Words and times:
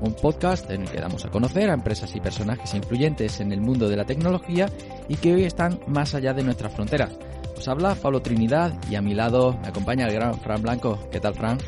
Un 0.00 0.14
podcast 0.14 0.70
en 0.70 0.82
el 0.82 0.90
que 0.90 0.98
damos 0.98 1.26
a 1.26 1.30
conocer 1.30 1.68
a 1.68 1.74
empresas 1.74 2.16
y 2.16 2.20
personajes 2.20 2.72
influyentes 2.72 3.38
en 3.38 3.52
el 3.52 3.60
mundo 3.60 3.86
de 3.86 3.96
la 3.96 4.04
tecnología 4.06 4.66
y 5.08 5.16
que 5.16 5.34
hoy 5.34 5.44
están 5.44 5.78
más 5.86 6.14
allá 6.14 6.32
de 6.32 6.42
nuestras 6.42 6.72
fronteras. 6.72 7.10
Os 7.54 7.68
habla 7.68 7.94
Pablo 7.94 8.22
Trinidad 8.22 8.72
y 8.90 8.94
a 8.94 9.02
mi 9.02 9.12
lado 9.12 9.58
me 9.60 9.68
acompaña 9.68 10.06
el 10.06 10.14
gran 10.14 10.40
Fran 10.40 10.62
Blanco. 10.62 10.98
¿Qué 11.10 11.20
tal, 11.20 11.34
Fran? 11.34 11.58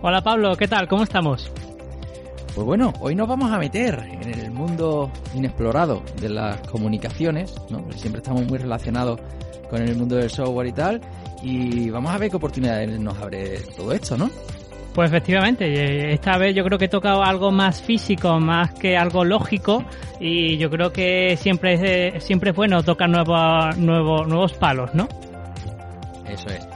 Hola 0.00 0.22
Pablo, 0.22 0.56
¿qué 0.56 0.66
tal? 0.66 0.88
¿Cómo 0.88 1.02
estamos? 1.02 1.52
Pues 2.54 2.66
bueno, 2.66 2.94
hoy 3.00 3.14
nos 3.14 3.28
vamos 3.28 3.52
a 3.52 3.58
meter 3.58 3.98
en 4.10 4.32
el 4.32 4.50
mundo 4.50 5.10
inexplorado 5.34 6.02
de 6.22 6.30
las 6.30 6.66
comunicaciones, 6.68 7.54
¿no? 7.68 7.84
siempre 7.92 8.22
estamos 8.22 8.46
muy 8.46 8.56
relacionados 8.56 9.20
con 9.68 9.82
el 9.82 9.94
mundo 9.94 10.16
del 10.16 10.30
software 10.30 10.68
y 10.68 10.72
tal, 10.72 11.00
y 11.42 11.90
vamos 11.90 12.12
a 12.14 12.18
ver 12.18 12.30
qué 12.30 12.36
oportunidades 12.36 12.98
nos 12.98 13.18
abre 13.18 13.60
todo 13.76 13.92
esto, 13.92 14.16
¿no? 14.16 14.30
Pues 14.94 15.10
efectivamente, 15.10 16.12
esta 16.12 16.36
vez 16.36 16.54
yo 16.54 16.64
creo 16.64 16.78
que 16.78 16.84
he 16.84 16.88
tocado 16.88 17.22
algo 17.22 17.50
más 17.50 17.80
físico, 17.80 18.38
más 18.38 18.74
que 18.74 18.96
algo 18.96 19.24
lógico, 19.24 19.84
y 20.20 20.58
yo 20.58 20.68
creo 20.68 20.92
que 20.92 21.36
siempre 21.38 22.14
es, 22.14 22.22
siempre 22.22 22.50
es 22.50 22.56
bueno 22.56 22.82
tocar 22.82 23.08
nuevos, 23.08 23.76
nuevos, 23.78 24.28
nuevos 24.28 24.52
palos, 24.52 24.94
¿no? 24.94 25.08
Eso 26.26 26.48
es. 26.48 26.66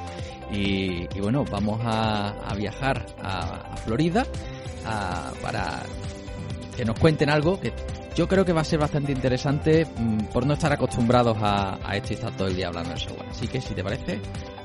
Y, 0.50 1.06
bueno, 1.20 1.44
vamos 1.50 1.80
a, 1.84 2.54
viajar 2.56 3.04
a, 3.22 3.76
Florida 3.84 4.24
para 5.42 5.82
que 6.76 6.84
nos 6.84 6.98
cuenten 6.98 7.30
algo 7.30 7.58
que 7.60 7.72
yo 8.14 8.26
creo 8.26 8.44
que 8.44 8.52
va 8.52 8.62
a 8.62 8.64
ser 8.64 8.78
bastante 8.78 9.12
interesante 9.12 9.84
mm, 9.84 10.26
por 10.32 10.46
no 10.46 10.54
estar 10.54 10.72
acostumbrados 10.72 11.36
a, 11.40 11.78
esto 11.94 12.12
y 12.12 12.14
estar 12.14 12.32
todo 12.32 12.48
el 12.48 12.56
día 12.56 12.68
hablando 12.68 12.90
de 12.90 12.96
software. 12.96 13.28
Así 13.28 13.46
que 13.46 13.60
si 13.60 13.74
te 13.74 13.84
parece, 13.84 14.20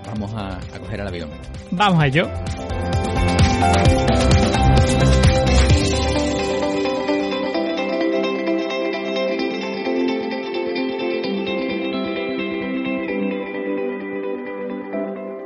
vamos 0.06 0.34
a, 0.34 0.58
a 0.58 0.80
coger 0.80 1.02
el 1.02 1.08
avión. 1.08 1.30
Vamos 1.72 2.02
a 2.02 2.08
ello. 2.08 2.30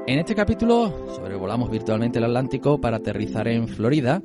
En 0.07 0.19
este 0.19 0.35
capítulo 0.35 1.07
sobrevolamos 1.09 1.69
virtualmente 1.69 2.19
el 2.19 2.25
Atlántico 2.25 2.79
para 2.79 2.97
aterrizar 2.97 3.47
en 3.50 3.67
Florida 3.67 4.22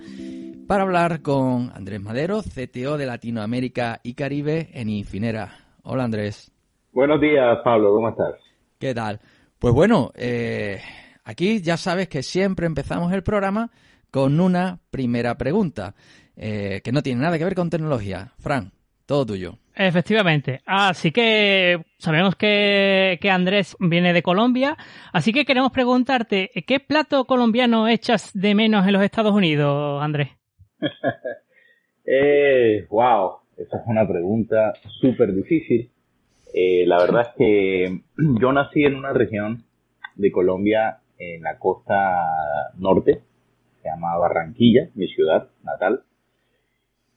para 0.69 0.85
hablar 0.85 1.21
con 1.21 1.73
Andrés 1.75 2.01
Madero, 2.01 2.43
CTO 2.43 2.97
de 2.97 3.07
Latinoamérica 3.07 4.01
y 4.05 4.15
Caribe 4.15 4.69
en 4.73 4.89
Infinera. 4.89 5.51
Hola 5.83 6.05
Andrés. 6.05 6.53
Buenos 6.93 7.21
días 7.21 7.59
Pablo, 7.65 7.93
¿cómo 7.93 8.09
estás? 8.11 8.35
¿Qué 8.79 8.95
tal? 8.95 9.21
Pues 9.59 9.75
bueno, 9.75 10.13
eh, 10.15 10.79
Aquí 11.31 11.61
ya 11.61 11.77
sabes 11.77 12.09
que 12.09 12.25
siempre 12.25 12.67
empezamos 12.67 13.13
el 13.13 13.23
programa 13.23 13.71
con 14.11 14.41
una 14.41 14.81
primera 14.91 15.37
pregunta, 15.37 15.95
eh, 16.37 16.81
que 16.83 16.93
no 16.93 17.03
tiene 17.03 17.23
nada 17.23 17.39
que 17.39 17.45
ver 17.45 17.55
con 17.55 17.71
tecnología. 17.71 18.33
Fran, 18.39 18.73
todo 19.07 19.27
tuyo. 19.27 19.59
Efectivamente. 19.75 20.61
Así 20.67 21.11
que 21.11 21.83
sabemos 21.99 22.37
que, 22.37 23.19
Andrés 23.31 23.77
viene 23.81 24.13
de 24.13 24.23
Colombia, 24.23 24.77
así 25.13 25.33
que 25.33 25.45
queremos 25.45 25.73
preguntarte, 25.73 26.51
¿qué 26.67 26.81
plato 26.81 27.25
colombiano 27.25 27.89
echas 27.89 28.31
de 28.35 28.55
menos 28.55 28.87
en 28.87 28.93
los 28.93 29.03
Estados 29.03 29.33
Unidos, 29.33 30.03
Andrés? 30.03 30.29
eh, 32.05 32.87
wow, 32.91 33.39
esa 33.57 33.79
es 33.79 33.83
una 33.87 34.07
pregunta 34.07 34.75
súper 35.01 35.35
difícil. 35.35 35.91
Eh, 36.53 36.85
la 36.87 36.99
verdad 36.99 37.23
es 37.23 37.37
que 37.39 38.01
yo 38.41 38.53
nací 38.53 38.85
en 38.85 38.97
una 38.97 39.13
región 39.13 39.65
de 40.17 40.31
Colombia 40.31 40.99
en 41.19 41.43
la 41.43 41.59
costa 41.59 42.73
norte, 42.77 43.23
se 43.83 43.89
llama 43.89 44.17
Barranquilla, 44.17 44.91
mi 44.95 45.07
ciudad 45.09 45.49
natal. 45.63 46.03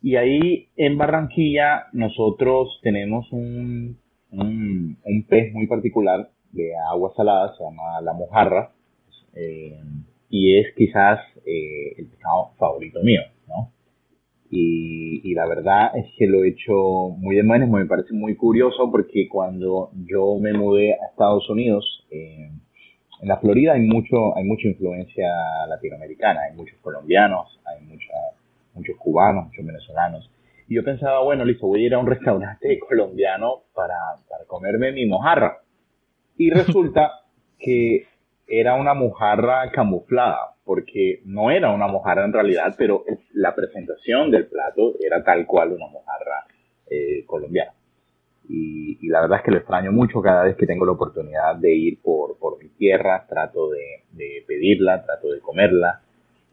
Y 0.02 0.16
ahí 0.18 0.68
en 0.76 0.98
Barranquilla 0.98 1.88
nosotros 1.94 2.80
tenemos 2.84 3.32
un, 3.32 3.98
un, 4.32 5.26
pez 5.30 5.54
muy 5.54 5.68
particular 5.68 6.30
de 6.52 6.76
agua 6.92 7.14
salada, 7.16 7.56
se 7.58 7.64
llama 7.64 8.02
la 8.02 8.14
mojarra, 8.14 8.72
eh, 9.36 9.80
y 10.30 10.60
es 10.60 10.74
quizás 10.76 11.20
eh, 11.46 11.94
el 11.98 12.08
pescado 12.08 12.52
favorito 12.58 13.02
mío, 13.02 13.22
¿no? 13.48 13.72
Y, 14.50 15.34
la 15.34 15.48
verdad 15.48 15.98
es 15.98 16.06
que 16.16 16.28
lo 16.28 16.44
he 16.44 16.50
hecho 16.50 17.10
muy 17.18 17.36
de 17.36 17.44
menos, 17.44 17.70
me 17.70 17.88
parece 17.88 18.14
muy 18.14 18.36
curioso 18.36 18.92
porque 18.92 19.28
cuando 19.28 19.90
yo 20.06 20.38
me 20.40 20.54
mudé 20.54 20.94
a 20.94 21.08
Estados 21.10 21.50
Unidos, 21.50 22.06
eh, 22.12 22.52
en 23.24 23.30
la 23.30 23.38
Florida 23.38 23.74
hay 23.74 23.82
mucho, 23.82 24.36
hay 24.36 24.44
mucha 24.44 24.68
influencia 24.68 25.30
latinoamericana, 25.70 26.42
hay 26.42 26.58
muchos 26.58 26.78
colombianos, 26.82 27.58
hay 27.66 27.82
muchos 28.74 28.98
cubanos, 28.98 29.46
muchos 29.46 29.66
venezolanos. 29.66 30.30
Y 30.68 30.76
yo 30.76 30.84
pensaba, 30.84 31.22
bueno, 31.22 31.46
listo, 31.46 31.68
voy 31.68 31.84
a 31.84 31.88
ir 31.88 31.94
a 31.94 32.00
un 32.00 32.08
restaurante 32.08 32.78
colombiano 32.88 33.62
para, 33.74 33.96
para 34.30 34.44
comerme 34.44 34.92
mi 34.92 35.06
mojarra. 35.06 35.60
Y 36.38 36.50
resulta 36.50 37.22
que 37.60 38.08
era 38.46 38.76
una 38.76 38.94
mojarra 38.94 39.72
camuflada, 39.72 40.56
porque 40.66 41.22
no 41.24 41.50
era 41.50 41.72
una 41.72 41.88
mojarra 41.88 42.26
en 42.26 42.34
realidad, 42.34 42.76
pero 42.78 43.06
la 43.32 43.56
presentación 43.56 44.32
del 44.32 44.48
plato 44.48 44.96
era 45.00 45.24
tal 45.24 45.46
cual 45.46 45.72
una 45.72 45.88
mojarra 45.88 46.46
eh, 46.90 47.24
colombiana 47.26 47.72
y, 48.50 49.08
la 49.08 49.22
verdad 49.22 49.40
es 49.40 49.46
que 49.46 49.52
lo 49.52 49.58
extraño 49.58 49.92
mucho 49.92 50.22
cada 50.22 50.44
vez 50.44 50.56
que 50.56 50.66
tengo 50.66 50.86
la 50.86 50.94
oportunidad 50.94 51.56
de 51.56 51.74
ir 51.74 52.02
por, 52.02 52.38
por 52.38 52.58
mi 52.62 52.70
tierra, 52.70 53.26
trato 53.28 53.70
de, 53.70 54.44
pedirla, 54.48 55.04
trato 55.04 55.30
de 55.32 55.40
comerla 55.40 56.02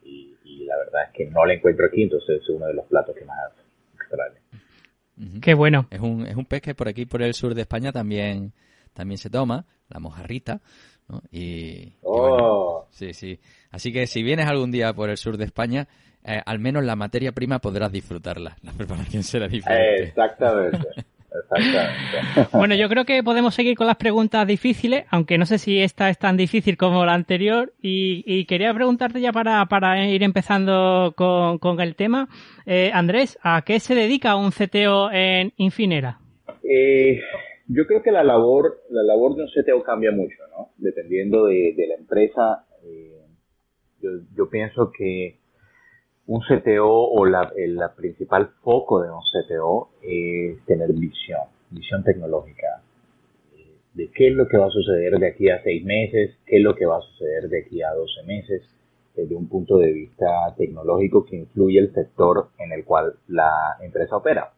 y, 0.03 0.65
la 0.65 0.77
verdad 0.77 1.03
es 1.09 1.11
que 1.12 1.27
no 1.27 1.45
la 1.45 1.55
encuentro 1.55 1.87
aquí, 1.87 2.03
entonces 2.03 2.41
es 2.43 2.49
uno 2.49 2.67
de 2.67 2.75
los 2.75 2.87
platos 2.87 3.17
que 3.17 3.25
más 3.25 3.37
extraño. 3.95 5.41
Qué 5.43 5.55
bueno. 5.55 5.87
Es 5.91 6.00
un, 6.00 6.25
es 6.27 6.37
un 6.37 6.45
pez 6.45 6.62
que 6.62 6.75
por 6.75 6.87
aquí, 6.87 7.06
por 7.06 7.23
el 7.23 7.34
sur 7.34 7.55
de 7.55 7.62
España, 7.62 7.91
también, 7.91 8.53
también 8.93 9.19
se 9.19 9.31
toma, 9.31 9.65
la 9.89 9.99
mojarrita. 9.99 10.61
Y, 11.33 11.95
oh. 12.03 12.87
sí, 12.91 13.12
sí. 13.15 13.41
Así 13.71 13.93
que 13.93 14.06
si 14.06 14.23
vienes 14.23 14.47
algún 14.47 14.71
día 14.71 14.93
por 14.93 15.11
el 15.11 15.17
sur 15.17 15.37
de 15.37 15.45
España, 15.45 15.89
eh, 16.25 16.41
al 16.44 16.59
menos 16.59 16.85
la 16.85 16.97
materia 16.97 17.32
prima 17.32 17.59
podrás 17.59 17.91
disfrutarla. 17.91 18.56
La 18.62 18.73
preparación 18.73 19.23
será 19.23 19.49
diferente. 19.49 20.05
exactamente. 20.05 20.88
Exactamente. 21.32 22.49
Bueno, 22.53 22.75
yo 22.75 22.88
creo 22.88 23.05
que 23.05 23.23
podemos 23.23 23.55
seguir 23.55 23.77
con 23.77 23.87
las 23.87 23.97
preguntas 23.97 24.47
difíciles, 24.47 25.05
aunque 25.11 25.38
no 25.38 25.47
sé 25.47 25.59
si 25.59 25.81
esta 25.81 26.11
es 26.11 26.19
tan 26.19 26.37
difícil 26.37 26.77
como 26.77 27.05
la 27.05 27.15
anterior. 27.15 27.73
Y, 27.81 28.44
quería 28.47 28.75
preguntarte 28.75 29.21
ya 29.21 29.32
para, 29.32 29.65
para 29.67 30.05
ir 30.06 30.23
empezando 30.23 31.15
con, 31.17 31.81
el 31.81 31.94
tema. 31.94 32.29
Eh, 32.67 32.91
Andrés, 32.93 33.38
¿a 33.43 33.62
qué 33.62 33.81
se 33.81 33.94
dedica 33.94 34.37
un 34.37 34.50
CTO 34.50 35.11
en 35.12 35.53
Infinera? 35.56 36.19
Eh, 36.62 37.21
yo 37.69 37.87
creo 37.87 38.03
que 38.03 38.11
la 38.11 38.25
labor, 38.25 38.83
la 38.91 39.03
labor 39.03 39.37
de 39.37 39.43
un 39.43 39.49
CTO 39.49 39.83
cambia 39.83 40.11
mucho, 40.11 40.37
¿no? 40.50 40.71
Dependiendo 40.76 41.47
de, 41.47 41.75
la 41.88 41.94
empresa. 41.94 42.67
Eh, 42.85 43.17
yo, 44.03 44.11
yo 44.37 44.49
pienso 44.49 44.91
que 44.97 45.39
un 46.31 46.43
CTO 46.43 46.87
o 46.87 47.27
la, 47.27 47.50
principal 47.97 48.50
foco 48.62 49.03
de 49.03 49.11
un 49.11 49.19
CTO 49.19 49.91
es 50.00 50.65
tener 50.65 50.93
visión, 50.93 51.41
visión 51.71 52.05
tecnológica. 52.05 52.82
De 53.94 54.09
qué 54.15 54.29
es 54.29 54.35
lo 54.35 54.47
que 54.47 54.56
va 54.56 54.67
a 54.67 54.71
suceder 54.71 55.19
de 55.19 55.27
aquí 55.27 55.50
a 55.50 55.61
seis 55.65 55.85
meses, 55.85 56.38
qué 56.47 56.59
es 56.59 56.62
lo 56.62 56.77
que 56.77 56.87
va 56.87 56.99
a 56.99 57.00
suceder 57.00 57.49
de 57.49 57.62
aquí 57.62 57.82
a 57.82 57.91
doce 57.91 58.23
meses, 58.27 58.62
desde 59.17 59.35
un 59.35 59.49
punto 59.49 59.79
de 59.79 59.91
vista 59.91 60.55
tecnológico 60.56 61.25
que 61.25 61.35
influye 61.35 61.81
el 61.81 61.93
sector 61.93 62.50
en 62.59 62.71
el 62.71 62.85
cual 62.85 63.15
la 63.26 63.50
empresa 63.83 64.17
opera. 64.17 64.53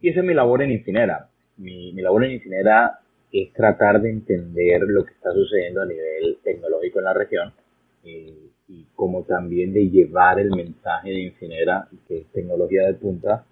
Y 0.00 0.10
esa 0.10 0.20
es 0.20 0.26
mi 0.26 0.32
labor 0.32 0.62
en 0.62 0.70
Infinera. 0.70 1.28
Mi, 1.56 1.90
labor 1.90 2.24
en 2.24 2.34
Infinera 2.34 3.00
es 3.32 3.52
tratar 3.52 4.00
de 4.00 4.10
entender 4.10 4.82
lo 4.82 5.04
que 5.04 5.10
está 5.10 5.32
sucediendo 5.32 5.82
a 5.82 5.86
nivel 5.86 6.38
tecnológico 6.44 7.00
en 7.00 7.04
la 7.04 7.14
región 7.14 7.52
y, 8.04 8.52
y 8.68 8.84
como 8.94 9.22
también 9.24 9.72
de 9.72 9.88
llevar 9.88 10.38
el 10.38 10.50
mensaje 10.50 11.10
de 11.10 11.22
Infinera, 11.22 11.88
que 12.06 12.18
es 12.18 12.26
tecnología 12.32 12.86
de 12.86 12.94
punta, 12.94 13.44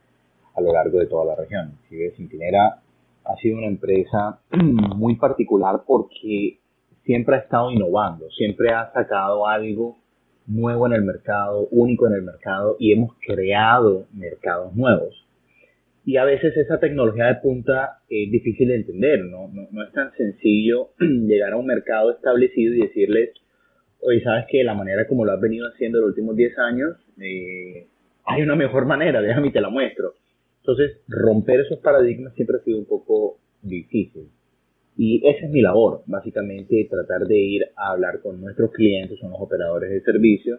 a 0.54 0.60
lo 0.60 0.72
largo 0.72 0.98
de 0.98 1.06
toda 1.06 1.24
la 1.24 1.34
región. 1.34 1.72
Si 1.88 1.96
ves, 1.96 2.18
Infinera 2.18 2.80
ha 3.24 3.36
sido 3.36 3.58
una 3.58 3.66
empresa 3.66 4.40
muy 4.52 5.16
particular 5.16 5.82
porque 5.86 6.58
siempre 7.04 7.36
ha 7.36 7.40
estado 7.40 7.70
innovando, 7.70 8.30
siempre 8.30 8.70
ha 8.72 8.92
sacado 8.92 9.46
algo 9.46 9.96
nuevo 10.46 10.86
en 10.86 10.92
el 10.92 11.02
mercado, 11.02 11.68
único 11.70 12.06
en 12.06 12.14
el 12.14 12.22
mercado 12.22 12.76
y 12.78 12.92
hemos 12.92 13.14
creado 13.26 14.06
mercados 14.12 14.74
nuevos. 14.74 15.26
Y 16.04 16.18
a 16.18 16.24
veces 16.24 16.56
esa 16.56 16.78
tecnología 16.78 17.26
de 17.26 17.34
punta 17.36 17.98
es 18.08 18.30
difícil 18.30 18.68
de 18.68 18.76
entender, 18.76 19.24
¿no? 19.24 19.48
No, 19.48 19.82
es 19.82 19.92
tan 19.92 20.12
sencillo 20.12 20.90
llegar 21.00 21.52
a 21.52 21.56
un 21.56 21.66
mercado 21.66 22.12
establecido 22.12 22.74
y 22.74 22.82
decirles, 22.82 23.30
oye, 24.00 24.22
sabes 24.22 24.46
que 24.48 24.62
la 24.64 24.74
manera 24.74 25.06
como 25.06 25.24
lo 25.24 25.32
has 25.32 25.40
venido 25.40 25.66
haciendo 25.66 26.00
los 26.00 26.10
últimos 26.10 26.36
10 26.36 26.58
años, 26.58 26.96
eh, 27.20 27.86
hay 28.24 28.42
una 28.42 28.56
mejor 28.56 28.86
manera, 28.86 29.20
déjame 29.22 29.48
y 29.48 29.52
te 29.52 29.60
la 29.60 29.70
muestro. 29.70 30.14
Entonces, 30.60 30.98
romper 31.08 31.60
esos 31.60 31.78
paradigmas 31.78 32.34
siempre 32.34 32.56
ha 32.56 32.64
sido 32.64 32.78
un 32.78 32.86
poco 32.86 33.38
difícil. 33.62 34.28
Y 34.98 35.26
esa 35.28 35.46
es 35.46 35.50
mi 35.50 35.60
labor, 35.60 36.02
básicamente 36.06 36.86
tratar 36.90 37.26
de 37.26 37.38
ir 37.38 37.62
a 37.76 37.90
hablar 37.92 38.20
con 38.22 38.40
nuestros 38.40 38.72
clientes, 38.72 39.18
son 39.18 39.30
los 39.30 39.40
operadores 39.40 39.90
de 39.90 40.00
servicio, 40.00 40.58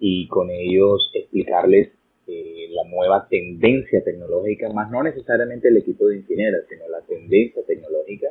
y 0.00 0.26
con 0.28 0.50
ellos 0.50 1.10
explicarles 1.12 1.90
eh, 2.26 2.68
la 2.70 2.88
nueva 2.88 3.26
tendencia 3.28 4.02
tecnológica, 4.02 4.72
más 4.72 4.90
no 4.90 5.02
necesariamente 5.02 5.68
el 5.68 5.76
equipo 5.76 6.06
de 6.08 6.18
ingenieros, 6.18 6.64
sino 6.68 6.88
la 6.88 7.00
tendencia 7.02 7.62
tecnológica. 7.66 8.28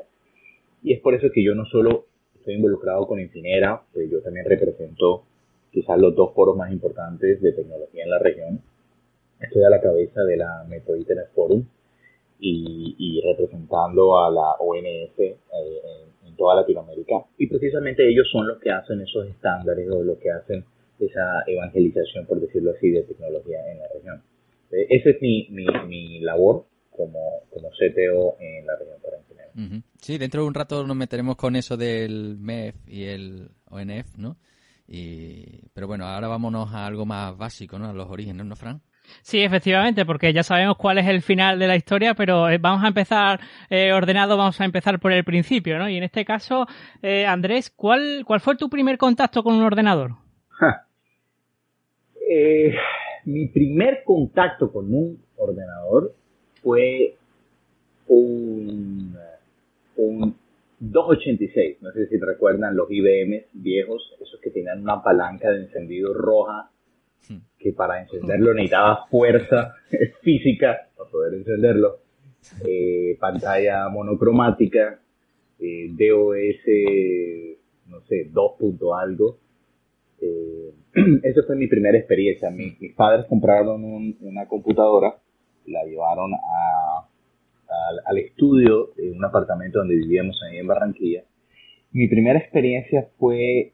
Y 0.83 0.93
es 0.93 1.01
por 1.01 1.13
eso 1.13 1.27
que 1.33 1.43
yo 1.43 1.55
no 1.55 1.65
solo 1.65 2.05
estoy 2.47 2.55
involucrado 2.55 3.05
con 3.05 3.19
Infinera, 3.19 3.81
pues 3.91 4.09
yo 4.09 4.21
también 4.21 4.45
represento 4.45 5.23
quizás 5.69 5.99
los 5.99 6.15
dos 6.15 6.33
foros 6.33 6.55
más 6.55 6.71
importantes 6.71 7.41
de 7.41 7.51
tecnología 7.51 8.05
en 8.05 8.09
la 8.09 8.19
región, 8.19 8.61
estoy 9.41 9.63
a 9.65 9.69
la 9.69 9.81
cabeza 9.81 10.23
de 10.23 10.37
la 10.37 10.63
Metro 10.69 10.95
Internet 10.95 11.27
Forum 11.35 11.65
y, 12.39 13.21
representando 13.25 14.17
a 14.17 14.31
la 14.31 14.53
ONS 14.59 15.19
eh, 15.19 15.37
en, 16.25 16.35
toda 16.37 16.55
Latinoamérica. 16.55 17.25
Y 17.37 17.47
precisamente 17.47 18.07
ellos 18.07 18.29
son 18.31 18.47
los 18.47 18.59
que 18.59 18.69
hacen 18.69 19.01
esos 19.01 19.27
estándares 19.27 19.89
o 19.89 20.03
los 20.03 20.17
que 20.19 20.29
hacen 20.29 20.63
esa 20.99 21.43
evangelización, 21.47 22.27
por 22.27 22.39
decirlo 22.39 22.71
así, 22.71 22.91
de 22.91 23.03
tecnología 23.03 23.59
en 23.71 23.79
la 23.79 23.87
región. 23.93 24.21
Eh, 24.71 24.85
esa 24.91 25.09
es 25.09 25.21
mi, 25.21 25.47
mi, 25.49 25.65
mi, 25.87 26.19
labor 26.19 26.63
como, 26.97 27.43
como 27.53 27.69
CTO 27.69 28.37
en 28.39 28.65
la 28.65 28.75
región 28.77 28.97
para 29.01 29.17
entender. 29.17 29.83
Sí, 30.01 30.17
dentro 30.17 30.41
de 30.41 30.47
un 30.47 30.53
rato 30.53 30.85
nos 30.85 30.97
meteremos 30.97 31.35
con 31.37 31.55
eso 31.55 31.77
del 31.77 32.37
MEF 32.37 32.75
y 32.87 33.05
el 33.05 33.51
ONF, 33.69 34.17
¿no? 34.17 34.37
Y, 34.87 35.69
pero 35.73 35.87
bueno, 35.87 36.05
ahora 36.05 36.27
vámonos 36.27 36.73
a 36.73 36.85
algo 36.85 37.05
más 37.05 37.37
básico, 37.37 37.77
¿no? 37.77 37.89
A 37.89 37.93
los 37.93 38.09
orígenes, 38.09 38.45
¿no, 38.45 38.55
Fran? 38.55 38.81
Sí, 39.21 39.41
efectivamente, 39.41 40.05
porque 40.05 40.33
ya 40.33 40.43
sabemos 40.43 40.77
cuál 40.77 40.97
es 40.97 41.07
el 41.07 41.21
final 41.21 41.59
de 41.59 41.67
la 41.67 41.75
historia, 41.75 42.13
pero 42.13 42.49
eh, 42.49 42.57
vamos 42.57 42.83
a 42.83 42.87
empezar 42.87 43.39
eh, 43.69 43.91
ordenado, 43.93 44.37
vamos 44.37 44.59
a 44.59 44.65
empezar 44.65 44.99
por 44.99 45.11
el 45.11 45.23
principio, 45.23 45.77
¿no? 45.77 45.89
Y 45.89 45.97
en 45.97 46.03
este 46.03 46.25
caso, 46.25 46.65
eh, 47.01 47.25
Andrés, 47.25 47.69
¿cuál, 47.69 48.23
¿cuál 48.25 48.39
fue 48.39 48.55
tu 48.55 48.69
primer 48.69 48.97
contacto 48.97 49.43
con 49.43 49.55
un 49.55 49.63
ordenador? 49.63 50.15
mi 53.23 53.47
primer 53.47 54.03
contacto 54.03 54.71
con 54.71 54.93
un 54.93 55.23
ordenador 55.37 56.13
fue 56.61 57.15
un, 58.07 59.15
un 59.97 60.35
286, 60.79 61.77
no 61.81 61.91
sé 61.91 62.07
si 62.07 62.17
recuerdan 62.17 62.75
los 62.75 62.89
IBM 62.89 63.45
viejos, 63.53 64.13
esos 64.21 64.39
que 64.39 64.51
tenían 64.51 64.81
una 64.81 65.01
palanca 65.01 65.51
de 65.51 65.63
encendido 65.63 66.13
roja 66.13 66.69
que 67.57 67.73
para 67.73 68.01
encenderlo 68.01 68.53
necesitaba 68.53 69.05
fuerza 69.09 69.75
física 70.21 70.87
para 70.95 71.09
poder 71.09 71.33
encenderlo, 71.33 71.97
eh, 72.65 73.17
pantalla 73.19 73.89
monocromática, 73.89 74.99
eh, 75.59 75.89
DOS, 75.91 77.57
no 77.87 78.01
sé, 78.01 78.29
2 78.31 78.51
punto 78.57 78.95
algo. 78.95 79.37
Eh, 80.21 80.71
esa 81.23 81.43
fue 81.43 81.55
mi 81.55 81.67
primera 81.67 81.97
experiencia. 81.97 82.49
mis 82.49 82.93
padres 82.95 83.25
compraron 83.27 83.83
una 84.21 84.47
computadora, 84.47 85.15
la 85.67 85.83
llevaron 85.83 86.31
al 88.05 88.17
estudio 88.17 88.91
de 88.95 89.11
un 89.11 89.23
apartamento 89.23 89.79
donde 89.79 89.95
vivíamos 89.95 90.41
ahí 90.43 90.57
en 90.57 90.67
Barranquilla. 90.67 91.23
Mi 91.91 92.07
primera 92.07 92.39
experiencia 92.39 93.07
fue 93.17 93.73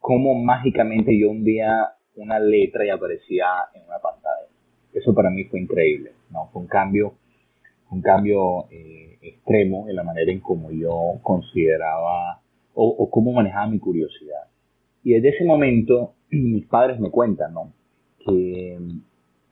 cómo 0.00 0.34
mágicamente 0.34 1.18
yo 1.18 1.30
un 1.30 1.44
día 1.44 1.92
una 2.16 2.38
letra 2.38 2.84
y 2.84 2.90
aparecía 2.90 3.46
en 3.74 3.82
una 3.84 3.98
pantalla. 3.98 4.48
Eso 4.92 5.14
para 5.14 5.30
mí 5.30 5.44
fue 5.44 5.60
increíble, 5.60 6.12
¿no? 6.30 6.48
Fue 6.52 6.62
un 6.62 6.68
cambio, 6.68 7.14
un 7.90 8.02
cambio 8.02 8.68
eh, 8.70 9.18
extremo 9.22 9.88
en 9.88 9.96
la 9.96 10.02
manera 10.02 10.32
en 10.32 10.40
cómo 10.40 10.70
yo 10.70 11.20
consideraba 11.22 12.40
o, 12.74 12.86
o 12.86 13.10
cómo 13.10 13.32
manejaba 13.32 13.68
mi 13.68 13.78
curiosidad. 13.78 14.48
Y 15.04 15.12
desde 15.12 15.30
ese 15.30 15.44
momento 15.44 16.14
mis 16.30 16.66
padres 16.66 16.98
me 16.98 17.10
cuentan, 17.10 17.54
¿no? 17.54 17.72
Que 18.18 18.78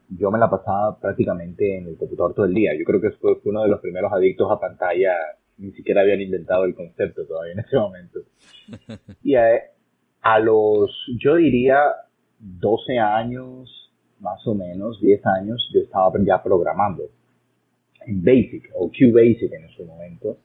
yo 0.08 0.30
me 0.30 0.38
la 0.38 0.48
pasaba 0.48 0.98
prácticamente 0.98 1.78
en 1.78 1.88
el 1.88 1.96
computador 1.96 2.34
todo 2.34 2.46
el 2.46 2.54
día. 2.54 2.72
Yo 2.78 2.84
creo 2.84 3.00
que 3.00 3.10
fue 3.12 3.38
uno 3.44 3.62
de 3.62 3.68
los 3.68 3.80
primeros 3.80 4.12
adictos 4.12 4.50
a 4.50 4.60
pantalla. 4.60 5.12
Ni 5.58 5.72
siquiera 5.72 6.02
habían 6.02 6.20
inventado 6.20 6.64
el 6.64 6.74
concepto 6.74 7.26
todavía 7.26 7.54
en 7.54 7.60
ese 7.60 7.76
momento. 7.76 8.20
Y 9.22 9.34
a, 9.34 9.46
a 10.22 10.38
los, 10.38 10.90
yo 11.18 11.36
diría, 11.36 11.78
12 12.38 12.98
años, 12.98 13.92
más 14.20 14.46
o 14.46 14.54
menos, 14.54 15.00
10 15.00 15.24
años, 15.26 15.70
yo 15.72 15.80
estaba 15.80 16.12
ya 16.24 16.42
programando 16.42 17.04
en 18.06 18.22
Basic 18.22 18.70
o 18.74 18.90
QBasic 18.90 19.52
en 19.52 19.64
ese 19.64 19.84
momento. 19.84 20.38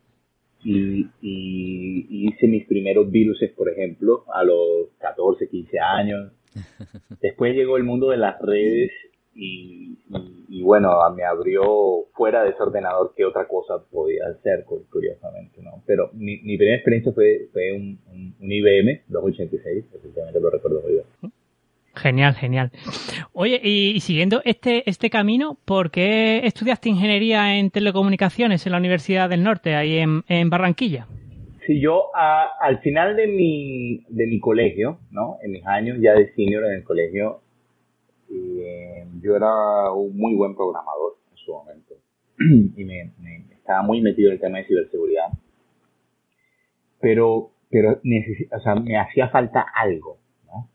Y, 0.64 1.08
hice 1.22 2.48
mis 2.48 2.68
primeros 2.68 3.10
viruses, 3.10 3.52
por 3.52 3.70
ejemplo, 3.70 4.26
a 4.34 4.44
los 4.44 4.90
14, 5.00 5.48
15 5.50 5.80
años. 5.80 6.32
Después 7.22 7.56
llegó 7.56 7.78
el 7.78 7.84
mundo 7.84 8.10
de 8.10 8.18
las 8.18 8.40
redes 8.40 8.92
y, 9.34 10.62
bueno, 10.64 10.92
me 11.16 11.24
abrió 11.24 12.06
fuera 12.14 12.44
de 12.44 12.52
ese 12.52 12.62
ordenador 12.62 13.14
qué 13.16 13.26
otra 13.26 13.48
cosa 13.48 13.82
podía 13.92 14.28
hacer, 14.28 14.66
curiosamente, 14.66 15.62
¿no? 15.62 15.82
Pero 15.86 16.10
mi, 16.14 16.38
primera 16.58 16.76
experiencia 16.76 17.14
fue, 17.14 17.48
fue 17.52 17.72
un, 17.74 18.00
un, 18.40 18.52
IBM 18.52 19.04
286, 19.08 19.86
efectivamente 19.94 20.40
lo 20.40 20.50
recuerdo 20.50 20.82
muy 20.82 20.94
bien. 20.94 21.34
Genial, 21.96 22.36
genial. 22.36 22.72
Oye, 23.34 23.60
y, 23.62 24.00
siguiendo 24.00 24.42
este, 24.46 24.90
este 24.90 25.10
camino, 25.10 25.58
¿por 25.66 25.92
qué 25.92 26.46
estudiaste 26.46 26.90
ingeniería 26.90 27.58
en 27.58 27.70
telecomunicaciones 27.70 28.66
en 28.66 28.72
la 28.72 28.78
Universidad 28.78 29.30
del 29.30 29.44
Norte, 29.44 29.76
ahí 29.76 29.98
en, 29.98 30.50
Barranquilla? 30.50 31.08
Sí, 31.66 31.80
yo 31.80 32.06
al 32.16 32.80
final 32.80 33.16
de 33.16 33.28
mi, 33.28 34.06
de 34.10 34.26
mi 34.26 34.40
colegio, 34.40 35.00
¿no? 35.12 35.38
En 35.44 35.52
mis 35.52 35.66
años 35.66 35.98
ya 36.02 36.14
de 36.14 36.34
senior 36.34 36.66
en 36.66 36.74
el 36.74 36.84
colegio, 36.84 37.41
eh, 38.34 39.08
yo 39.22 39.36
era 39.36 39.92
un 39.92 40.16
muy 40.18 40.36
buen 40.36 40.56
programador 40.56 41.18
en 41.32 41.38
su 41.38 41.52
momento. 41.52 41.96
y 42.78 42.84
me, 42.84 43.14
estaba 43.52 43.84
muy 43.84 44.02
metido 44.02 44.30
en 44.30 44.36
el 44.36 44.42
tema 44.42 44.60
de 44.60 44.66
ciberseguridad. 44.66 45.28
Pero, 47.00 47.52
pero 47.70 47.94
o 47.94 48.60
sea, 48.60 48.76
me 48.76 48.98
hacía 48.98 49.30
falta 49.30 49.66
algo 49.76 50.22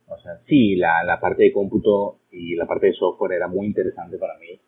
o 0.09 0.19
sea, 0.19 0.39
sí, 0.47 0.77
la, 0.77 1.05
la 1.05 1.21
parte 1.21 1.45
de 1.45 1.53
cómputo 1.53 2.21
y 2.31 2.55
la 2.55 2.67
parte 2.67 2.87
de 2.87 2.93
software 2.93 3.33
era 3.33 3.49
muy 3.49 3.67
interesante 3.67 4.17
para 4.19 4.39
mí, 4.39 4.59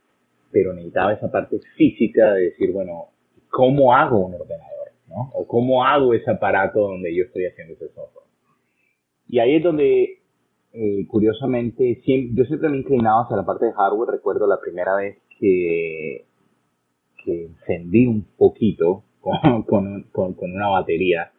pero 0.50 0.72
necesitaba 0.72 1.12
esa 1.12 1.30
parte 1.30 1.58
física 1.76 2.34
de 2.34 2.46
decir, 2.46 2.72
bueno, 2.72 3.10
¿cómo 3.48 3.94
hago 3.94 4.26
un 4.26 4.34
ordenador? 4.34 4.88
¿no? 5.06 5.30
O 5.34 5.46
cómo 5.46 5.84
hago 5.84 6.12
ese 6.12 6.30
aparato 6.30 6.80
donde 6.80 7.14
yo 7.14 7.24
estoy 7.24 7.46
haciendo 7.46 7.74
ese 7.74 7.88
software. 7.88 8.26
Y 9.28 9.38
ahí 9.38 9.56
es 9.56 9.62
donde, 9.62 10.17
eh, 10.80 11.06
curiosamente, 11.08 12.00
siempre, 12.04 12.36
yo 12.36 12.44
siempre 12.44 12.68
me 12.68 12.76
he 12.76 12.80
inclinado 12.80 13.24
hacia 13.24 13.36
la 13.36 13.44
parte 13.44 13.66
de 13.66 13.72
hardware. 13.72 14.10
Recuerdo 14.10 14.46
la 14.46 14.60
primera 14.60 14.94
vez 14.94 15.18
que, 15.40 16.24
encendí 17.26 18.06
un 18.06 18.24
poquito 18.36 19.02
con, 19.66 20.06
una 20.40 20.68
batería. 20.68 21.32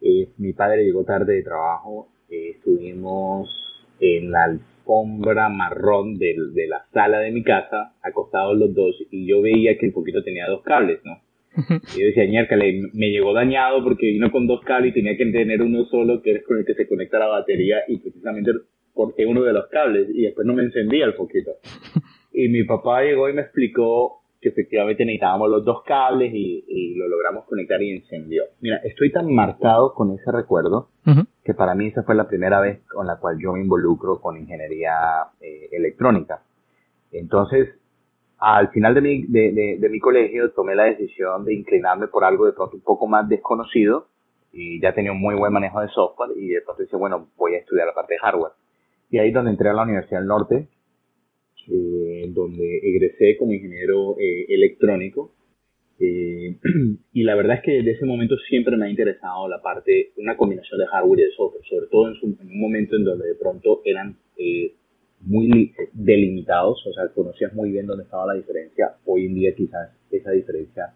Eh, 0.00 0.30
mi 0.38 0.52
padre 0.52 0.84
llegó 0.84 1.04
tarde 1.04 1.34
de 1.34 1.42
trabajo 1.42 2.08
eh, 2.28 2.50
estuvimos 2.56 3.48
en 4.00 4.30
la 4.30 4.44
alfombra 4.44 5.48
marrón 5.48 6.18
de, 6.18 6.34
la 6.68 6.84
sala 6.92 7.20
de 7.20 7.30
mi 7.30 7.42
casa, 7.42 7.94
acostados 8.02 8.56
los 8.58 8.74
dos, 8.74 8.96
y 9.10 9.26
yo 9.26 9.40
veía 9.40 9.78
que 9.78 9.86
el 9.86 9.92
poquito 9.92 10.22
tenía 10.22 10.46
dos 10.46 10.62
cables, 10.62 11.00
¿no? 11.04 11.20
Y 11.96 12.00
yo 12.00 12.06
decía, 12.06 12.26
ñércale, 12.26 12.90
me 12.92 13.10
llegó 13.10 13.32
dañado 13.32 13.82
porque 13.82 14.06
vino 14.06 14.30
con 14.30 14.46
dos 14.46 14.60
cables 14.64 14.90
y 14.90 14.94
tenía 14.94 15.16
que 15.16 15.26
tener 15.26 15.62
uno 15.62 15.84
solo 15.86 16.22
que 16.22 16.32
es 16.32 16.44
con 16.44 16.58
el 16.58 16.64
que 16.64 16.74
se 16.74 16.88
conecta 16.88 17.18
la 17.18 17.26
batería 17.26 17.78
y 17.88 17.98
precisamente 17.98 18.52
corté 18.94 19.26
uno 19.26 19.42
de 19.42 19.52
los 19.52 19.66
cables 19.68 20.08
y 20.12 20.22
después 20.22 20.46
no 20.46 20.54
me 20.54 20.62
encendía 20.62 21.04
el 21.04 21.14
poquito. 21.14 21.52
Y 22.32 22.48
mi 22.48 22.64
papá 22.64 23.02
llegó 23.02 23.28
y 23.28 23.32
me 23.32 23.42
explicó 23.42 24.22
que 24.40 24.50
efectivamente 24.50 25.04
necesitábamos 25.04 25.50
los 25.50 25.64
dos 25.64 25.82
cables 25.84 26.32
y, 26.32 26.94
lo 26.96 27.08
logramos 27.08 27.44
conectar 27.44 27.80
y 27.82 27.90
encendió. 27.90 28.44
Mira, 28.60 28.78
estoy 28.78 29.12
tan 29.12 29.32
marcado 29.32 29.94
con 29.94 30.12
ese 30.12 30.30
recuerdo 30.32 30.88
que 31.44 31.54
para 31.54 31.74
mí 31.74 31.86
esa 31.86 32.02
fue 32.02 32.14
la 32.14 32.28
primera 32.28 32.60
vez 32.60 32.80
con 32.86 33.06
la 33.06 33.16
cual 33.16 33.38
yo 33.40 33.52
me 33.52 33.60
involucro 33.60 34.20
con 34.20 34.36
ingeniería 34.36 34.92
eh, 35.40 35.68
electrónica. 35.72 36.42
Entonces, 37.12 37.68
al 38.38 38.70
final 38.70 38.94
de 38.94 39.00
mi, 39.00 39.22
de, 39.26 39.88
mi 39.90 39.98
colegio 39.98 40.50
tomé 40.52 40.74
la 40.74 40.84
decisión 40.84 41.44
de 41.44 41.54
inclinarme 41.54 42.06
por 42.06 42.24
algo 42.24 42.46
de 42.46 42.52
pronto 42.52 42.76
un 42.76 42.82
poco 42.82 43.06
más 43.06 43.28
desconocido 43.28 44.06
y 44.52 44.80
ya 44.80 44.94
tenía 44.94 45.12
un 45.12 45.20
muy 45.20 45.34
buen 45.34 45.52
manejo 45.52 45.80
de 45.80 45.88
software 45.88 46.30
y 46.36 46.48
de 46.48 46.62
pronto 46.62 46.82
dije, 46.82 46.96
bueno, 46.96 47.28
voy 47.36 47.54
a 47.54 47.58
estudiar 47.58 47.86
la 47.86 47.94
parte 47.94 48.14
de 48.14 48.20
hardware. 48.20 48.52
Y 49.10 49.18
ahí 49.18 49.28
es 49.28 49.34
donde 49.34 49.50
entré 49.50 49.68
a 49.68 49.72
la 49.72 49.82
Universidad 49.82 50.20
del 50.20 50.28
Norte, 50.28 50.68
eh, 51.68 52.30
donde 52.30 52.78
egresé 52.82 53.36
como 53.38 53.52
ingeniero 53.52 54.16
eh, 54.18 54.46
electrónico. 54.48 55.32
Eh, 55.98 56.56
y 57.12 57.24
la 57.24 57.34
verdad 57.34 57.56
es 57.56 57.62
que 57.62 57.72
desde 57.72 57.92
ese 57.92 58.06
momento 58.06 58.36
siempre 58.48 58.76
me 58.76 58.86
ha 58.86 58.90
interesado 58.90 59.48
la 59.48 59.60
parte, 59.60 60.12
una 60.16 60.36
combinación 60.36 60.78
de 60.78 60.86
hardware 60.86 61.20
y 61.20 61.22
de 61.24 61.32
software, 61.32 61.64
sobre 61.68 61.86
todo 61.88 62.08
en, 62.08 62.38
en 62.40 62.48
un 62.48 62.60
momento 62.60 62.96
en 62.96 63.04
donde 63.04 63.26
de 63.26 63.34
pronto 63.34 63.82
eran 63.84 64.16
eh, 64.36 64.74
muy 65.20 65.74
delimitados, 65.92 66.86
o 66.86 66.92
sea, 66.92 67.08
conocías 67.14 67.52
muy 67.54 67.70
bien 67.72 67.86
dónde 67.86 68.04
estaba 68.04 68.26
la 68.26 68.34
diferencia. 68.34 68.94
Hoy 69.04 69.26
en 69.26 69.34
día 69.34 69.54
quizás 69.54 69.90
esa 70.10 70.30
diferencia 70.30 70.92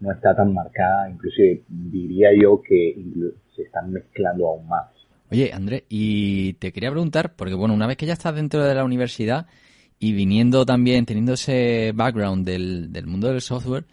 no 0.00 0.12
está 0.12 0.34
tan 0.34 0.52
marcada, 0.52 1.10
inclusive 1.10 1.62
diría 1.68 2.30
yo 2.40 2.60
que 2.62 2.96
se 3.54 3.62
están 3.62 3.92
mezclando 3.92 4.48
aún 4.48 4.68
más. 4.68 4.90
Oye, 5.30 5.50
André, 5.52 5.84
y 5.88 6.54
te 6.54 6.72
quería 6.72 6.90
preguntar, 6.90 7.34
porque 7.34 7.54
bueno, 7.54 7.74
una 7.74 7.86
vez 7.86 7.96
que 7.96 8.06
ya 8.06 8.12
estás 8.12 8.34
dentro 8.34 8.62
de 8.62 8.74
la 8.74 8.84
universidad 8.84 9.46
y 9.98 10.12
viniendo 10.12 10.66
también, 10.66 11.06
teniendo 11.06 11.32
ese 11.32 11.92
background 11.94 12.46
del, 12.46 12.92
del 12.92 13.06
mundo 13.06 13.28
del 13.28 13.40
software, 13.40 13.84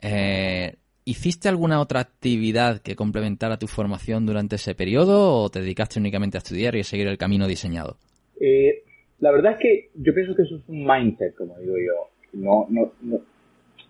eh, 0.00 0.76
¿hiciste 1.04 1.48
alguna 1.48 1.80
otra 1.80 2.00
actividad 2.00 2.80
que 2.80 2.96
complementara 2.96 3.58
tu 3.58 3.66
formación 3.66 4.26
durante 4.26 4.56
ese 4.56 4.74
periodo 4.74 5.42
o 5.42 5.50
te 5.50 5.60
dedicaste 5.60 5.98
únicamente 5.98 6.36
a 6.36 6.40
estudiar 6.40 6.76
y 6.76 6.80
a 6.80 6.84
seguir 6.84 7.08
el 7.08 7.18
camino 7.18 7.46
diseñado? 7.46 7.98
Eh, 8.40 8.84
la 9.20 9.30
verdad 9.30 9.52
es 9.52 9.58
que 9.58 9.90
yo 9.94 10.14
pienso 10.14 10.34
que 10.34 10.42
eso 10.42 10.56
es 10.56 10.68
un 10.68 10.84
mindset, 10.84 11.34
como 11.34 11.58
digo 11.58 11.74
yo. 11.76 12.08
No, 12.32 12.66
no, 12.70 12.92
no. 13.02 13.20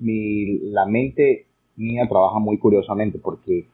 Mi, 0.00 0.58
la 0.70 0.87
mente 0.87 1.46
mía 1.76 2.06
trabaja 2.08 2.38
muy 2.38 2.58
curiosamente 2.58 3.18
porque 3.18 3.66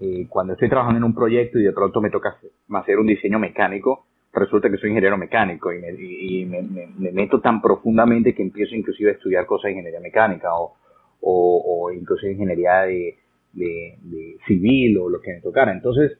eh, 0.00 0.26
cuando 0.28 0.54
estoy 0.54 0.68
trabajando 0.68 0.98
en 0.98 1.04
un 1.04 1.14
proyecto 1.14 1.58
y 1.58 1.64
de 1.64 1.72
pronto 1.72 2.00
me 2.00 2.10
toca 2.10 2.38
hacer 2.74 2.98
un 2.98 3.06
diseño 3.06 3.38
mecánico, 3.38 4.06
resulta 4.32 4.70
que 4.70 4.76
soy 4.76 4.90
ingeniero 4.90 5.16
mecánico 5.16 5.72
y, 5.72 5.80
me, 5.80 5.92
y 5.98 6.44
me, 6.46 6.62
me, 6.62 7.12
meto 7.12 7.40
tan 7.40 7.60
profundamente 7.60 8.34
que 8.34 8.42
empiezo 8.42 8.74
inclusive 8.74 9.10
a 9.10 9.14
estudiar 9.14 9.46
cosas 9.46 9.64
de 9.64 9.72
ingeniería 9.72 10.00
mecánica 10.00 10.54
o, 10.54 10.74
o, 11.20 11.84
o 11.84 11.92
inclusive 11.92 12.32
ingeniería 12.32 12.82
de, 12.82 13.16
de, 13.52 13.98
de 14.02 14.36
civil 14.46 14.98
o 14.98 15.08
lo 15.08 15.20
que 15.20 15.34
me 15.34 15.40
tocara. 15.40 15.72
Entonces, 15.72 16.18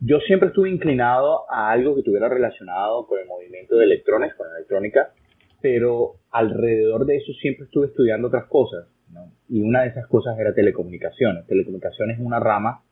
yo 0.00 0.18
siempre 0.20 0.48
estuve 0.48 0.70
inclinado 0.70 1.44
a 1.50 1.70
algo 1.70 1.94
que 1.94 2.00
estuviera 2.00 2.28
relacionado 2.28 3.06
con 3.06 3.20
el 3.20 3.26
movimiento 3.26 3.76
de 3.76 3.84
electrones, 3.84 4.34
con 4.34 4.48
la 4.48 4.56
electrónica, 4.56 5.12
pero 5.60 6.14
alrededor 6.30 7.04
de 7.04 7.16
eso 7.16 7.32
siempre 7.34 7.66
estuve 7.66 7.88
estudiando 7.88 8.28
otras 8.28 8.46
cosas, 8.46 8.86
¿no? 9.10 9.30
Y 9.48 9.60
una 9.60 9.82
de 9.82 9.88
esas 9.88 10.06
cosas 10.06 10.38
era 10.38 10.54
telecomunicaciones. 10.54 11.46
Telecomunicaciones 11.46 12.18
es 12.18 12.24
una 12.24 12.40
rama 12.40 12.82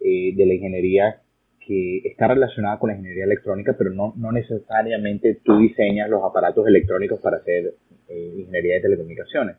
eh, 0.00 0.34
de 0.34 0.46
la 0.46 0.54
ingeniería 0.54 1.20
que 1.64 1.98
está 2.04 2.26
relacionada 2.26 2.78
con 2.78 2.88
la 2.88 2.96
ingeniería 2.96 3.24
electrónica, 3.24 3.74
pero 3.78 3.90
no, 3.90 4.12
no 4.16 4.32
necesariamente 4.32 5.40
tú 5.44 5.58
diseñas 5.58 6.10
los 6.10 6.22
aparatos 6.24 6.66
electrónicos 6.66 7.20
para 7.20 7.38
hacer 7.38 7.74
eh, 8.08 8.34
ingeniería 8.38 8.74
de 8.74 8.80
telecomunicaciones. 8.80 9.56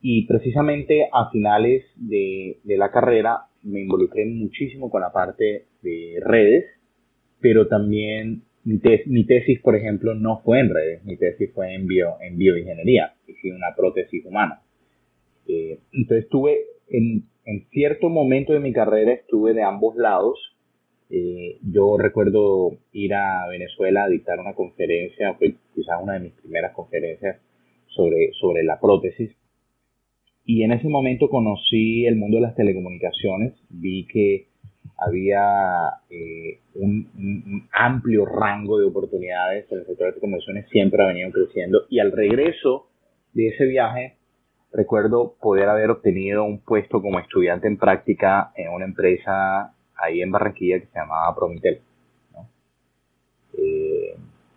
Y 0.00 0.26
precisamente 0.26 1.08
a 1.12 1.30
finales 1.30 1.84
de, 1.96 2.60
de 2.62 2.76
la 2.76 2.92
carrera 2.92 3.46
me 3.66 3.80
involucré 3.80 4.24
muchísimo 4.26 4.90
con 4.90 5.00
la 5.00 5.12
parte 5.12 5.66
de 5.82 6.20
redes, 6.24 6.64
pero 7.40 7.66
también 7.66 8.42
mi, 8.64 8.80
mi, 9.06 9.26
tesis, 9.26 9.60
por 9.60 9.76
ejemplo, 9.76 10.14
no 10.14 10.40
fue 10.44 10.60
en 10.60 10.72
redes, 10.72 11.04
mi 11.04 11.16
tesis 11.16 11.52
fue 11.52 11.74
en, 11.74 11.86
bio, 11.86 12.16
en 12.20 12.38
bioingeniería, 12.38 13.14
hice 13.26 13.52
una 13.52 13.74
prótesis 13.76 14.24
humana. 14.24 14.62
Eh, 15.48 15.78
entonces 15.92 16.24
estuve 16.24 16.58
en, 16.88 17.24
en, 17.44 17.66
cierto 17.70 18.08
momento 18.08 18.52
de 18.52 18.60
mi 18.60 18.72
carrera, 18.72 19.12
estuve 19.12 19.54
de 19.54 19.62
ambos 19.62 19.96
lados. 19.96 20.38
Eh, 21.10 21.58
yo 21.62 21.96
recuerdo 21.98 22.76
ir 22.92 23.14
a 23.14 23.46
Venezuela 23.48 24.04
a 24.04 24.08
dictar 24.08 24.40
una 24.40 24.54
conferencia, 24.54 25.34
fue 25.34 25.54
quizás 25.74 26.02
una 26.02 26.14
de 26.14 26.20
mis 26.20 26.32
primeras 26.32 26.72
conferencias 26.72 27.38
sobre, 27.88 28.32
sobre 28.32 28.64
la 28.64 28.80
prótesis 28.80 29.30
y 30.46 30.62
en 30.62 30.72
ese 30.72 30.88
momento 30.88 31.28
conocí 31.28 32.06
el 32.06 32.14
mundo 32.14 32.36
de 32.36 32.42
las 32.42 32.54
telecomunicaciones, 32.54 33.52
vi 33.68 34.06
que 34.06 34.46
había 34.96 35.90
eh, 36.08 36.60
un, 36.76 37.66
amplio 37.72 38.24
rango 38.24 38.78
de 38.78 38.86
oportunidades 38.86 39.70
en 39.70 39.80
el 39.80 39.86
sector 39.86 40.06
de 40.06 40.12
telecomunicaciones, 40.12 40.68
siempre 40.70 41.02
ha 41.02 41.08
venido 41.08 41.32
creciendo. 41.32 41.82
Y 41.90 41.98
al 41.98 42.12
regreso 42.12 42.86
de 43.34 43.48
ese 43.48 43.66
viaje, 43.66 44.14
recuerdo 44.72 45.34
poder 45.40 45.68
haber 45.68 45.90
obtenido 45.90 46.44
un 46.44 46.60
puesto 46.60 47.02
como 47.02 47.18
estudiante 47.18 47.66
en 47.66 47.76
práctica 47.76 48.52
en 48.54 48.70
una 48.72 48.84
empresa 48.84 49.74
ahí 49.96 50.22
en 50.22 50.30
Barranquilla 50.30 50.78
que 50.78 50.86
se 50.86 50.98
llamaba 50.98 51.34
Promitel. 51.34 51.80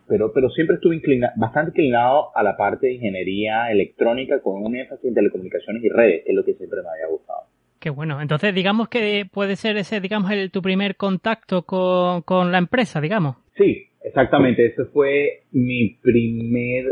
Pero, 0.09 0.33
pero 0.33 0.49
siempre 0.49 0.75
estuve 0.75 0.99
bastante 1.37 1.69
inclinado 1.71 2.35
a 2.35 2.43
la 2.43 2.57
parte 2.57 2.87
de 2.87 2.93
ingeniería 2.93 3.71
electrónica 3.71 4.41
con 4.41 4.63
un 4.63 4.75
énfasis 4.75 5.05
en 5.05 5.13
telecomunicaciones 5.13 5.83
y 5.83 5.89
redes, 5.89 6.23
que 6.25 6.31
es 6.31 6.35
lo 6.35 6.43
que 6.43 6.55
siempre 6.55 6.81
me 6.81 6.89
había 6.89 7.07
gustado. 7.07 7.41
Qué 7.79 7.89
bueno. 7.89 8.21
Entonces, 8.21 8.53
digamos 8.53 8.89
que 8.89 9.25
puede 9.31 9.55
ser 9.55 9.77
ese, 9.77 10.01
digamos, 10.01 10.31
el, 10.31 10.51
tu 10.51 10.61
primer 10.61 10.97
contacto 10.97 11.63
con, 11.63 12.23
con 12.23 12.51
la 12.51 12.57
empresa, 12.57 12.99
digamos. 12.99 13.37
Sí, 13.55 13.87
exactamente. 14.03 14.65
Ese 14.65 14.85
fue 14.85 15.43
mi 15.51 15.95
primer 16.01 16.85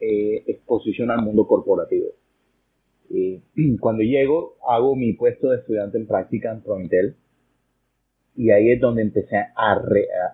eh, 0.00 0.42
exposición 0.46 1.10
al 1.10 1.22
mundo 1.22 1.46
corporativo. 1.46 2.08
Y 3.10 3.42
cuando 3.80 4.02
llego, 4.02 4.56
hago 4.68 4.96
mi 4.96 5.12
puesto 5.12 5.50
de 5.50 5.58
estudiante 5.58 5.98
en 5.98 6.06
práctica 6.06 6.52
en 6.52 6.62
Prointel 6.62 7.16
y 8.36 8.50
ahí 8.50 8.70
es 8.70 8.80
donde 8.80 9.02
empecé 9.02 9.36
a, 9.36 9.80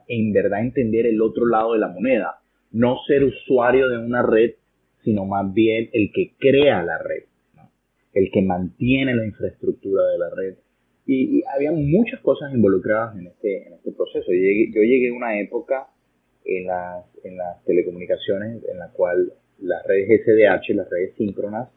en 0.08 0.32
verdad 0.32 0.60
entender 0.60 1.06
el 1.06 1.20
otro 1.20 1.46
lado 1.46 1.74
de 1.74 1.80
la 1.80 1.88
moneda. 1.88 2.40
No 2.72 2.96
ser 3.06 3.24
usuario 3.24 3.88
de 3.88 3.98
una 3.98 4.22
red, 4.22 4.52
sino 5.04 5.24
más 5.24 5.52
bien 5.52 5.90
el 5.92 6.10
que 6.12 6.32
crea 6.38 6.82
la 6.82 6.98
red, 6.98 7.24
el 8.14 8.30
que 8.32 8.42
mantiene 8.42 9.14
la 9.14 9.26
infraestructura 9.26 10.04
de 10.06 10.18
la 10.18 10.30
red. 10.30 10.54
Y, 11.06 11.42
había 11.54 11.72
muchas 11.72 12.20
cosas 12.20 12.52
involucradas 12.54 13.16
en 13.18 13.26
este, 13.26 13.66
en 13.66 13.74
este 13.74 13.92
proceso. 13.92 14.26
Yo 14.28 14.38
llegué, 14.38 14.70
yo 14.72 14.82
llegué 14.82 15.08
a 15.08 15.14
una 15.14 15.40
época 15.40 15.88
en 16.44 16.66
las, 16.66 17.04
en 17.24 17.36
las 17.36 17.62
telecomunicaciones 17.64 18.62
en 18.70 18.78
la 18.78 18.90
cual 18.92 19.32
las 19.60 19.84
redes 19.86 20.22
SDH, 20.24 20.74
las 20.74 20.88
redes 20.88 21.14
síncronas, 21.16 21.68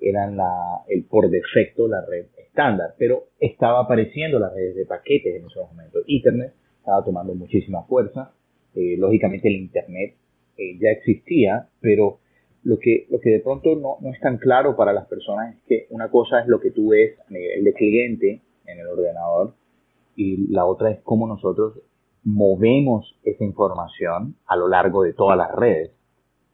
eran 0.00 0.36
la, 0.36 0.82
el 0.88 1.04
por 1.04 1.30
defecto 1.30 1.88
la 1.88 2.04
red 2.06 2.26
estándar, 2.38 2.94
pero 2.98 3.24
estaba 3.38 3.80
apareciendo 3.80 4.38
las 4.38 4.54
redes 4.54 4.76
de 4.76 4.86
paquetes 4.86 5.36
en 5.36 5.46
esos 5.46 5.70
momentos. 5.70 6.04
Internet 6.06 6.54
estaba 6.78 7.04
tomando 7.04 7.34
muchísima 7.34 7.84
fuerza, 7.84 8.32
eh, 8.74 8.96
lógicamente 8.98 9.48
el 9.48 9.56
Internet 9.56 10.14
eh, 10.56 10.78
ya 10.80 10.90
existía, 10.90 11.68
pero 11.80 12.18
lo 12.64 12.78
que, 12.78 13.06
lo 13.10 13.20
que 13.20 13.30
de 13.30 13.40
pronto 13.40 13.76
no, 13.76 13.96
no 14.00 14.10
es 14.12 14.20
tan 14.20 14.38
claro 14.38 14.76
para 14.76 14.92
las 14.92 15.06
personas 15.06 15.54
es 15.54 15.62
que 15.66 15.86
una 15.90 16.10
cosa 16.10 16.40
es 16.40 16.48
lo 16.48 16.60
que 16.60 16.70
tú 16.70 16.90
ves 16.90 17.18
a 17.28 17.32
nivel 17.32 17.64
de 17.64 17.72
cliente 17.72 18.42
en 18.66 18.78
el 18.78 18.86
ordenador 18.86 19.54
y 20.16 20.48
la 20.52 20.64
otra 20.66 20.90
es 20.90 21.00
cómo 21.02 21.26
nosotros 21.26 21.80
movemos 22.24 23.16
esa 23.22 23.44
información 23.44 24.34
a 24.46 24.56
lo 24.56 24.68
largo 24.68 25.02
de 25.02 25.12
todas 25.12 25.38
las 25.38 25.52
redes. 25.54 25.92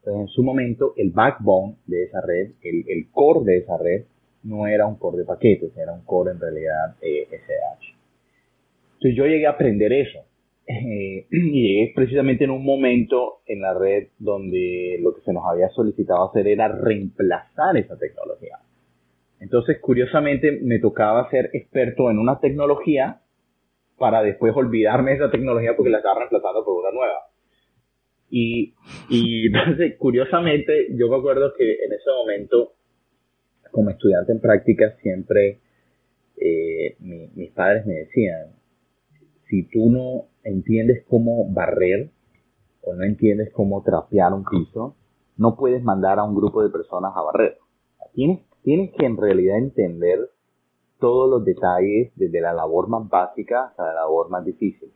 Entonces, 0.04 0.28
en 0.28 0.28
su 0.28 0.42
momento, 0.42 0.92
el 0.98 1.12
backbone 1.12 1.76
de 1.86 2.04
esa 2.04 2.20
red, 2.20 2.50
el, 2.62 2.84
el 2.88 3.10
core 3.10 3.40
de 3.44 3.56
esa 3.58 3.78
red, 3.78 4.04
no 4.42 4.66
era 4.66 4.86
un 4.86 4.96
core 4.96 5.18
de 5.18 5.24
paquetes, 5.24 5.74
era 5.78 5.94
un 5.94 6.04
core 6.04 6.32
en 6.32 6.40
realidad 6.40 6.96
eh. 7.00 7.26
Entonces 8.92 9.16
yo 9.16 9.24
llegué 9.24 9.46
a 9.46 9.50
aprender 9.50 9.92
eso. 9.94 10.18
Eh, 10.66 11.26
y 11.30 11.62
llegué 11.62 11.92
precisamente 11.94 12.44
en 12.44 12.50
un 12.50 12.64
momento 12.64 13.40
en 13.46 13.62
la 13.62 13.72
red 13.72 14.08
donde 14.18 14.98
lo 15.00 15.14
que 15.14 15.22
se 15.22 15.32
nos 15.32 15.44
había 15.46 15.70
solicitado 15.70 16.28
hacer 16.28 16.48
era 16.48 16.68
reemplazar 16.68 17.76
esa 17.78 17.98
tecnología. 17.98 18.58
Entonces, 19.40 19.78
curiosamente, 19.80 20.52
me 20.62 20.80
tocaba 20.80 21.30
ser 21.30 21.48
experto 21.54 22.10
en 22.10 22.18
una 22.18 22.40
tecnología 22.40 23.20
para 23.98 24.22
después 24.22 24.54
olvidarme 24.54 25.12
de 25.12 25.16
esa 25.16 25.30
tecnología 25.30 25.74
porque 25.74 25.90
la 25.90 25.98
estaba 25.98 26.20
reemplazando 26.20 26.62
por 26.62 26.82
una 26.82 26.90
nueva. 26.90 27.33
Y, 28.36 28.74
y 29.08 29.46
entonces, 29.54 29.96
curiosamente, 29.96 30.88
yo 30.96 31.08
me 31.08 31.16
acuerdo 31.16 31.52
que 31.56 31.84
en 31.84 31.92
ese 31.92 32.10
momento 32.10 32.72
como 33.70 33.90
estudiante 33.90 34.32
en 34.32 34.40
práctica 34.40 34.96
siempre 35.02 35.60
eh, 36.36 36.96
mis 36.98 37.52
padres 37.52 37.86
me 37.86 37.94
decían, 37.94 38.56
si 39.48 39.68
tú 39.68 39.90
no 39.90 40.26
entiendes 40.42 41.04
cómo 41.08 41.48
barrer 41.52 42.10
o 42.82 42.94
no 42.94 43.04
entiendes 43.04 43.52
cómo 43.52 43.82
trapear 43.84 44.32
un 44.32 44.44
piso, 44.44 44.96
no 45.36 45.56
puedes 45.56 45.82
mandar 45.82 46.18
a 46.18 46.24
un 46.24 46.34
grupo 46.34 46.62
de 46.62 46.70
personas 46.70 47.12
a 47.14 47.22
barrer. 47.22 47.58
Tienes, 48.14 48.40
tienes 48.62 48.92
que 48.96 49.06
en 49.06 49.16
realidad 49.16 49.58
entender 49.58 50.30
todos 50.98 51.30
los 51.30 51.44
detalles, 51.44 52.12
desde 52.16 52.40
la 52.40 52.52
labor 52.52 52.88
más 52.88 53.08
básica 53.08 53.66
hasta 53.66 53.84
la 53.84 53.94
labor 53.94 54.28
más 54.30 54.44
difícil. 54.44 54.92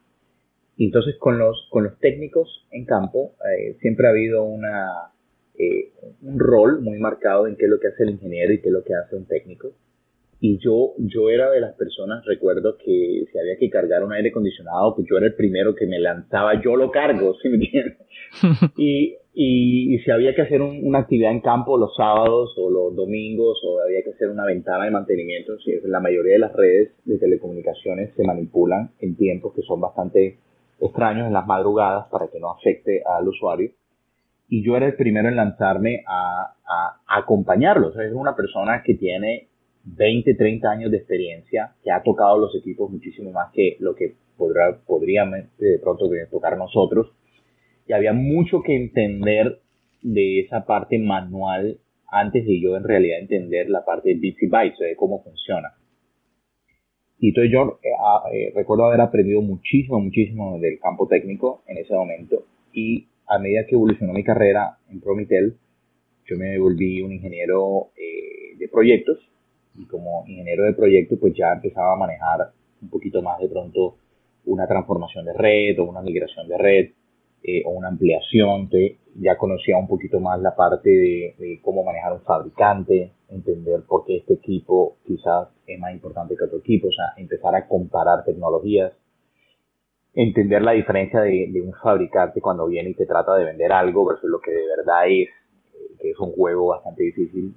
Y 0.79 0.87
entonces 0.87 1.17
con 1.19 1.39
los, 1.39 1.67
con 1.71 1.85
los 1.85 1.99
técnicos 1.99 2.65
en 2.71 2.87
campo 2.87 3.35
eh, 3.53 3.77
siempre 3.81 4.07
ha 4.07 4.11
habido 4.11 4.45
una, 4.45 5.13
eh, 5.59 5.91
un 6.23 6.39
rol 6.39 6.81
muy 6.81 6.99
marcado 6.99 7.49
en 7.49 7.57
qué 7.57 7.65
es 7.65 7.71
lo 7.71 7.81
que 7.81 7.89
hace 7.89 8.05
el 8.05 8.11
ingeniero 8.11 8.53
y 8.53 8.61
qué 8.61 8.69
es 8.69 8.73
lo 8.73 8.85
que 8.85 8.95
hace 8.95 9.17
un 9.17 9.27
técnico. 9.27 9.73
Y 10.41 10.59
yo, 10.59 10.95
yo 10.99 11.31
era 11.31 11.51
de 11.51 11.61
las 11.61 11.75
personas, 11.75 12.25
recuerdo 12.25 12.77
que 12.79 13.25
si 13.31 13.39
había 13.41 13.57
que 13.59 13.69
cargar 13.69 14.05
un 14.05 14.13
aire 14.13 14.29
acondicionado, 14.29 14.95
pues 14.95 15.09
yo 15.11 15.17
era 15.17 15.27
el 15.27 15.35
primero 15.35 15.75
que 15.75 15.85
me 15.85 15.99
lanzaba, 15.99 16.63
yo 16.63 16.77
lo 16.77 16.93
cargo, 16.93 17.35
¿sí 17.43 17.49
me 17.49 17.57
entiendes? 17.57 17.99
y, 18.77 19.17
y, 19.35 19.99
si 19.99 20.11
había 20.13 20.37
que 20.37 20.43
hacer 20.43 20.63
una 20.63 21.01
actividad 21.01 21.33
en 21.33 21.41
campo 21.41 21.77
los 21.77 21.97
sábados 21.97 22.55
o 22.57 22.71
los 22.71 22.95
domingos, 22.95 23.61
o 23.65 23.81
había 23.81 24.05
que 24.05 24.11
hacer 24.11 24.31
una 24.31 24.45
ventana 24.45 24.85
de 24.85 24.93
mantenimiento, 24.93 25.59
si 25.59 25.73
la 25.85 25.99
mayoría 25.99 26.35
de 26.35 26.39
las 26.39 26.53
redes 26.53 26.93
de 27.05 27.19
telecomunicaciones 27.19 28.15
se 28.15 28.23
manipulan 28.23 28.93
en 29.01 29.17
tiempos 29.17 29.53
que 29.57 29.63
son 29.63 29.81
bastante 29.81 30.39
extraños 30.81 31.27
en 31.27 31.33
las 31.33 31.47
madrugadas 31.47 32.07
para 32.09 32.29
que 32.29 32.41
no 32.41 32.51
afecte 32.51 33.03
al 33.05 33.29
usuario 33.29 33.71
y 34.49 34.65
yo 34.65 34.77
era 34.77 34.87
el 34.87 34.95
primero 34.95 35.29
en 35.29 35.37
lanzarme 35.37 36.03
a, 36.07 36.55
a, 36.67 37.01
acompañarlos. 37.07 37.97
es 37.99 38.13
una 38.13 38.35
persona 38.35 38.83
que 38.83 38.95
tiene 38.95 39.49
20, 39.85 40.35
30 40.35 40.71
años 40.71 40.91
de 40.91 40.99
experiencia, 40.99 41.75
que 41.83 41.91
ha 41.91 42.03
tocado 42.03 42.39
los 42.39 42.55
equipos 42.57 42.91
muchísimo 42.91 43.31
más 43.31 43.53
que 43.53 43.77
lo 43.81 43.95
que 43.95 44.15
podrá, 44.37 44.79
podría 44.87 45.25
de 45.59 45.79
pronto 45.83 46.09
tocar 46.31 46.57
nosotros. 46.57 47.13
Y 47.87 47.93
había 47.93 48.13
mucho 48.13 48.63
que 48.63 48.75
entender 48.75 49.61
de 50.03 50.41
esa 50.41 50.65
parte 50.65 50.99
manual 50.99 51.79
antes 52.11 52.47
de 52.47 52.61
yo 52.61 52.77
en 52.77 52.85
realidad 52.85 53.19
entender 53.19 53.69
la 53.69 53.85
parte 53.85 54.11
de 54.11 54.15
bits 54.15 54.43
y 54.43 54.85
de 54.85 54.97
cómo 54.97 55.23
funciona. 55.23 55.75
Y 57.21 57.29
entonces 57.29 57.53
yo 57.53 57.81
eh, 57.83 57.89
ah, 58.01 58.25
eh, 58.33 58.53
recuerdo 58.55 58.85
haber 58.85 59.01
aprendido 59.01 59.43
muchísimo, 59.43 59.99
muchísimo 60.01 60.59
del 60.59 60.79
campo 60.79 61.09
técnico 61.09 61.63
en 61.67 61.79
ese 61.79 61.95
momento. 61.95 62.45
Y 62.73 63.09
a 63.27 63.39
medida 63.39 63.67
que 63.67 63.75
evolucionó 63.75 64.13
mi 64.13 64.23
carrera 64.23 64.79
en 64.91 65.01
Promitel, 65.01 65.57
yo 66.27 66.37
me 66.37 66.59
volví 66.59 67.03
un 67.03 67.13
ingeniero 67.13 67.91
eh, 67.97 68.57
de 68.57 68.69
proyectos. 68.69 69.19
Y 69.77 69.87
como 69.87 70.25
ingeniero 70.27 70.65
de 70.65 70.75
proyectos 70.75 71.19
pues 71.19 71.35
ya 71.35 71.53
empezaba 71.53 71.95
a 71.95 71.97
manejar 71.97 72.53
un 72.81 72.89
poquito 72.89 73.23
más 73.23 73.41
de 73.41 73.49
pronto 73.49 73.97
una 74.45 74.67
transformación 74.67 75.25
de 75.25 75.33
red 75.33 75.79
o 75.81 75.85
una 75.85 76.03
migración 76.03 76.49
de 76.49 76.59
red 76.59 76.91
eh, 77.51 77.63
o 77.65 77.71
una 77.71 77.89
ampliación, 77.89 78.69
ya 79.15 79.39
conocía 79.39 79.79
un 79.79 79.89
poquito 79.89 80.21
más 80.21 80.39
la 80.43 80.55
parte 80.55 80.91
de, 80.91 81.35
de, 81.39 81.61
cómo 81.63 81.83
manejar 81.83 82.13
un 82.13 82.21
fabricante, 82.21 83.13
entender 83.31 83.85
por 83.89 84.05
qué 84.05 84.19
este 84.19 84.35
equipo 84.35 84.99
quizás 85.07 85.49
es 85.67 85.81
más 85.81 85.93
importante 85.93 86.37
que 86.37 86.45
otro 86.45 86.59
equipo, 86.59 86.89
o 86.89 86.93
sea, 86.93 87.15
empezar 87.17 87.55
a 87.55 87.67
comparar 87.67 88.23
tecnologías, 88.25 88.93
entender 90.13 90.61
la 90.61 90.73
diferencia 90.73 91.23
de, 91.23 91.63
un 91.65 91.73
fabricante 91.73 92.43
cuando 92.43 92.67
viene 92.67 92.91
y 92.91 92.95
te 92.95 93.07
trata 93.07 93.35
de 93.37 93.47
vender 93.47 93.73
algo 93.73 94.05
versus 94.05 94.29
lo 94.29 94.41
que 94.41 94.51
de 94.51 94.67
verdad 94.77 95.07
es, 95.07 95.29
eh, 95.29 95.97
que 96.01 96.11
es 96.11 96.19
un 96.19 96.33
juego 96.33 96.67
bastante 96.67 97.03
difícil. 97.03 97.55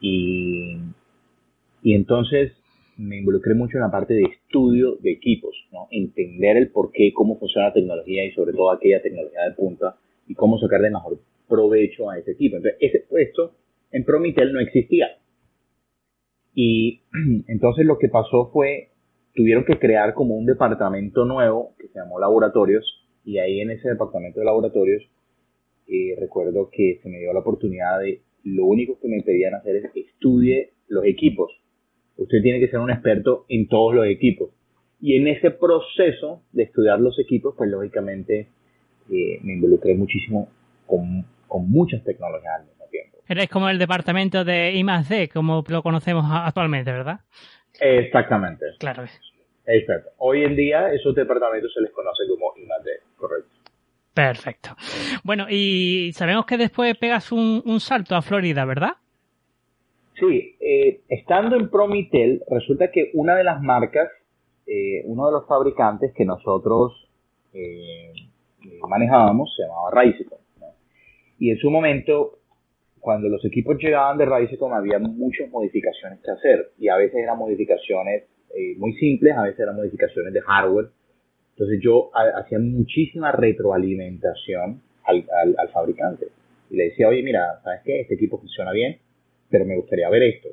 y, 0.00 0.80
y 1.82 1.94
entonces 1.94 2.52
me 2.96 3.18
involucré 3.18 3.54
mucho 3.54 3.76
en 3.76 3.82
la 3.82 3.90
parte 3.90 4.14
de 4.14 4.24
estudio 4.54 4.96
de 5.00 5.12
equipos, 5.12 5.54
¿no? 5.72 5.88
entender 5.90 6.56
el 6.56 6.70
por 6.70 6.92
qué, 6.92 7.12
cómo 7.12 7.38
funciona 7.38 7.68
la 7.68 7.74
tecnología 7.74 8.24
y 8.24 8.30
sobre 8.32 8.52
todo 8.52 8.70
aquella 8.70 9.02
tecnología 9.02 9.42
de 9.48 9.54
punta 9.56 9.96
y 10.28 10.34
cómo 10.34 10.58
sacar 10.58 10.80
de 10.80 10.90
mejor 10.90 11.18
provecho 11.48 12.08
a 12.08 12.18
ese 12.18 12.32
equipo. 12.32 12.56
Entonces, 12.56 12.78
ese 12.80 13.00
puesto 13.08 13.52
en 13.90 14.04
Promitel 14.04 14.52
no 14.52 14.60
existía. 14.60 15.08
Y 16.54 17.02
entonces 17.48 17.84
lo 17.84 17.98
que 17.98 18.08
pasó 18.08 18.50
fue 18.52 18.90
tuvieron 19.34 19.64
que 19.64 19.78
crear 19.80 20.14
como 20.14 20.36
un 20.36 20.46
departamento 20.46 21.24
nuevo 21.24 21.74
que 21.78 21.88
se 21.88 21.98
llamó 21.98 22.20
laboratorios 22.20 22.84
y 23.24 23.38
ahí 23.38 23.60
en 23.60 23.70
ese 23.70 23.88
departamento 23.88 24.38
de 24.38 24.46
laboratorios 24.46 25.02
eh, 25.88 26.14
recuerdo 26.20 26.70
que 26.70 27.00
se 27.02 27.08
me 27.08 27.18
dio 27.18 27.32
la 27.32 27.40
oportunidad 27.40 27.98
de 27.98 28.20
lo 28.44 28.66
único 28.66 28.98
que 29.00 29.08
me 29.08 29.20
pedían 29.22 29.54
hacer 29.54 29.76
es 29.76 29.84
estudie 29.96 30.70
los 30.86 31.04
equipos. 31.04 31.50
Usted 32.16 32.42
tiene 32.42 32.60
que 32.60 32.68
ser 32.68 32.78
un 32.78 32.90
experto 32.90 33.44
en 33.48 33.68
todos 33.68 33.94
los 33.94 34.06
equipos. 34.06 34.50
Y 35.00 35.16
en 35.16 35.28
ese 35.28 35.50
proceso 35.50 36.42
de 36.52 36.62
estudiar 36.64 37.00
los 37.00 37.18
equipos, 37.18 37.54
pues 37.56 37.70
lógicamente 37.70 38.48
eh, 39.10 39.38
me 39.42 39.54
involucré 39.54 39.94
muchísimo 39.94 40.48
con, 40.86 41.24
con 41.46 41.70
muchas 41.70 42.02
tecnologías 42.04 42.60
al 42.60 42.66
mismo 42.66 42.84
tiempo. 42.90 43.18
Eres 43.28 43.48
como 43.48 43.68
el 43.68 43.78
departamento 43.78 44.44
de 44.44 44.72
I+D, 44.72 45.28
como 45.28 45.64
lo 45.68 45.82
conocemos 45.82 46.24
actualmente, 46.28 46.92
¿verdad? 46.92 47.20
Exactamente. 47.80 48.66
Claro. 48.78 49.04
Exacto. 49.66 50.10
Hoy 50.18 50.44
en 50.44 50.56
día 50.56 50.92
esos 50.92 51.14
departamentos 51.14 51.72
se 51.72 51.80
les 51.80 51.90
conoce 51.90 52.22
como 52.28 52.52
I+D, 52.56 52.90
correcto. 53.16 53.50
Perfecto. 54.14 54.76
Bueno, 55.24 55.46
y 55.50 56.12
sabemos 56.14 56.46
que 56.46 56.56
después 56.56 56.96
pegas 56.96 57.32
un, 57.32 57.80
salto 57.80 58.14
a 58.14 58.22
Florida, 58.22 58.64
¿verdad? 58.64 58.92
Sí, 60.18 60.56
eh, 60.60 61.00
estando 61.08 61.56
en 61.56 61.68
Promitel, 61.70 62.42
resulta 62.48 62.90
que 62.90 63.10
una 63.14 63.34
de 63.36 63.44
las 63.44 63.60
marcas, 63.60 64.08
eh, 64.66 65.02
uno 65.06 65.26
de 65.26 65.32
los 65.32 65.46
fabricantes 65.46 66.12
que 66.14 66.24
nosotros 66.24 67.08
eh, 67.52 68.12
manejábamos 68.88 69.54
se 69.56 69.62
llamaba 69.62 69.90
Raicicon. 69.90 70.38
Y 71.38 71.50
en 71.50 71.58
su 71.58 71.70
momento 71.70 72.38
cuando 73.00 73.28
los 73.28 73.44
equipos 73.44 73.76
llegaban 73.76 74.16
de 74.16 74.24
Raicecom 74.24 74.72
había 74.72 74.98
muchas 74.98 75.50
modificaciones 75.50 76.20
que 76.20 76.30
hacer 76.30 76.70
y 76.78 76.88
a 76.88 76.96
veces 76.96 77.16
eran 77.16 77.36
modificaciones 77.36 78.24
muy 78.78 78.94
simples, 78.94 79.36
a 79.36 79.42
veces 79.42 79.60
eran 79.60 79.76
modificaciones 79.76 80.32
de 80.32 80.40
hardware. 80.40 80.86
Entonces 81.50 81.80
yo 81.82 82.10
hacía 82.14 82.58
muchísima 82.58 83.30
retroalimentación 83.30 84.80
al, 85.04 85.26
al, 85.58 85.68
fabricante 85.68 86.28
y 86.70 86.76
le 86.76 86.84
decía, 86.84 87.08
oye, 87.08 87.22
mira, 87.22 87.60
¿sabes 87.62 87.82
qué? 87.84 88.00
Este 88.00 88.14
equipo 88.14 88.38
funciona 88.38 88.72
bien, 88.72 88.98
pero 89.54 89.66
me 89.66 89.76
gustaría 89.76 90.10
ver 90.10 90.24
esto. 90.24 90.48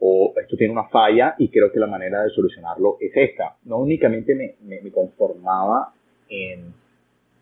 O 0.00 0.34
esto 0.38 0.58
tiene 0.58 0.74
una 0.74 0.90
falla 0.90 1.36
y 1.38 1.48
creo 1.48 1.72
que 1.72 1.80
la 1.80 1.86
manera 1.86 2.22
de 2.22 2.28
solucionarlo 2.28 2.98
es 3.00 3.12
esta. 3.14 3.56
No 3.64 3.78
únicamente 3.78 4.34
me, 4.34 4.56
me, 4.60 4.90
conformaba 4.90 5.94
en, 6.28 6.74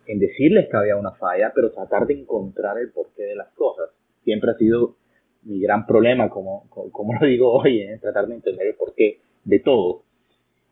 en 0.07 0.19
decirles 0.21 0.69
que 0.71 0.77
había 0.77 0.95
una 0.97 1.11
falla, 1.11 1.51
pero 1.53 1.73
tratar 1.73 2.07
de 2.07 2.15
encontrar 2.15 2.79
el 2.79 2.93
porqué 2.93 3.25
de 3.25 3.35
las 3.35 3.49
cosas 3.55 3.91
siempre 4.23 4.53
ha 4.53 4.55
sido 4.55 4.95
mi 5.43 5.59
gran 5.59 5.85
problema, 5.85 6.31
como, 6.31 6.69
como, 6.71 7.15
lo 7.15 7.27
digo 7.27 7.53
hoy, 7.53 7.81
¿eh? 7.81 7.99
tratar 8.01 8.29
de 8.29 8.37
entender 8.37 8.69
el 8.69 8.77
porqué 8.77 9.19
de 9.43 9.59
todo. 9.59 10.03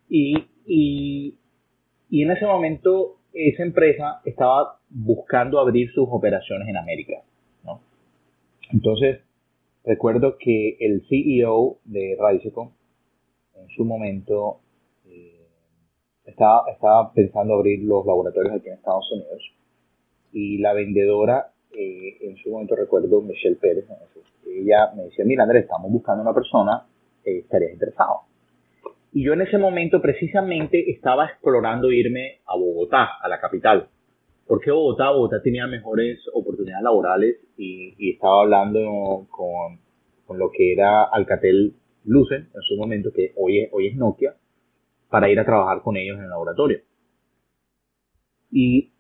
Y, 0.08 0.36
y, 0.66 1.34
y 2.10 2.22
en 2.22 2.30
ese 2.30 2.46
momento 2.46 3.16
esa 3.34 3.64
empresa 3.64 4.20
estaba 4.24 4.78
buscando 4.88 5.58
abrir 5.58 5.90
sus 5.90 6.06
operaciones 6.08 6.68
en 6.68 6.76
América. 6.76 7.14
¿no? 7.64 7.80
Entonces, 8.70 9.18
recuerdo 9.84 10.36
que 10.38 10.76
el 10.80 11.02
CEO 11.08 11.78
de 11.84 12.16
Raisecon 12.18 12.72
en 13.56 13.68
su 13.68 13.84
momento 13.84 14.60
eh, 15.06 15.46
estaba, 16.24 16.64
estaba 16.72 17.12
pensando 17.12 17.54
abrir 17.54 17.82
los 17.84 18.04
laboratorios 18.06 18.54
aquí 18.54 18.68
en 18.68 18.74
Estados 18.74 19.10
Unidos 19.12 19.42
y 20.32 20.58
la 20.58 20.72
vendedora 20.72 21.52
eh, 21.72 22.18
en 22.20 22.36
su 22.36 22.50
momento 22.50 22.76
recuerdo 22.76 23.22
Michelle 23.22 23.56
Pérez, 23.56 23.86
ella 24.46 24.92
me 24.94 25.04
decía, 25.04 25.24
mira 25.24 25.44
Andrés, 25.44 25.64
estamos 25.64 25.90
buscando 25.90 26.22
una 26.22 26.34
persona, 26.34 26.86
eh, 27.24 27.38
estarías 27.38 27.72
interesado. 27.72 28.20
Y 29.12 29.24
yo 29.24 29.32
en 29.32 29.42
ese 29.42 29.58
momento 29.58 30.00
precisamente 30.00 30.90
estaba 30.90 31.26
explorando 31.26 31.90
irme 31.90 32.40
a 32.46 32.56
Bogotá, 32.56 33.08
a 33.20 33.28
la 33.28 33.40
capital. 33.40 33.88
Porque 34.46 34.70
Bogotá? 34.70 35.10
Bogotá 35.10 35.42
tenía 35.42 35.66
mejores 35.66 36.20
oportunidades 36.32 36.82
laborales 36.82 37.36
y, 37.56 38.10
estaba 38.10 38.42
hablando 38.42 39.26
con, 39.30 39.78
con, 40.26 40.38
lo 40.38 40.50
que 40.50 40.72
era 40.72 41.04
Alcatel 41.04 41.74
Lucen 42.04 42.48
en 42.54 42.62
su 42.62 42.76
momento, 42.76 43.12
que 43.12 43.32
hoy 43.36 43.60
es, 43.60 43.68
hoy 43.72 43.88
es 43.88 43.96
Nokia, 43.96 44.34
para 45.08 45.30
ir 45.30 45.38
a 45.38 45.44
trabajar 45.44 45.82
con 45.82 45.96
ellos 45.96 46.16
en 46.18 46.24
el 46.24 46.30
laboratorio. 46.30 46.80
Y 48.50 48.92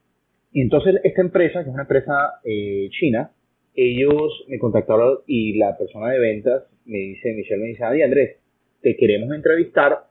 entonces 0.52 0.96
esta 1.04 1.20
empresa, 1.22 1.62
que 1.62 1.68
es 1.68 1.74
una 1.74 1.82
empresa 1.82 2.40
eh, 2.44 2.88
china, 2.90 3.32
ellos 3.74 4.44
me 4.48 4.58
contactaron 4.58 5.18
y 5.26 5.56
la 5.58 5.76
persona 5.76 6.10
de 6.10 6.18
ventas 6.18 6.64
me 6.84 6.98
dice, 6.98 7.32
Michelle 7.32 7.60
me 7.60 7.68
dice, 7.68 7.84
Adi 7.84 8.02
Andrés, 8.02 8.38
te 8.82 8.96
queremos 8.96 9.32
entrevistar, 9.34 10.06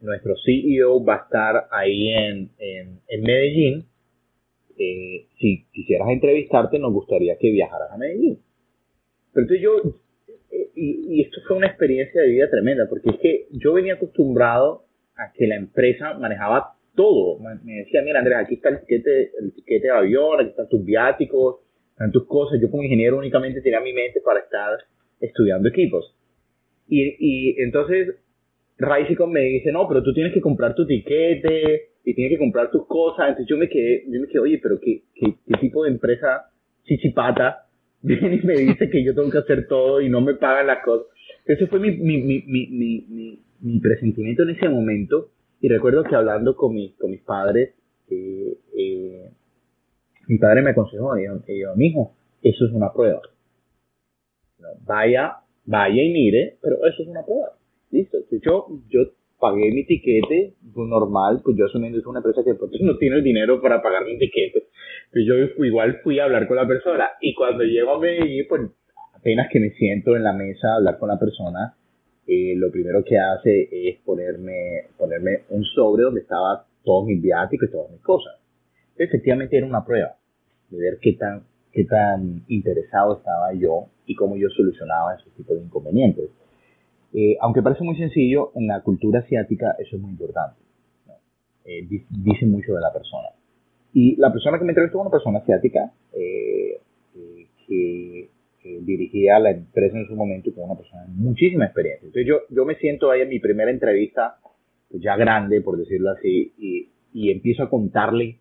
nuestro 0.00 0.34
CEO 0.44 1.04
va 1.04 1.14
a 1.14 1.24
estar 1.24 1.68
ahí 1.70 2.08
en, 2.08 2.50
en, 2.58 3.22
Medellín, 3.22 3.86
eh, 4.78 5.26
si 5.38 5.66
quisieras 5.72 6.08
entrevistarte 6.08 6.78
nos 6.78 6.92
gustaría 6.92 7.36
que 7.38 7.50
viajaras 7.50 7.90
a 7.90 7.96
Medellín. 7.96 8.38
Pero 9.32 9.44
entonces 9.44 9.62
yo, 9.62 9.94
y, 10.74 11.22
esto 11.22 11.40
fue 11.46 11.56
una 11.56 11.68
experiencia 11.68 12.20
de 12.20 12.28
vida 12.28 12.50
tremenda, 12.50 12.86
porque 12.88 13.10
es 13.10 13.18
que 13.18 13.46
yo 13.52 13.72
venía 13.72 13.94
acostumbrado 13.94 14.84
a 15.16 15.32
que 15.32 15.46
la 15.46 15.56
empresa 15.56 16.14
manejaba 16.14 16.74
todo. 16.94 17.38
Me 17.64 17.74
decía, 17.74 18.02
mira 18.02 18.20
Andrés, 18.20 18.38
aquí 18.38 18.54
está 18.54 18.68
el 18.68 18.80
tiquete, 18.80 19.30
el 19.40 19.52
tiquete 19.54 19.86
de 19.86 19.92
avión, 19.92 20.40
aquí 20.40 20.50
están 20.50 20.68
tus 20.68 20.84
viáticos, 20.84 21.60
están 21.90 22.12
tus 22.12 22.26
cosas. 22.26 22.60
Yo 22.60 22.70
como 22.70 22.82
ingeniero 22.82 23.18
únicamente 23.18 23.60
tenía 23.60 23.80
mi 23.80 23.92
mente 23.92 24.20
para 24.24 24.40
estar 24.40 24.78
estudiando 25.20 25.68
equipos. 25.68 26.14
Y, 26.88 27.16
y 27.18 27.62
entonces 27.62 28.14
Raicicon 28.78 29.32
me 29.32 29.40
dice, 29.40 29.72
no, 29.72 29.88
pero 29.88 30.02
tú 30.02 30.12
tienes 30.12 30.32
que 30.32 30.40
comprar 30.40 30.74
tu 30.74 30.86
tiquete 30.86 31.93
y 32.04 32.14
tienes 32.14 32.36
que 32.36 32.38
comprar 32.38 32.70
tus 32.70 32.86
cosas. 32.86 33.30
Entonces 33.30 33.46
yo 33.48 33.56
me 33.56 33.68
quedé, 33.68 34.04
yo 34.08 34.20
me 34.20 34.26
quedé, 34.28 34.38
oye, 34.40 34.60
pero 34.62 34.78
¿qué, 34.80 35.02
qué, 35.14 35.34
qué 35.46 35.54
tipo 35.60 35.84
de 35.84 35.90
empresa 35.90 36.50
chichipata 36.84 37.66
viene 38.02 38.40
y 38.42 38.46
me 38.46 38.54
dice 38.54 38.90
que 38.90 39.02
yo 39.02 39.14
tengo 39.14 39.30
que 39.30 39.38
hacer 39.38 39.66
todo 39.66 40.00
y 40.00 40.08
no 40.08 40.20
me 40.20 40.34
pagan 40.34 40.66
las 40.66 40.84
cosas? 40.84 41.06
Ese 41.46 41.66
fue 41.66 41.78
mi, 41.78 41.90
mi, 41.92 42.22
mi, 42.22 42.42
mi, 42.46 43.40
mi, 43.60 43.80
presentimiento 43.80 44.42
en 44.42 44.50
ese 44.50 44.68
momento. 44.68 45.30
Y 45.60 45.68
recuerdo 45.68 46.04
que 46.04 46.14
hablando 46.14 46.56
con, 46.56 46.74
mi, 46.74 46.92
con 46.94 47.10
mis 47.10 47.22
padres, 47.22 47.74
eh, 48.10 48.58
eh, 48.76 49.30
mi 50.28 50.38
padre 50.38 50.62
me 50.62 50.70
aconsejó, 50.70 51.16
y 51.18 51.24
yo, 51.24 51.74
mi 51.76 51.86
hijo, 51.86 52.14
eso 52.42 52.66
es 52.66 52.72
una 52.72 52.92
prueba. 52.92 53.20
vaya, 54.86 55.36
vaya 55.64 56.02
y 56.02 56.12
mire, 56.12 56.58
pero 56.60 56.76
eso 56.86 57.02
es 57.02 57.08
una 57.08 57.24
prueba. 57.24 57.52
Listo. 57.90 58.18
Yo, 58.30 58.68
yo 58.88 59.12
pagué 59.38 59.70
mi 59.72 59.84
tiquete 59.84 60.54
normal, 60.74 61.40
pues 61.44 61.56
yo 61.56 61.66
asumiendo 61.66 61.98
es 61.98 62.06
una 62.06 62.20
empresa 62.20 62.42
que 62.44 62.54
no 62.80 62.96
tiene 62.98 63.16
el 63.16 63.22
dinero 63.22 63.60
para 63.60 63.82
pagar 63.82 64.04
mi 64.04 64.18
tiquete. 64.18 64.68
Pues 65.12 65.24
yo 65.26 65.34
igual 65.64 66.00
fui 66.02 66.18
a 66.18 66.24
hablar 66.24 66.48
con 66.48 66.56
la 66.56 66.66
persona 66.66 67.08
y 67.20 67.34
cuando 67.34 67.64
llego 67.64 67.92
a 67.94 68.00
Medellín, 68.00 68.46
pues 68.48 68.62
apenas 69.14 69.48
que 69.50 69.60
me 69.60 69.70
siento 69.70 70.16
en 70.16 70.24
la 70.24 70.32
mesa 70.32 70.68
a 70.68 70.76
hablar 70.76 70.98
con 70.98 71.08
la 71.08 71.18
persona, 71.18 71.76
eh, 72.26 72.54
lo 72.56 72.70
primero 72.70 73.04
que 73.04 73.18
hace 73.18 73.68
es 73.70 74.00
ponerme, 74.04 74.88
ponerme 74.96 75.40
un 75.50 75.64
sobre 75.64 76.04
donde 76.04 76.20
estaba 76.20 76.66
todos 76.82 77.06
mis 77.06 77.20
viáticos 77.20 77.68
y 77.68 77.72
todas 77.72 77.90
mis 77.90 78.00
cosas. 78.00 78.34
Efectivamente 78.96 79.56
era 79.56 79.66
una 79.66 79.84
prueba 79.84 80.16
de 80.70 80.78
ver 80.78 80.98
qué 81.00 81.14
tan, 81.14 81.44
qué 81.72 81.84
tan 81.84 82.44
interesado 82.48 83.18
estaba 83.18 83.52
yo 83.54 83.86
y 84.06 84.14
cómo 84.14 84.36
yo 84.36 84.48
solucionaba 84.50 85.14
esos 85.14 85.32
tipos 85.34 85.56
de 85.56 85.64
inconvenientes. 85.64 86.30
Eh, 87.14 87.36
aunque 87.40 87.62
parece 87.62 87.84
muy 87.84 87.96
sencillo, 87.96 88.50
en 88.56 88.66
la 88.66 88.80
cultura 88.80 89.20
asiática 89.20 89.76
eso 89.78 89.96
es 89.96 90.02
muy 90.02 90.10
importante. 90.10 90.60
Eh, 91.64 91.86
dice 92.10 92.44
mucho 92.44 92.74
de 92.74 92.80
la 92.80 92.92
persona. 92.92 93.28
Y 93.94 94.16
la 94.16 94.32
persona 94.32 94.58
que 94.58 94.64
me 94.64 94.72
entrevistó 94.72 94.98
fue 94.98 95.02
una 95.02 95.12
persona 95.12 95.38
asiática 95.38 95.92
eh, 96.12 96.80
que, 97.66 98.28
dirigía 98.80 99.38
la 99.38 99.50
empresa 99.50 99.98
en 99.98 100.06
su 100.06 100.16
momento 100.16 100.50
con 100.54 100.64
una 100.64 100.74
persona 100.74 101.02
de 101.02 101.12
muchísima 101.12 101.66
experiencia. 101.66 102.06
Entonces 102.06 102.26
yo, 102.26 102.40
yo 102.48 102.64
me 102.64 102.76
siento 102.76 103.10
ahí 103.10 103.20
en 103.20 103.28
mi 103.28 103.38
primera 103.38 103.70
entrevista, 103.70 104.38
pues 104.90 105.02
ya 105.02 105.16
grande, 105.16 105.60
por 105.60 105.76
decirlo 105.76 106.10
así, 106.10 106.52
y, 106.58 106.88
y 107.12 107.30
empiezo 107.30 107.62
a 107.62 107.70
contarle 107.70 108.38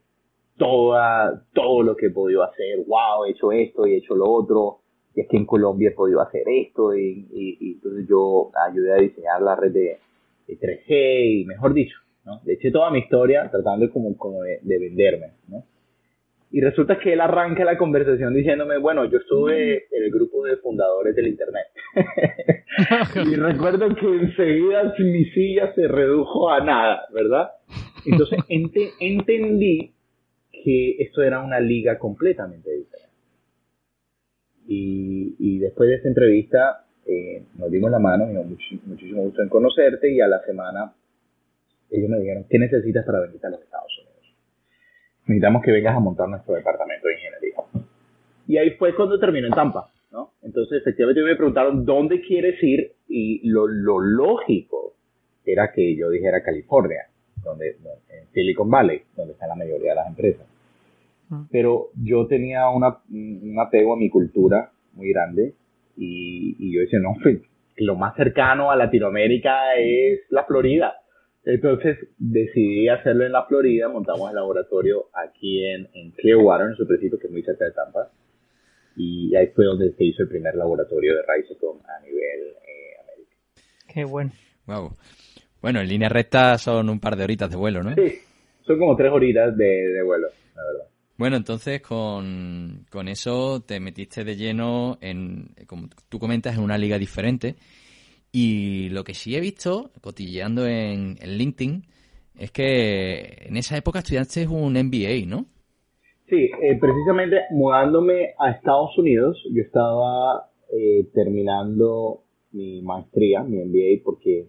toda, 0.58 1.44
todo 1.54 1.84
lo 1.84 1.98
que 1.98 2.06
he 2.06 2.10
podido 2.10 2.42
hacer. 2.44 2.78
Wow, 2.88 3.26
he 3.26 3.32
hecho 3.32 3.52
esto 3.52 3.86
y 3.86 3.94
he 3.94 3.98
hecho 3.98 4.16
lo 4.16 4.32
otro 4.32 4.83
y 5.16 5.28
que 5.28 5.38
en 5.38 5.46
Colombia 5.46 5.90
he 5.90 5.94
podido 5.94 6.22
hacer 6.22 6.44
esto 6.48 6.96
y, 6.96 7.28
y, 7.32 7.74
entonces 7.74 8.08
yo 8.08 8.52
ayudé 8.68 8.94
a 8.94 8.98
diseñar 8.98 9.42
la 9.42 9.56
red 9.56 9.72
de, 9.72 9.98
3G 10.48 11.42
y 11.42 11.46
mejor 11.46 11.74
dicho, 11.74 11.96
¿no? 12.26 12.42
Le 12.46 12.54
eché 12.54 12.70
toda 12.70 12.92
mi 12.92 13.00
historia 13.00 13.50
tratando 13.50 13.90
como, 13.92 14.16
como 14.18 14.44
de, 14.44 14.60
venderme, 14.64 15.32
¿no? 15.48 15.64
Y 16.52 16.62
resulta 16.62 17.00
que 17.00 17.14
él 17.14 17.22
arranca 17.22 17.64
la 17.64 17.78
conversación 17.78 18.34
diciéndome, 18.36 18.78
bueno, 18.78 19.06
yo 19.06 19.18
estuve 19.18 19.86
en 19.90 20.04
el 20.04 20.12
grupo 20.12 20.44
de 20.44 20.58
fundadores 20.58 21.16
del 21.16 21.28
Internet. 21.28 21.66
y 23.32 23.36
recuerdo 23.36 23.96
que 23.96 24.06
enseguida 24.06 24.94
mi 25.00 25.26
silla 25.32 25.74
se 25.74 25.88
redujo 25.88 26.52
a 26.52 26.64
nada, 26.64 27.06
¿verdad? 27.12 27.50
Entonces 28.06 28.40
entendí 29.00 29.94
que 30.64 30.96
esto 31.00 31.24
era 31.24 31.40
una 31.40 31.60
liga 31.60 31.98
completamente 31.98 32.70
diferente. 32.70 33.03
Y, 34.68 35.60
después 35.60 35.90
de 35.90 35.96
esta 35.96 36.08
entrevista 36.08 36.86
eh, 37.06 37.44
nos 37.58 37.70
dimos 37.72 37.92
la 37.92 38.00
mano, 38.00 38.26
me 38.26 38.32
dio 38.32 38.44
muchísimo 38.44 39.24
gusto 39.24 39.42
en 39.42 39.50
conocerte 39.50 40.12
y 40.12 40.22
a 40.22 40.28
la 40.28 40.42
semana 40.44 40.94
ellos 41.90 42.10
me 42.10 42.20
dijeron, 42.20 42.46
¿qué 42.50 42.58
necesitas 42.58 43.06
para 43.06 43.20
venir 43.20 43.40
a 43.46 43.50
los 43.50 43.62
Estados 43.62 43.92
Unidos? 44.00 44.36
Necesitamos 45.28 45.64
que 45.64 45.72
vengas 45.72 45.96
a 45.96 46.00
montar 46.00 46.28
nuestro 46.28 46.56
departamento 46.56 47.08
de 47.08 47.14
ingeniería. 47.14 47.90
Y 48.48 48.58
ahí 48.58 48.72
fue 48.72 48.96
cuando 48.96 49.20
terminó 49.20 49.48
en 49.48 49.54
Tampa, 49.54 49.92
¿no? 50.12 50.32
Entonces, 50.42 50.82
efectivamente 50.82 51.22
me 51.22 51.36
preguntaron, 51.36 51.86
¿dónde 51.86 52.22
quieres 52.22 52.62
ir? 52.64 52.94
Y 53.08 53.48
lo, 53.48 53.68
lo 53.68 54.00
lógico 54.00 54.96
era 55.46 55.72
que 55.72 55.96
yo 55.96 56.10
dijera 56.10 56.44
California, 56.44 57.08
donde, 57.44 57.78
en 58.10 58.28
Silicon 58.34 58.70
Valley, 58.70 59.04
donde 59.16 59.34
está 59.34 59.48
la 59.48 59.56
mayoría 59.56 59.92
de 59.92 59.96
las 59.96 60.08
empresas 60.08 60.53
pero 61.52 61.90
yo 61.96 62.28
tenía 62.28 62.70
una, 62.70 63.00
un 63.10 63.56
apego 63.60 63.94
a 63.94 63.98
mi 63.98 64.10
cultura 64.10 64.72
muy 64.94 65.10
grande 65.12 65.56
y, 65.98 66.56
y 66.60 66.76
yo 66.76 66.82
decía, 66.82 67.00
no, 67.00 67.16
pues, 67.22 67.42
lo 67.78 67.96
más 67.96 68.16
cercano 68.16 68.70
a 68.70 68.76
Latinoamérica 68.76 69.76
es 69.78 70.22
la 70.30 70.44
Florida. 70.46 70.94
Entonces 71.46 71.98
decidí 72.18 72.88
hacerlo 72.88 73.26
en 73.26 73.34
la 73.34 73.46
Florida, 73.46 73.90
montamos 73.90 74.30
el 74.30 74.36
laboratorio 74.36 75.08
aquí 75.14 75.66
en, 75.66 75.90
en 75.94 76.12
Clearwater, 76.12 76.68
en 76.68 76.76
su 76.76 76.88
principio, 76.88 77.20
que 77.20 77.28
es 77.28 77.34
muy 77.34 77.44
cerca 77.44 77.66
de 77.66 77.72
Tampa, 77.72 78.12
y 78.96 79.36
ahí 79.36 79.48
fue 79.48 79.66
donde 79.66 79.92
se 79.94 80.06
hizo 80.06 80.24
el 80.24 80.30
primer 80.30 80.56
laboratorio 80.56 81.16
de 81.16 81.22
Rhizocom 81.22 81.80
a 81.80 82.02
nivel 82.02 82.56
eh, 82.66 83.02
América. 83.04 83.36
Qué 83.94 84.06
bueno. 84.06 84.32
Wow. 84.68 84.96
Bueno, 85.62 85.82
en 85.82 85.90
línea 85.90 86.08
recta 86.08 86.58
son 86.58 86.90
un 86.90 87.00
par 87.00 87.18
de 87.18 87.24
horitas 87.26 87.50
de 87.50 87.58
vuelo, 87.58 87.84
¿no? 87.84 87.94
Sí, 87.96 88.20
son 88.62 88.80
como 88.80 88.96
tres 88.96 89.12
horitas 89.12 89.58
de, 89.58 89.66
de 89.66 90.04
vuelo, 90.04 90.28
la 90.56 90.64
verdad. 90.64 90.93
Bueno, 91.18 91.38
entonces 91.38 91.82
con, 91.82 92.86
eso 93.08 93.62
te 93.62 93.80
metiste 93.80 94.24
de 94.24 94.36
lleno 94.36 94.98
en, 95.00 95.50
como 95.68 95.88
tú 96.10 96.18
comentas, 96.18 96.58
en 96.58 96.64
una 96.64 96.78
liga 96.78 96.98
diferente. 96.98 97.56
Y 98.32 98.90
lo 98.90 99.04
que 99.04 99.14
sí 99.14 99.36
he 99.36 99.40
visto, 99.40 99.92
cotilleando 100.02 100.66
en, 100.66 101.16
LinkedIn, 101.24 101.84
es 102.40 102.52
que 102.52 103.46
en 103.46 103.58
esa 103.58 103.78
época 103.78 104.00
estudiaste 104.00 104.48
un 104.48 104.74
MBA, 104.74 105.28
¿no? 105.28 105.46
Sí, 106.28 106.50
eh, 106.64 106.80
precisamente 106.80 107.42
mudándome 107.52 108.34
a 108.40 108.50
Estados 108.50 108.98
Unidos, 108.98 109.38
yo 109.54 109.62
estaba 109.62 110.50
eh, 110.76 111.06
terminando 111.14 112.24
mi 112.54 112.82
maestría, 112.82 113.44
mi 113.44 113.58
MBA, 113.64 114.04
porque 114.04 114.48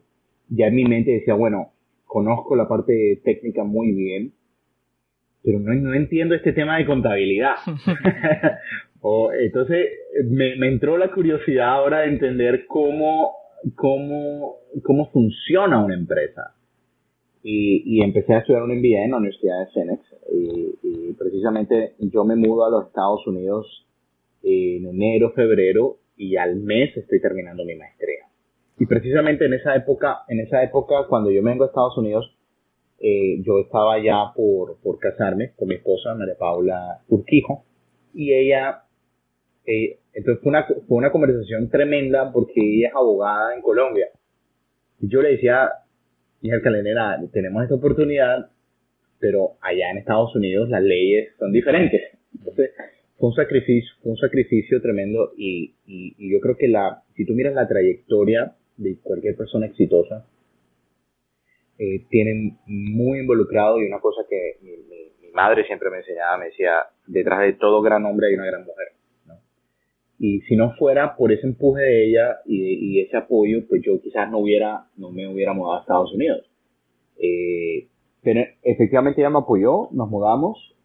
ya 0.48 0.68
en 0.68 0.76
mi 0.76 0.84
mente 0.84 1.10
decía, 1.10 1.34
bueno, 1.34 1.72
conozco 2.06 2.56
la 2.56 2.66
parte 2.66 3.20
técnica 3.22 3.64
muy 3.64 3.92
bien, 3.92 4.32
pero 5.44 5.60
no, 5.60 5.74
no 5.74 5.94
entiendo 5.94 6.34
este 6.34 6.52
tema 6.52 6.78
de 6.78 6.86
contabilidad. 6.86 7.56
o, 9.00 9.30
entonces 9.32 9.88
me, 10.24 10.56
me, 10.56 10.68
entró 10.68 10.96
la 10.96 11.12
curiosidad 11.12 11.68
ahora 11.68 12.00
de 12.00 12.08
entender 12.08 12.66
cómo, 12.66 13.32
cómo, 13.76 14.56
cómo 14.82 15.10
funciona 15.10 15.84
una 15.84 15.94
empresa. 15.94 16.54
Y, 17.42 17.82
y 17.84 18.02
empecé 18.02 18.32
a 18.32 18.38
estudiar 18.38 18.62
un 18.62 18.70
MBA 18.70 19.04
en 19.04 19.10
la 19.10 19.18
Universidad 19.18 19.60
de 19.60 19.72
Phoenix. 19.72 20.02
Y, 20.32 20.78
y, 20.82 21.12
precisamente 21.12 21.92
yo 21.98 22.24
me 22.24 22.36
mudo 22.36 22.64
a 22.64 22.70
los 22.70 22.86
Estados 22.86 23.26
Unidos 23.26 23.86
en 24.42 24.86
enero, 24.86 25.32
febrero, 25.32 25.98
y 26.16 26.36
al 26.36 26.56
mes 26.56 26.96
estoy 26.96 27.20
terminando 27.20 27.64
mi 27.66 27.74
maestría. 27.74 28.24
Y 28.78 28.86
precisamente 28.86 29.44
en 29.44 29.54
esa 29.54 29.76
época, 29.76 30.20
en 30.28 30.40
esa 30.40 30.62
época, 30.62 31.06
cuando 31.08 31.30
yo 31.30 31.42
vengo 31.42 31.64
a 31.64 31.66
Estados 31.66 31.98
Unidos, 31.98 32.33
eh, 33.06 33.42
yo 33.42 33.58
estaba 33.60 34.02
ya 34.02 34.32
por, 34.34 34.78
por 34.82 34.98
casarme 34.98 35.52
con 35.56 35.68
mi 35.68 35.74
esposa, 35.74 36.14
María 36.14 36.36
Paula 36.38 37.02
Urquijo, 37.08 37.66
y 38.14 38.32
ella, 38.32 38.84
eh, 39.66 39.98
entonces 40.14 40.42
fue 40.42 40.48
una, 40.48 40.64
fue 40.64 40.96
una 40.96 41.12
conversación 41.12 41.68
tremenda 41.68 42.32
porque 42.32 42.54
ella 42.56 42.88
es 42.88 42.94
abogada 42.94 43.54
en 43.54 43.60
Colombia. 43.60 44.08
Y 45.00 45.08
yo 45.08 45.20
le 45.20 45.32
decía, 45.32 45.68
hija 46.40 46.62
Calenera, 46.62 47.20
tenemos 47.30 47.64
esta 47.64 47.74
oportunidad, 47.74 48.48
pero 49.18 49.58
allá 49.60 49.90
en 49.90 49.98
Estados 49.98 50.34
Unidos 50.34 50.70
las 50.70 50.82
leyes 50.82 51.34
son 51.38 51.52
diferentes. 51.52 52.00
Entonces, 52.38 52.70
fue 53.18 53.28
un 53.28 53.34
sacrificio, 53.34 53.92
fue 54.02 54.12
un 54.12 54.18
sacrificio 54.18 54.80
tremendo 54.80 55.32
y, 55.36 55.74
y, 55.86 56.14
y 56.16 56.32
yo 56.32 56.40
creo 56.40 56.56
que 56.56 56.68
la, 56.68 57.02
si 57.14 57.26
tú 57.26 57.34
miras 57.34 57.52
la 57.52 57.68
trayectoria 57.68 58.54
de 58.78 58.96
cualquier 59.02 59.36
persona 59.36 59.66
exitosa, 59.66 60.26
eh, 61.78 62.06
tienen 62.08 62.58
muy 62.66 63.18
involucrado 63.20 63.80
y 63.80 63.86
una 63.86 63.98
cosa 64.00 64.22
que 64.28 64.58
mi, 64.62 64.72
madre 65.32 65.64
siempre 65.66 65.90
me 65.90 65.98
enseñaba, 65.98 66.38
me 66.38 66.44
decía, 66.46 66.86
detrás 67.08 67.40
de 67.40 67.54
todo 67.54 67.82
gran 67.82 68.04
hombre 68.04 68.28
hay 68.28 68.34
una 68.34 68.46
gran 68.46 68.64
mujer. 68.64 68.92
¿no? 69.26 69.34
Y 70.20 70.42
si 70.42 70.54
no 70.54 70.74
fuera 70.76 71.16
por 71.16 71.32
ese 71.32 71.44
empuje 71.44 71.82
de 71.82 72.08
ella 72.08 72.38
y, 72.46 73.00
ese 73.00 73.16
apoyo, 73.16 73.66
pues 73.68 73.82
yo 73.84 74.00
quizás 74.00 74.30
no 74.30 74.38
hubiera, 74.38 74.86
no 74.96 75.10
me 75.10 75.26
hubiera 75.26 75.52
mudado 75.52 75.78
a 75.78 75.80
Estados 75.80 76.14
Unidos. 76.14 76.48
Eh, 77.18 77.88
pero 78.22 78.42
efectivamente 78.62 79.20
ella 79.20 79.30
me 79.30 79.40
apoyó, 79.40 79.88
nos 79.90 80.08
mudamos 80.08 80.76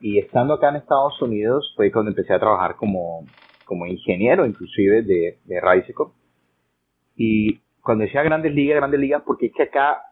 y 0.00 0.18
estando 0.18 0.54
acá 0.54 0.70
en 0.70 0.76
Estados 0.76 1.20
Unidos 1.20 1.72
fue 1.76 1.92
cuando 1.92 2.10
empecé 2.10 2.32
a 2.32 2.40
trabajar 2.40 2.76
como, 2.76 3.26
como 3.66 3.86
ingeniero 3.86 4.46
inclusive 4.46 5.02
de, 5.02 5.38
de 5.44 5.60
Raiseco. 5.60 6.14
Y 7.14 7.60
cuando 7.82 8.04
decía 8.04 8.22
grandes 8.22 8.54
ligas, 8.54 8.76
grandes 8.78 8.98
ligas, 8.98 9.22
porque 9.26 9.46
es 9.46 9.52
que 9.52 9.64
acá 9.64 10.02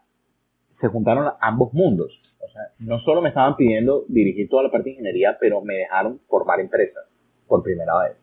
se 0.80 0.88
juntaron 0.88 1.32
ambos 1.40 1.72
mundos. 1.72 2.20
O 2.40 2.48
sea, 2.48 2.62
no 2.78 2.98
solo 3.00 3.20
me 3.20 3.28
estaban 3.28 3.56
pidiendo 3.56 4.04
dirigir 4.08 4.48
toda 4.48 4.64
la 4.64 4.70
parte 4.70 4.84
de 4.84 4.90
ingeniería, 4.92 5.36
pero 5.38 5.60
me 5.60 5.74
dejaron 5.74 6.20
formar 6.28 6.60
empresas 6.60 7.04
por 7.46 7.62
primera 7.62 7.92
vez. 8.00 8.16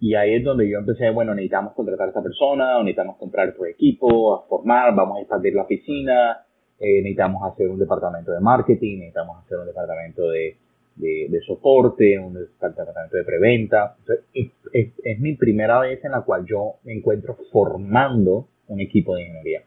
Y 0.00 0.14
ahí 0.14 0.34
es 0.34 0.44
donde 0.44 0.68
yo 0.68 0.78
empecé, 0.78 1.10
bueno, 1.10 1.34
necesitamos 1.34 1.72
contratar 1.74 2.06
a 2.06 2.10
esta 2.10 2.22
persona, 2.22 2.78
necesitamos 2.78 3.16
comprar 3.16 3.54
tu 3.54 3.64
equipo, 3.64 4.44
formar, 4.48 4.94
vamos 4.94 5.18
a 5.18 5.20
expandir 5.20 5.54
la 5.54 5.62
oficina, 5.62 6.44
eh, 6.78 7.02
necesitamos 7.02 7.42
hacer 7.50 7.68
un 7.68 7.78
departamento 7.78 8.30
de 8.30 8.40
marketing, 8.40 8.98
necesitamos 8.98 9.44
hacer 9.44 9.58
un 9.58 9.66
departamento 9.66 10.30
de, 10.30 10.56
de, 10.94 11.40
soporte, 11.46 12.18
un 12.18 12.34
departamento 12.34 13.16
de 13.16 13.24
preventa. 13.24 13.96
es, 14.32 14.50
es, 14.72 15.20
mi 15.20 15.34
primera 15.34 15.80
vez 15.80 16.04
en 16.04 16.12
la 16.12 16.22
cual 16.22 16.44
yo 16.46 16.74
me 16.84 16.92
encuentro 16.92 17.36
formando 17.50 18.48
un 18.68 18.80
equipo 18.80 19.16
de 19.16 19.22
ingeniería. 19.22 19.62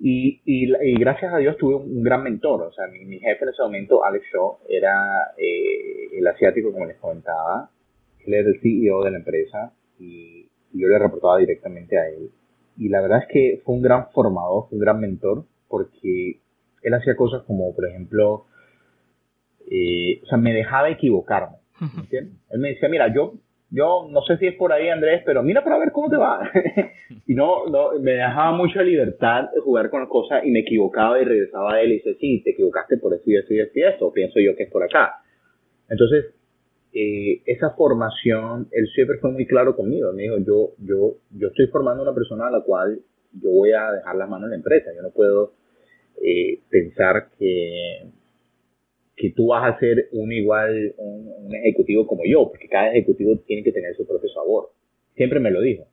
Y, 0.00 0.40
y, 0.44 0.98
gracias 0.98 1.32
a 1.32 1.38
Dios 1.38 1.56
tuve 1.56 1.76
un, 1.76 2.02
gran 2.02 2.22
mentor. 2.22 2.62
O 2.62 2.72
sea, 2.72 2.86
mi, 2.88 3.18
jefe 3.18 3.44
en 3.44 3.48
ese 3.48 3.62
momento, 3.62 4.04
Alex 4.04 4.24
Shaw, 4.32 4.58
era 4.68 5.32
eh, 5.38 6.18
el 6.18 6.26
asiático, 6.26 6.72
como 6.72 6.86
les 6.86 6.96
comentaba. 6.98 7.70
Él 8.26 8.34
era 8.34 8.48
el 8.48 8.60
CEO 8.60 9.02
de 9.02 9.10
la 9.10 9.18
empresa 9.18 9.72
y, 9.98 10.48
yo 10.72 10.88
le 10.88 10.98
reportaba 10.98 11.38
directamente 11.38 11.96
a 11.96 12.08
él. 12.08 12.30
Y 12.76 12.88
la 12.88 13.00
verdad 13.00 13.22
es 13.22 13.28
que 13.28 13.62
fue 13.64 13.76
un 13.76 13.82
gran 13.82 14.10
formador, 14.10 14.68
fue 14.68 14.76
un 14.76 14.84
gran 14.84 14.98
mentor, 14.98 15.44
porque 15.68 16.40
él 16.82 16.94
hacía 16.94 17.14
cosas 17.14 17.44
como, 17.44 17.72
por 17.74 17.86
ejemplo, 17.86 18.46
eh, 19.70 20.20
o 20.24 20.26
sea, 20.26 20.36
me 20.36 20.52
dejaba 20.52 20.90
equivocarme. 20.90 21.58
¿entiendes? 21.80 22.34
Él 22.50 22.58
me 22.58 22.70
decía, 22.70 22.88
mira, 22.88 23.12
yo 23.14 23.34
yo 23.70 24.06
no 24.10 24.22
sé 24.22 24.36
si 24.38 24.46
es 24.46 24.54
por 24.54 24.72
ahí, 24.72 24.88
Andrés, 24.88 25.22
pero 25.24 25.42
mira 25.42 25.64
para 25.64 25.78
ver 25.78 25.90
cómo 25.92 26.08
te 26.08 26.16
va. 26.16 26.40
y 27.26 27.34
no, 27.34 27.66
no, 27.66 27.98
me 28.00 28.12
dejaba 28.12 28.52
mucha 28.52 28.82
libertad 28.82 29.50
de 29.54 29.60
jugar 29.60 29.90
con 29.90 30.00
las 30.00 30.08
cosas 30.08 30.44
y 30.44 30.50
me 30.50 30.60
equivocaba 30.60 31.20
y 31.20 31.24
regresaba 31.24 31.74
a 31.74 31.80
él 31.80 31.92
y 31.92 31.94
dice, 31.96 32.14
sí, 32.20 32.42
te 32.44 32.50
equivocaste 32.50 32.98
por 32.98 33.14
eso 33.14 33.22
y 33.26 33.36
eso 33.36 33.52
y 33.52 33.60
eso 33.60 33.72
y 33.74 33.82
eso, 33.82 34.12
pienso 34.12 34.40
yo 34.40 34.54
que 34.56 34.64
es 34.64 34.70
por 34.70 34.82
acá. 34.82 35.16
Entonces, 35.88 36.34
eh, 36.92 37.42
esa 37.46 37.70
formación, 37.70 38.68
él 38.70 38.86
siempre 38.94 39.18
fue 39.18 39.32
muy 39.32 39.46
claro 39.46 39.74
conmigo. 39.74 40.12
Me 40.12 40.22
dijo, 40.22 40.38
yo, 40.38 40.74
yo, 40.78 41.16
yo 41.30 41.48
estoy 41.48 41.66
formando 41.66 42.02
una 42.02 42.14
persona 42.14 42.46
a 42.46 42.50
la 42.50 42.60
cual 42.60 43.00
yo 43.32 43.50
voy 43.50 43.72
a 43.72 43.90
dejar 43.90 44.14
las 44.14 44.28
manos 44.28 44.46
en 44.46 44.50
la 44.50 44.56
empresa. 44.56 44.90
Yo 44.94 45.02
no 45.02 45.10
puedo 45.10 45.54
eh, 46.22 46.60
pensar 46.70 47.30
que 47.38 48.06
que 49.16 49.30
tú 49.30 49.48
vas 49.48 49.72
a 49.72 49.78
ser 49.78 50.08
un 50.12 50.32
igual, 50.32 50.94
un, 50.98 51.54
ejecutivo 51.54 52.06
como 52.06 52.22
yo, 52.26 52.48
porque 52.48 52.68
cada 52.68 52.90
ejecutivo 52.90 53.38
tiene 53.46 53.62
que 53.62 53.72
tener 53.72 53.94
su 53.94 54.06
propio 54.06 54.28
sabor. 54.30 54.70
Siempre 55.14 55.40
me 55.40 55.50
lo 55.50 55.60
dijo. 55.60 55.86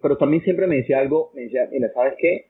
pero 0.00 0.16
también 0.16 0.42
siempre 0.42 0.66
me 0.66 0.76
decía 0.76 0.98
algo, 0.98 1.30
me 1.34 1.42
decía, 1.42 1.68
mira, 1.70 1.92
¿sabes 1.92 2.14
qué? 2.18 2.46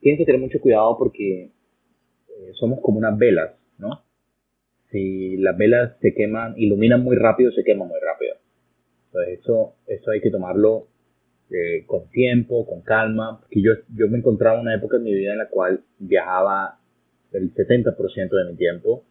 Tienes 0.00 0.18
que 0.18 0.24
tener 0.24 0.40
mucho 0.40 0.60
cuidado 0.60 0.96
porque 0.98 1.44
eh, 1.44 2.52
somos 2.54 2.80
como 2.80 2.98
unas 2.98 3.16
velas, 3.16 3.52
¿no? 3.78 4.02
Si 4.90 5.36
las 5.36 5.56
velas 5.56 5.96
se 6.00 6.12
queman, 6.14 6.54
iluminan 6.56 7.04
muy 7.04 7.16
rápido, 7.16 7.52
se 7.52 7.62
queman 7.62 7.86
muy 7.86 8.00
rápido. 8.00 8.34
Entonces 9.06 9.40
eso, 9.40 9.74
eso 9.86 10.10
hay 10.10 10.20
que 10.20 10.30
tomarlo 10.30 10.88
eh, 11.50 11.84
con 11.86 12.08
tiempo, 12.10 12.66
con 12.66 12.82
calma, 12.82 13.38
porque 13.40 13.62
yo, 13.62 13.72
yo 13.94 14.08
me 14.08 14.18
encontraba 14.18 14.56
en 14.56 14.62
una 14.62 14.74
época 14.74 14.96
en 14.96 15.04
mi 15.04 15.14
vida 15.14 15.32
en 15.32 15.38
la 15.38 15.48
cual 15.48 15.84
viajaba 15.98 16.79
el 17.32 17.54
70% 17.54 17.96
de 18.30 18.50
mi 18.50 18.56
tiempo 18.56 19.04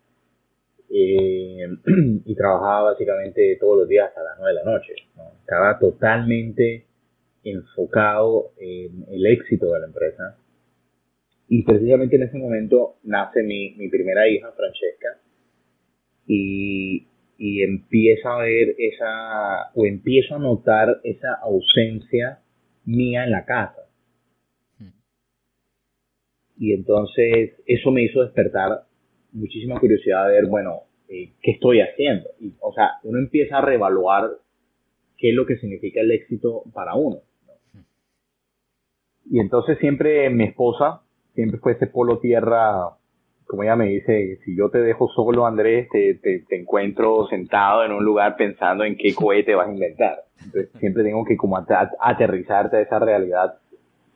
eh, 0.90 1.68
y 2.26 2.36
trabajaba 2.36 2.92
básicamente 2.92 3.58
todos 3.60 3.80
los 3.80 3.88
días 3.88 4.08
hasta 4.08 4.24
las 4.24 4.38
9 4.40 4.54
de 4.54 4.66
la 4.66 4.72
noche. 4.72 4.94
Estaba 5.42 5.78
totalmente 5.80 6.86
enfocado 7.44 8.52
en 8.58 9.06
el 9.10 9.26
éxito 9.26 9.72
de 9.72 9.80
la 9.80 9.86
empresa. 9.86 10.38
Y 11.48 11.64
precisamente 11.64 12.16
en 12.16 12.24
ese 12.24 12.38
momento 12.38 12.98
nace 13.04 13.42
mi, 13.44 13.76
mi 13.76 13.90
primera 13.90 14.28
hija, 14.28 14.52
Francesca, 14.52 15.20
y, 16.28 17.08
y 17.38 17.64
empieza 17.64 18.36
a 18.36 18.40
ver 18.40 18.76
esa, 18.78 19.72
o 19.74 19.86
empiezo 19.86 20.36
a 20.36 20.40
notar 20.40 21.00
esa 21.04 21.34
ausencia 21.42 22.40
mía 22.86 23.24
en 23.24 23.32
la 23.32 23.46
casa. 23.46 23.89
Y 26.60 26.74
entonces 26.74 27.54
eso 27.66 27.90
me 27.90 28.04
hizo 28.04 28.22
despertar 28.22 28.84
muchísima 29.32 29.80
curiosidad 29.80 30.28
de 30.28 30.34
ver, 30.34 30.46
bueno, 30.48 30.82
eh, 31.08 31.32
¿qué 31.42 31.52
estoy 31.52 31.80
haciendo? 31.80 32.30
Y, 32.40 32.54
o 32.60 32.74
sea, 32.74 32.92
uno 33.04 33.18
empieza 33.18 33.58
a 33.58 33.62
reevaluar 33.62 34.30
qué 35.18 35.30
es 35.30 35.36
lo 35.36 35.46
que 35.46 35.58
significa 35.58 36.02
el 36.02 36.12
éxito 36.12 36.64
para 36.74 36.96
uno. 36.96 37.20
Y 39.32 39.40
entonces 39.40 39.78
siempre 39.80 40.30
mi 40.30 40.44
esposa, 40.44 41.02
siempre 41.34 41.60
fue 41.60 41.74
ese 41.74 41.88
polo 41.88 42.20
tierra, 42.20 42.90
como 43.46 43.64
ella 43.64 43.78
me 43.78 43.88
dice, 43.88 44.40
si 44.44 44.56
yo 44.56 44.70
te 44.70 44.80
dejo 44.80 45.08
solo, 45.10 45.46
Andrés, 45.46 45.88
te, 45.90 46.16
te, 46.16 46.44
encuentro 46.56 47.26
sentado 47.28 47.86
en 47.86 47.94
un 47.94 48.04
lugar 48.04 48.36
pensando 48.36 48.84
en 48.84 48.98
qué 48.98 49.14
cohete 49.16 49.56
vas 49.56 49.70
a 49.70 49.74
inventar. 49.74 50.24
Entonces 50.44 50.72
siempre 50.80 51.04
tengo 51.04 51.24
que 51.24 51.38
como 51.38 51.58
aterrizarte 51.58 52.78
a 52.78 52.82
esa 52.82 53.00
realidad 53.00 53.56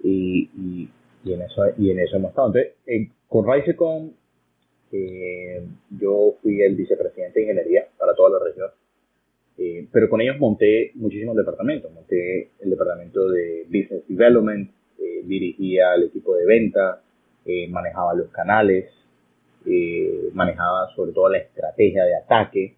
y 0.04 0.90
en 1.32 1.44
eso, 1.44 1.64
y 1.78 1.92
en 1.92 2.00
eso 2.00 2.18
hemos 2.18 2.32
estado. 2.32 2.48
Entonces, 2.48 3.12
con 3.30 3.48
Raicecom, 3.48 4.12
eh, 4.92 5.64
yo 5.90 6.36
fui 6.42 6.62
el 6.62 6.76
vicepresidente 6.76 7.40
de 7.40 7.46
ingeniería 7.46 7.88
para 7.98 8.14
toda 8.14 8.38
la 8.38 8.46
región, 8.46 8.70
eh, 9.58 9.88
pero 9.92 10.10
con 10.10 10.22
ellos 10.22 10.40
monté 10.40 10.92
muchísimos 10.96 11.36
departamentos. 11.36 11.92
Monté 11.92 12.50
el 12.60 12.70
departamento 12.70 13.30
de 13.30 13.64
Business 13.66 14.04
Development, 14.08 14.70
eh, 15.00 15.22
dirigía 15.26 15.96
el 15.96 16.04
equipo 16.04 16.36
de 16.36 16.46
venta, 16.46 17.02
eh, 17.46 17.68
manejaba 17.70 18.14
los 18.14 18.30
canales, 18.30 18.90
manejaba 20.34 20.94
sobre 20.94 21.14
todo 21.14 21.30
la 21.30 21.38
estrategia 21.38 22.04
de 22.04 22.16
ataque, 22.18 22.76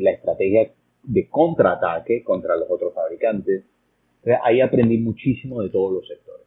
la 0.00 0.10
estrategia 0.10 0.68
de 1.04 1.28
contraataque 1.28 2.24
contra 2.24 2.56
los 2.56 2.68
otros 2.68 2.92
fabricantes. 2.92 3.62
Ahí 4.42 4.60
aprendí 4.60 4.98
muchísimo 4.98 5.62
de 5.62 5.68
todos 5.68 5.92
los 5.92 6.08
sectores. 6.08 6.46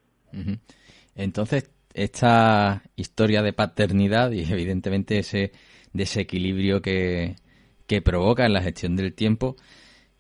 Entonces, 1.18 1.74
esta 1.96 2.84
historia 2.96 3.42
de 3.42 3.52
paternidad 3.52 4.32
y 4.32 4.42
evidentemente 4.42 5.18
ese 5.18 5.52
desequilibrio 5.92 6.82
que, 6.82 7.36
provoca 8.06 8.46
en 8.46 8.54
la 8.54 8.62
gestión 8.62 8.96
del 8.96 9.16
tiempo, 9.16 9.56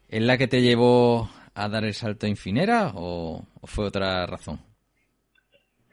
¿es 0.10 0.24
la 0.24 0.38
que 0.38 0.48
te 0.48 0.62
llevó 0.62 1.30
a 1.54 1.70
dar 1.70 1.84
el 1.84 1.94
salto 1.94 2.26
a 2.26 2.30
Infinera 2.30 2.94
o, 2.96 3.44
fue 3.64 3.86
otra 3.86 4.26
razón? 4.26 4.60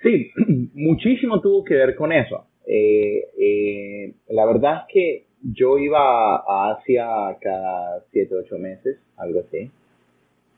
Sí, 0.03 0.31
muchísimo 0.75 1.41
tuvo 1.43 1.63
que 1.65 1.75
ver 1.75 1.95
con 1.95 2.11
eso. 2.11 2.47
Eh, 2.67 3.25
eh, 3.39 4.15
la 4.29 4.47
verdad 4.47 4.85
es 4.89 4.95
que 4.95 5.27
yo 5.43 5.77
iba 5.77 6.37
a 6.37 6.79
Asia 6.79 7.07
cada 7.43 8.03
7, 8.11 8.35
8 8.35 8.59
meses, 8.59 8.99
algo 9.19 9.41
así. 9.41 9.71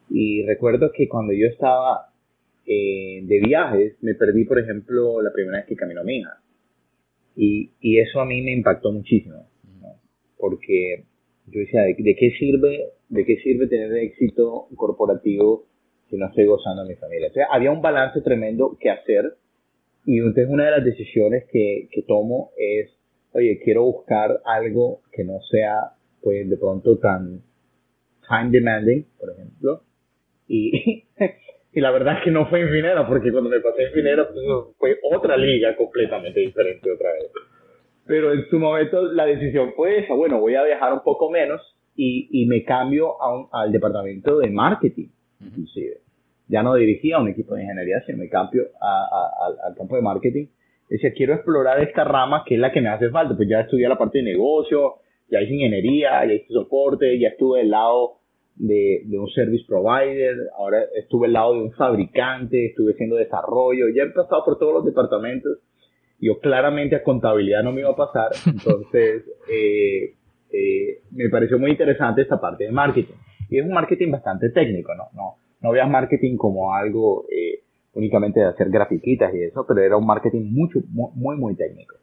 Y 0.08 0.44
recuerdo 0.44 0.92
que 0.92 1.08
cuando 1.08 1.32
yo 1.32 1.48
estaba 1.48 2.10
eh, 2.66 3.20
de 3.22 3.40
viajes, 3.40 3.96
me 4.02 4.14
perdí, 4.14 4.44
por 4.44 4.58
ejemplo, 4.58 5.22
la 5.22 5.32
primera 5.32 5.58
vez 5.58 5.66
que 5.66 5.76
caminó 5.76 6.02
mi 6.02 6.18
hija. 6.18 6.40
Y, 7.36 7.70
y 7.80 7.98
eso 7.98 8.20
a 8.20 8.26
mí 8.26 8.42
me 8.42 8.52
impactó 8.52 8.92
muchísimo, 8.92 9.48
porque 10.38 11.04
yo 11.46 11.60
decía, 11.60 11.82
¿de, 11.82 12.16
qué 12.16 12.30
sirve, 12.38 12.92
de 13.08 13.24
qué 13.24 13.36
sirve 13.36 13.68
tener 13.68 13.92
éxito 13.98 14.68
corporativo 14.74 15.66
si 16.08 16.16
no 16.16 16.26
estoy 16.26 16.46
gozando 16.46 16.82
a 16.82 16.86
mi 16.86 16.94
familia? 16.94 17.30
Sea, 17.32 17.46
había 17.52 17.70
un 17.70 17.82
balance 17.82 18.20
tremendo 18.22 18.76
que 18.80 18.90
hacer 18.90 19.34
y 20.04 20.18
entonces 20.18 20.48
una 20.48 20.66
de 20.66 20.70
las 20.70 20.84
decisiones 20.84 21.44
que, 21.50 21.88
que 21.90 22.02
tomo 22.02 22.50
es, 22.56 22.90
oye, 23.32 23.60
quiero 23.62 23.84
buscar 23.84 24.40
algo 24.44 25.02
que 25.12 25.24
no 25.24 25.40
sea, 25.50 25.92
pues, 26.22 26.48
de 26.48 26.56
pronto 26.56 26.98
tan 26.98 27.42
time 28.28 28.50
demanding, 28.50 29.04
por 29.18 29.30
ejemplo, 29.30 29.82
y 30.48 31.04
Y 31.72 31.80
la 31.80 31.90
verdad 31.90 32.18
es 32.18 32.24
que 32.24 32.30
no 32.30 32.46
fue 32.46 32.60
Infinera, 32.62 33.06
porque 33.06 33.30
cuando 33.30 33.50
me 33.50 33.60
pasé 33.60 33.84
Infinera 33.84 34.26
pues, 34.26 34.38
fue 34.78 34.98
otra 35.12 35.36
liga 35.36 35.76
completamente 35.76 36.40
diferente 36.40 36.90
otra 36.90 37.12
vez. 37.12 37.30
Pero 38.06 38.32
en 38.32 38.48
su 38.48 38.58
momento 38.58 39.02
la 39.12 39.26
decisión 39.26 39.72
fue 39.74 39.98
esa, 39.98 40.14
bueno, 40.14 40.40
voy 40.40 40.54
a 40.54 40.64
viajar 40.64 40.92
un 40.92 41.02
poco 41.02 41.30
menos 41.30 41.60
y, 41.94 42.28
y 42.30 42.46
me 42.46 42.64
cambio 42.64 43.20
a 43.20 43.36
un, 43.36 43.48
al 43.52 43.72
departamento 43.72 44.38
de 44.38 44.48
marketing, 44.48 45.08
inclusive. 45.40 45.98
Ya 46.48 46.62
no 46.62 46.74
dirigía 46.76 47.18
un 47.18 47.28
equipo 47.28 47.54
de 47.54 47.62
ingeniería, 47.62 48.00
sino 48.06 48.18
me 48.18 48.28
cambio 48.28 48.68
a, 48.80 49.66
al 49.66 49.74
campo 49.74 49.96
de 49.96 50.02
marketing. 50.02 50.46
Decía, 50.88 51.12
quiero 51.12 51.34
explorar 51.34 51.80
esta 51.82 52.04
rama 52.04 52.44
que 52.46 52.54
es 52.54 52.60
la 52.60 52.70
que 52.70 52.80
me 52.80 52.88
hace 52.88 53.10
falta. 53.10 53.36
Pues 53.36 53.48
ya 53.48 53.60
estudié 53.62 53.88
la 53.88 53.98
parte 53.98 54.18
de 54.18 54.24
negocio, 54.24 54.94
ya 55.28 55.40
hice 55.40 55.54
ingeniería, 55.54 56.24
ya 56.24 56.32
hice 56.32 56.46
soporte, 56.52 57.18
ya 57.18 57.28
estuve 57.30 57.60
del 57.60 57.70
lado 57.70 58.15
de, 58.56 59.02
de, 59.04 59.18
un 59.18 59.28
service 59.28 59.64
provider, 59.66 60.36
ahora 60.56 60.78
estuve 60.94 61.26
al 61.26 61.34
lado 61.34 61.54
de 61.54 61.60
un 61.62 61.72
fabricante, 61.72 62.66
estuve 62.66 62.92
haciendo 62.92 63.16
desarrollo, 63.16 63.88
ya 63.94 64.04
he 64.04 64.10
pasado 64.10 64.44
por 64.44 64.58
todos 64.58 64.74
los 64.74 64.84
departamentos. 64.84 65.58
Yo 66.18 66.38
claramente 66.40 66.96
a 66.96 67.02
contabilidad 67.02 67.62
no 67.62 67.72
me 67.72 67.82
iba 67.82 67.90
a 67.90 67.96
pasar, 67.96 68.30
entonces 68.46 69.24
eh, 69.50 70.14
eh, 70.50 71.00
me 71.10 71.28
pareció 71.28 71.58
muy 71.58 71.72
interesante 71.72 72.22
esta 72.22 72.40
parte 72.40 72.64
de 72.64 72.72
marketing. 72.72 73.14
Y 73.48 73.58
es 73.58 73.64
un 73.64 73.72
marketing 73.72 74.10
bastante 74.10 74.50
técnico, 74.50 74.94
¿no? 74.94 75.04
No, 75.14 75.36
no 75.60 75.72
veas 75.72 75.88
marketing 75.88 76.36
como 76.36 76.74
algo 76.74 77.26
eh, 77.30 77.60
únicamente 77.96 78.40
de 78.40 78.46
hacer 78.46 78.68
grafiquitas 78.70 79.34
y 79.34 79.42
eso, 79.42 79.64
pero 79.66 79.82
era 79.82 79.96
un 79.96 80.06
marketing 80.06 80.52
mucho, 80.52 80.80
muy, 80.90 81.36
muy, 81.36 81.56
técnico. 81.56 81.96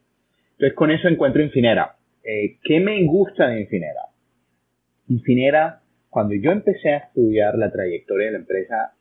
Entonces 0.54 0.74
con 0.76 0.92
eso 0.92 1.08
encuentro 1.08 1.42
Infinera. 1.42 1.96
Eh, 2.24 2.58
¿Qué 2.64 2.80
me 2.80 3.06
gusta 3.06 3.48
de 3.50 3.62
Infinera? 3.62 4.02
Infinera, 5.08 5.82
cuando 6.14 6.36
yo 6.36 6.52
empecé 6.52 6.90
a 6.90 6.98
estudiar 6.98 7.58
la 7.58 7.72
trayectoria 7.72 8.28
de 8.28 8.34
la 8.34 8.40
empresa, 8.40 8.94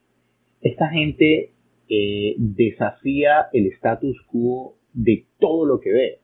esta 0.62 0.88
gente 0.88 1.51
eh, 1.88 2.35
desafía 2.38 3.48
el 3.53 3.66
status 3.66 4.16
quo 4.31 4.79
de 4.94 5.27
todo 5.38 5.66
lo 5.66 5.79
que 5.79 5.92
ve. 5.92 6.18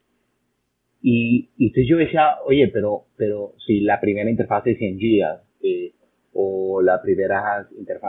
Y, 1.03 1.51
y, 1.59 1.67
entonces 1.67 1.89
yo 1.89 1.99
decía, 1.99 2.37
oye, 2.47 2.69
pero, 2.73 3.05
pero 3.19 3.53
si 3.67 3.81
la 3.81 4.01
primera 4.01 4.31
interfaz 4.31 4.67
es 4.67 4.79
100 4.79 4.99
gigas, 4.99 5.43
eh, 5.63 5.93
o 6.33 6.81
las 6.81 7.01
primeras, 7.03 7.67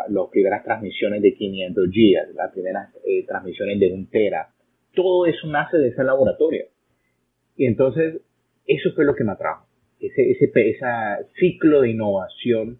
las 0.09 0.27
primeras 0.31 0.63
transmisiones 0.63 1.21
de 1.21 1.33
500 1.33 1.89
gigas, 1.91 2.29
las 2.33 2.51
primeras 2.53 2.95
eh, 3.05 3.25
transmisiones 3.27 3.77
de 3.79 3.93
un 3.93 4.09
tera, 4.09 4.53
todo 4.93 5.25
eso 5.25 5.47
nace 5.47 5.77
de 5.77 5.89
ese 5.89 6.03
laboratorio. 6.03 6.65
Y 7.57 7.65
entonces, 7.65 8.21
eso 8.65 8.91
fue 8.95 9.03
lo 9.03 9.15
que 9.15 9.25
me 9.25 9.33
atrajo, 9.33 9.65
ese, 9.99 10.31
ese, 10.31 10.51
ese 10.53 10.85
ciclo 11.39 11.81
de 11.81 11.89
innovación 11.91 12.79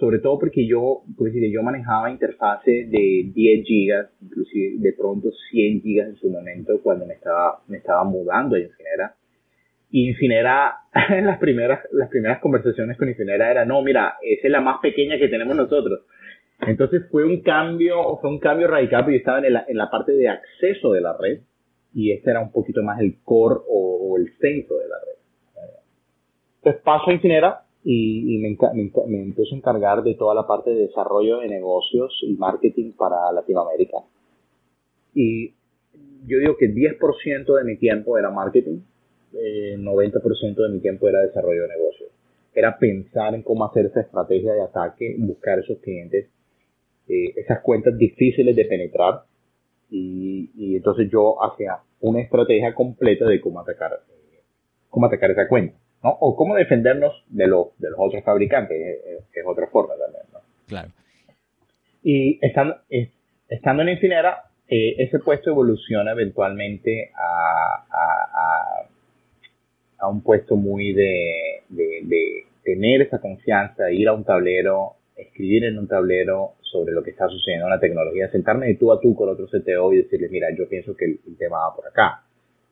sobre 0.00 0.18
todo 0.18 0.38
porque 0.38 0.66
yo, 0.66 1.02
pues, 1.16 1.34
yo 1.34 1.62
manejaba 1.62 2.10
interfaces 2.10 2.90
de 2.90 3.30
10 3.34 3.66
gigas, 3.66 4.08
inclusive 4.22 4.78
de 4.78 4.94
pronto 4.94 5.28
100 5.50 5.82
gigas 5.82 6.08
en 6.08 6.16
su 6.16 6.30
momento 6.30 6.80
cuando 6.82 7.04
me 7.04 7.14
estaba, 7.14 7.60
me 7.68 7.76
estaba 7.76 8.02
mudando 8.04 8.56
a 8.56 8.60
Infinera. 8.60 9.14
Y 9.90 10.08
Infinera, 10.08 10.74
las 11.22 11.38
primeras, 11.38 11.80
las 11.92 12.08
primeras 12.08 12.40
conversaciones 12.40 12.96
con 12.96 13.10
Infinera 13.10 13.50
era, 13.50 13.66
no, 13.66 13.82
mira, 13.82 14.14
esa 14.22 14.46
es 14.46 14.50
la 14.50 14.62
más 14.62 14.80
pequeña 14.80 15.18
que 15.18 15.28
tenemos 15.28 15.54
nosotros. 15.54 16.00
Entonces 16.66 17.02
fue 17.10 17.24
un 17.24 17.42
cambio, 17.42 18.16
fue 18.22 18.30
un 18.30 18.38
cambio 18.38 18.68
radical, 18.68 19.02
porque 19.02 19.16
yo 19.16 19.18
estaba 19.18 19.46
en 19.46 19.52
la, 19.52 19.66
en 19.68 19.76
la 19.76 19.90
parte 19.90 20.12
de 20.12 20.28
acceso 20.28 20.92
de 20.92 21.02
la 21.02 21.14
red 21.18 21.40
y 21.92 22.12
este 22.12 22.30
era 22.30 22.40
un 22.40 22.52
poquito 22.52 22.82
más 22.82 23.00
el 23.00 23.18
core 23.22 23.60
o, 23.68 24.12
o 24.12 24.16
el 24.16 24.32
centro 24.38 24.78
de 24.78 24.88
la 24.88 24.96
red. 24.96 25.19
Entonces 26.60 26.82
paso 26.82 27.10
a 27.10 27.12
Infinera, 27.12 27.64
y, 27.82 28.38
me, 28.38 28.56
me, 29.06 29.22
empiezo 29.22 29.54
a 29.54 29.58
encargar 29.58 30.02
de 30.02 30.14
toda 30.14 30.34
la 30.34 30.46
parte 30.46 30.70
de 30.70 30.88
desarrollo 30.88 31.38
de 31.38 31.48
negocios 31.48 32.18
y 32.22 32.34
marketing 32.34 32.92
para 32.92 33.32
Latinoamérica. 33.32 33.98
Y 35.14 35.54
yo 36.26 36.38
digo 36.38 36.56
que 36.58 36.66
10% 36.66 37.56
de 37.56 37.64
mi 37.64 37.76
tiempo 37.78 38.18
era 38.18 38.30
marketing, 38.30 38.80
eh, 39.32 39.76
90% 39.78 40.62
de 40.62 40.68
mi 40.68 40.80
tiempo 40.80 41.08
era 41.08 41.20
desarrollo 41.22 41.62
de 41.62 41.68
negocios. 41.68 42.10
Era 42.54 42.76
pensar 42.78 43.34
en 43.34 43.42
cómo 43.42 43.64
hacer 43.64 43.86
esa 43.86 44.00
estrategia 44.00 44.52
de 44.52 44.62
ataque, 44.62 45.14
buscar 45.18 45.58
esos 45.60 45.78
clientes, 45.78 46.28
eh, 47.08 47.32
esas 47.36 47.60
cuentas 47.60 47.96
difíciles 47.96 48.54
de 48.54 48.64
penetrar. 48.66 49.22
Y, 49.90 50.76
entonces 50.76 51.08
yo 51.10 51.42
hacía 51.42 51.78
una 52.00 52.20
estrategia 52.20 52.74
completa 52.74 53.26
de 53.26 53.40
cómo 53.40 53.60
atacar, 53.60 53.92
eh, 53.92 54.42
cómo 54.88 55.06
atacar 55.06 55.30
esa 55.30 55.48
cuenta. 55.48 55.76
¿No? 56.02 56.10
O 56.20 56.36
cómo 56.36 56.56
defendernos 56.56 57.24
de, 57.28 57.46
los 57.46 57.78
de 57.78 57.90
los 57.90 57.98
otros 57.98 58.24
fabricantes, 58.24 58.76
es, 59.34 59.46
otra 59.46 59.66
forma 59.68 59.94
también, 59.96 60.24
¿no? 60.32 60.40
Claro. 60.66 60.88
Y 62.02 62.38
estando, 62.44 62.76
estando 63.48 63.82
en 63.82 63.90
Infinera, 63.90 64.44
eh, 64.68 64.94
ese 64.98 65.18
puesto 65.18 65.50
evoluciona 65.50 66.12
eventualmente 66.12 67.10
a, 67.14 67.84
a, 67.90 68.86
a, 69.98 70.08
un 70.08 70.22
puesto 70.22 70.56
muy 70.56 70.92
de, 70.92 71.62
de, 71.68 72.00
de, 72.04 72.44
tener 72.62 73.02
esa 73.02 73.20
confianza, 73.20 73.90
ir 73.90 74.06
a 74.08 74.12
un 74.12 74.24
tablero, 74.24 74.92
escribir 75.16 75.64
en 75.64 75.78
un 75.78 75.88
tablero 75.88 76.52
sobre 76.60 76.92
lo 76.92 77.02
que 77.02 77.10
está 77.10 77.26
sucediendo 77.28 77.66
en 77.66 77.72
la 77.72 77.80
tecnología, 77.80 78.30
sentarme 78.30 78.68
de 78.68 78.76
tú 78.76 78.92
a 78.92 79.00
tú 79.00 79.14
con 79.14 79.28
otro 79.28 79.46
CTO 79.46 79.92
y 79.92 80.02
decirle, 80.02 80.28
mira, 80.28 80.48
yo 80.56 80.68
pienso 80.68 80.94
que 80.94 81.06
el, 81.06 81.20
el 81.26 81.36
tema 81.36 81.58
va 81.58 81.74
por 81.74 81.88
acá, 81.88 82.22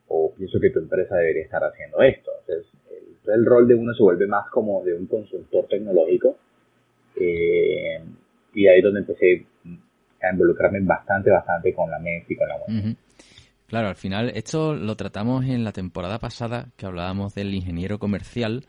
o 0.07 0.33
pienso 0.35 0.59
que 0.59 0.69
tu 0.69 0.79
empresa 0.79 1.15
debería 1.15 1.43
estar 1.43 1.63
haciendo 1.63 2.01
esto. 2.01 2.31
Entonces, 2.41 2.71
el 3.27 3.45
rol 3.45 3.67
de 3.67 3.75
uno 3.75 3.93
se 3.93 4.03
vuelve 4.03 4.27
más 4.27 4.49
como 4.49 4.83
de 4.83 4.93
un 4.93 5.05
consultor 5.05 5.65
tecnológico. 5.67 6.37
Eh, 7.15 8.01
y 8.53 8.67
ahí 8.67 8.77
es 8.77 8.83
donde 8.83 9.01
empecé 9.01 9.45
a 10.21 10.31
involucrarme 10.31 10.79
bastante, 10.81 11.29
bastante 11.29 11.73
con 11.73 11.89
la 11.89 11.99
MES 11.99 12.25
y 12.29 12.35
con 12.35 12.47
la 12.47 12.57
web. 12.57 12.95
Claro, 13.67 13.87
al 13.87 13.95
final 13.95 14.31
esto 14.33 14.73
lo 14.73 14.95
tratamos 14.95 15.45
en 15.45 15.63
la 15.63 15.71
temporada 15.71 16.17
pasada, 16.17 16.69
que 16.75 16.85
hablábamos 16.87 17.35
del 17.35 17.53
ingeniero 17.53 17.99
comercial, 17.99 18.65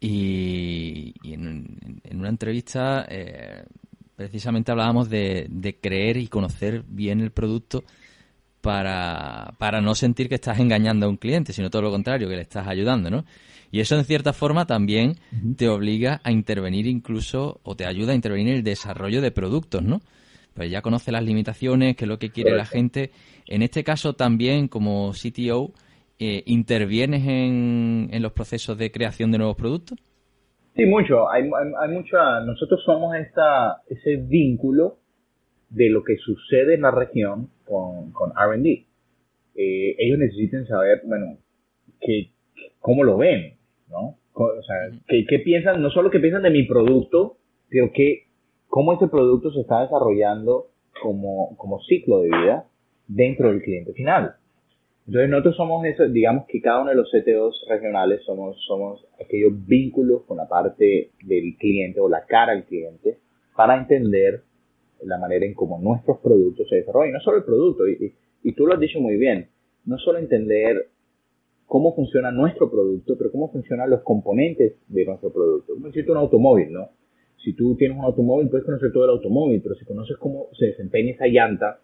y, 0.00 1.14
en, 1.24 2.00
una 2.12 2.28
entrevista 2.28 3.06
eh, 3.08 3.64
precisamente 4.16 4.70
hablábamos 4.70 5.08
de, 5.08 5.46
de, 5.50 5.76
creer 5.76 6.16
y 6.16 6.28
conocer 6.28 6.82
bien 6.86 7.20
el 7.20 7.30
producto 7.30 7.84
para, 8.60 9.54
para 9.58 9.80
no 9.80 9.94
sentir 9.94 10.28
que 10.28 10.36
estás 10.36 10.58
engañando 10.58 11.06
a 11.06 11.08
un 11.08 11.16
cliente, 11.16 11.52
sino 11.52 11.70
todo 11.70 11.82
lo 11.82 11.90
contrario, 11.90 12.28
que 12.28 12.36
le 12.36 12.42
estás 12.42 12.66
ayudando, 12.66 13.10
¿no? 13.10 13.24
Y 13.74 13.80
eso 13.80 13.96
en 13.96 14.04
cierta 14.04 14.32
forma 14.32 14.66
también 14.66 15.14
te 15.56 15.68
obliga 15.68 16.20
a 16.22 16.30
intervenir 16.30 16.86
incluso 16.86 17.58
o 17.64 17.74
te 17.74 17.86
ayuda 17.86 18.12
a 18.12 18.14
intervenir 18.14 18.52
en 18.52 18.58
el 18.58 18.62
desarrollo 18.62 19.20
de 19.20 19.32
productos, 19.32 19.82
¿no? 19.82 19.98
Pues 20.54 20.70
ya 20.70 20.80
conoce 20.80 21.10
las 21.10 21.24
limitaciones, 21.24 21.96
qué 21.96 22.04
es 22.04 22.08
lo 22.08 22.20
que 22.20 22.30
quiere 22.30 22.56
la 22.56 22.66
gente. 22.66 23.10
En 23.48 23.62
este 23.62 23.82
caso 23.82 24.12
también 24.12 24.68
como 24.68 25.10
CTO, 25.10 25.72
eh, 26.20 26.44
¿intervienes 26.46 27.26
en, 27.26 28.10
en, 28.12 28.22
los 28.22 28.30
procesos 28.30 28.78
de 28.78 28.92
creación 28.92 29.32
de 29.32 29.38
nuevos 29.38 29.56
productos? 29.56 29.98
Sí, 30.76 30.84
mucho. 30.84 31.28
Hay, 31.28 31.42
hay, 31.42 31.88
mucha, 31.90 32.44
nosotros 32.46 32.80
somos 32.86 33.16
esta, 33.16 33.82
ese 33.88 34.18
vínculo 34.18 34.98
de 35.70 35.90
lo 35.90 36.04
que 36.04 36.16
sucede 36.18 36.74
en 36.74 36.82
la 36.82 36.92
región 36.92 37.50
con, 37.64 38.12
con 38.12 38.30
R&D. 38.38 38.86
Eh, 39.56 39.96
ellos 39.98 40.20
necesitan 40.20 40.64
saber, 40.64 41.02
bueno, 41.04 41.38
que, 42.00 42.30
cómo 42.78 43.02
lo 43.02 43.16
ven, 43.16 43.54
¿no? 43.94 44.18
O 44.34 44.62
sea, 44.62 44.76
¿qué, 45.06 45.38
piensan? 45.38 45.80
No 45.80 45.90
solo 45.90 46.10
qué 46.10 46.18
piensan 46.18 46.42
de 46.42 46.50
mi 46.50 46.64
producto, 46.64 47.36
pero 47.68 47.92
que, 47.92 48.24
cómo 48.66 48.94
ese 48.94 49.06
producto 49.06 49.52
se 49.52 49.60
está 49.60 49.82
desarrollando 49.82 50.66
como, 51.00 51.56
como 51.56 51.80
ciclo 51.80 52.20
de 52.20 52.28
vida 52.28 52.66
dentro 53.06 53.48
del 53.48 53.62
cliente 53.62 53.92
final. 53.92 54.34
Entonces 55.06 55.30
nosotros 55.30 55.56
somos 55.56 55.84
eso, 55.84 56.08
digamos 56.08 56.46
que 56.48 56.60
cada 56.60 56.80
uno 56.80 56.90
de 56.90 56.96
los 56.96 57.10
CTOs 57.10 57.66
regionales 57.68 58.22
somos, 58.24 58.56
somos 58.66 59.06
aquellos 59.22 59.52
vínculos 59.66 60.22
con 60.22 60.38
la 60.38 60.48
parte 60.48 61.10
del 61.22 61.56
cliente 61.58 62.00
o 62.00 62.08
la 62.08 62.24
cara 62.24 62.54
del 62.54 62.64
cliente 62.64 63.18
para 63.54 63.76
entender 63.76 64.42
la 65.02 65.18
manera 65.18 65.44
en 65.44 65.54
cómo 65.54 65.78
nuestros 65.78 66.18
productos 66.18 66.68
se 66.70 66.76
desarrollan. 66.76 67.12
No 67.12 67.20
solo 67.20 67.36
el 67.36 67.44
producto, 67.44 67.86
y, 67.86 68.14
y 68.42 68.52
tú 68.54 68.66
lo 68.66 68.74
has 68.74 68.80
dicho 68.80 68.98
muy 68.98 69.16
bien, 69.16 69.48
no 69.84 69.98
solo 69.98 70.18
entender 70.18 70.88
cómo 71.66 71.94
funciona 71.94 72.30
nuestro 72.30 72.70
producto, 72.70 73.16
pero 73.16 73.32
cómo 73.32 73.50
funcionan 73.50 73.90
los 73.90 74.02
componentes 74.02 74.74
de 74.88 75.04
nuestro 75.04 75.32
producto. 75.32 75.74
Como 75.74 75.86
decirte 75.86 76.12
un 76.12 76.18
automóvil, 76.18 76.72
¿no? 76.72 76.90
Si 77.42 77.52
tú 77.52 77.76
tienes 77.76 77.98
un 77.98 78.04
automóvil, 78.04 78.48
puedes 78.48 78.64
conocer 78.64 78.92
todo 78.92 79.04
el 79.04 79.10
automóvil, 79.10 79.60
pero 79.62 79.74
si 79.74 79.84
conoces 79.84 80.16
cómo 80.16 80.46
se 80.58 80.66
desempeña 80.66 81.12
esa 81.12 81.26
llanta 81.26 81.80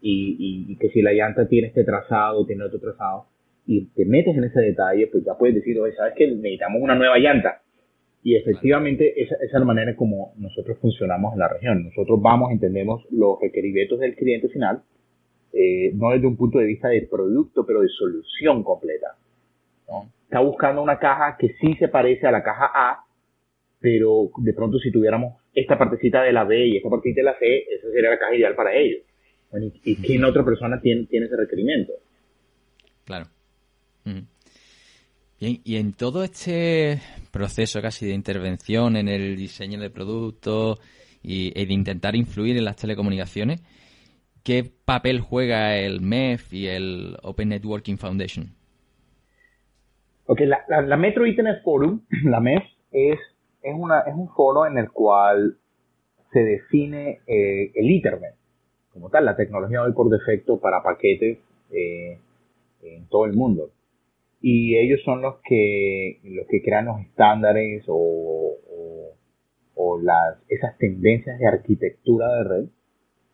y, 0.00 0.76
que 0.76 0.90
si 0.90 1.00
la 1.00 1.12
llanta 1.12 1.46
tiene 1.48 1.68
este 1.68 1.84
trazado, 1.84 2.44
tiene 2.44 2.64
otro 2.64 2.78
trazado, 2.78 3.26
y 3.66 3.86
te 3.86 4.04
metes 4.04 4.36
en 4.36 4.44
ese 4.44 4.60
detalle, 4.60 5.06
pues 5.06 5.24
ya 5.24 5.38
puedes 5.38 5.54
decir, 5.54 5.78
oye, 5.80 5.94
¿sabes 5.94 6.14
que 6.14 6.26
Necesitamos 6.26 6.82
una 6.82 6.94
nueva 6.94 7.18
llanta. 7.18 7.62
Y 8.22 8.36
efectivamente 8.36 9.22
esa, 9.22 9.36
esa 9.36 9.44
es 9.44 9.52
la 9.52 9.64
manera 9.64 9.94
como 9.96 10.32
nosotros 10.36 10.78
funcionamos 10.78 11.34
en 11.34 11.38
la 11.38 11.48
región. 11.48 11.84
Nosotros 11.84 12.20
vamos, 12.20 12.50
entendemos 12.50 13.04
los 13.10 13.38
requerimientos 13.40 14.00
del 14.00 14.14
cliente 14.14 14.48
final, 14.48 14.82
eh, 15.54 15.92
no 15.94 16.10
desde 16.10 16.26
un 16.26 16.36
punto 16.36 16.58
de 16.58 16.66
vista 16.66 16.88
de 16.88 17.06
producto, 17.08 17.64
pero 17.64 17.80
de 17.80 17.88
solución 17.88 18.64
completa. 18.64 19.16
¿no? 19.88 20.10
Está 20.24 20.40
buscando 20.40 20.82
una 20.82 20.98
caja 20.98 21.36
que 21.38 21.54
sí 21.60 21.74
se 21.78 21.88
parece 21.88 22.26
a 22.26 22.32
la 22.32 22.42
caja 22.42 22.70
A, 22.74 23.04
pero 23.78 24.30
de 24.38 24.52
pronto 24.52 24.78
si 24.78 24.90
tuviéramos 24.90 25.34
esta 25.54 25.78
partecita 25.78 26.22
de 26.22 26.32
la 26.32 26.42
B 26.44 26.66
y 26.66 26.76
esta 26.78 26.90
partecita 26.90 27.20
de 27.20 27.24
la 27.26 27.38
C, 27.38 27.64
esa 27.70 27.88
sería 27.92 28.10
la 28.10 28.18
caja 28.18 28.34
ideal 28.34 28.56
para 28.56 28.74
ellos. 28.74 29.02
¿Y 29.84 29.94
quién 29.96 30.24
otra 30.24 30.44
persona 30.44 30.80
tiene, 30.80 31.06
tiene 31.06 31.26
ese 31.26 31.36
requerimiento? 31.36 31.92
Claro. 33.04 33.26
Bien, 34.04 35.60
y 35.62 35.76
en 35.76 35.92
todo 35.92 36.24
este 36.24 37.00
proceso 37.30 37.80
casi 37.80 38.06
de 38.06 38.14
intervención 38.14 38.96
en 38.96 39.08
el 39.08 39.36
diseño 39.36 39.78
de 39.78 39.90
productos 39.90 40.80
y, 41.22 41.52
y 41.58 41.66
de 41.66 41.72
intentar 41.72 42.16
influir 42.16 42.56
en 42.56 42.64
las 42.64 42.76
telecomunicaciones, 42.76 43.62
¿Qué 44.44 44.70
papel 44.84 45.20
juega 45.20 45.78
el 45.78 46.02
MEF 46.02 46.52
y 46.52 46.68
el 46.68 47.16
Open 47.22 47.48
Networking 47.48 47.96
Foundation? 47.96 48.54
Ok, 50.26 50.40
la, 50.68 50.96
Metro 50.98 51.26
Internet 51.26 51.62
Forum, 51.64 52.02
la 52.24 52.40
MEF, 52.40 52.62
es, 52.92 53.18
es, 53.62 53.74
un 53.74 54.28
foro 54.36 54.66
en 54.66 54.76
el 54.76 54.90
cual 54.90 55.56
se 56.30 56.40
define 56.40 57.20
eh, 57.26 57.72
el 57.74 57.90
Ethernet, 57.90 58.34
como 58.92 59.08
tal, 59.08 59.24
la 59.24 59.34
tecnología 59.34 59.82
hoy 59.82 59.92
por 59.92 60.10
defecto 60.10 60.60
para 60.60 60.82
paquetes 60.82 61.38
eh, 61.70 62.18
en 62.82 63.06
todo 63.08 63.24
el 63.24 63.32
mundo. 63.32 63.70
y 64.42 64.76
ellos 64.76 65.00
son 65.06 65.22
los 65.22 65.36
que, 65.48 66.20
los 66.22 66.46
que 66.48 66.62
crean 66.62 66.84
los 66.84 67.00
estándares 67.00 67.84
o, 67.88 68.58
o, 69.74 70.00
las, 70.02 70.36
esas 70.50 70.76
tendencias 70.76 71.38
de 71.38 71.46
arquitectura 71.46 72.28
de 72.28 72.44
red 72.44 72.64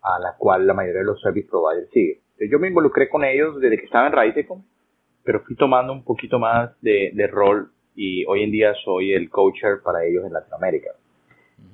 a 0.03 0.19
la 0.19 0.37
cual 0.37 0.67
la 0.67 0.75
mayoría 0.75 1.01
de 1.01 1.07
los 1.07 1.21
service 1.21 1.49
providers 1.49 1.91
sigue. 1.91 2.21
Yo 2.51 2.59
me 2.59 2.69
involucré 2.69 3.09
con 3.09 3.25
ellos 3.25 3.61
desde 3.61 3.77
que 3.77 3.85
estaba 3.85 4.07
en 4.07 4.13
Raitecom, 4.13 4.63
pero 5.25 5.41
fui 5.41 5.57
tomando 5.57 5.93
un 5.93 6.05
poquito 6.05 6.39
más 6.39 6.71
de, 6.81 7.13
de 7.15 7.27
rol 7.27 7.71
y 7.95 8.25
hoy 8.27 8.43
en 8.43 8.51
día 8.51 8.73
soy 8.85 9.13
el 9.13 9.29
coacher 9.29 9.83
para 9.83 10.05
ellos 10.05 10.25
en 10.25 10.33
Latinoamérica. 10.33 10.91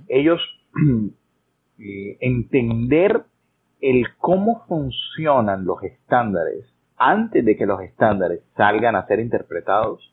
Ellos 0.09 0.41
eh, 1.79 2.17
entender 2.21 3.23
el 3.81 4.07
cómo 4.19 4.65
funcionan 4.67 5.65
los 5.65 5.83
estándares 5.83 6.65
antes 6.97 7.45
de 7.45 7.57
que 7.57 7.67
los 7.67 7.81
estándares 7.83 8.41
salgan 8.57 8.97
a 8.97 9.07
ser 9.07 9.21
interpretados 9.21 10.13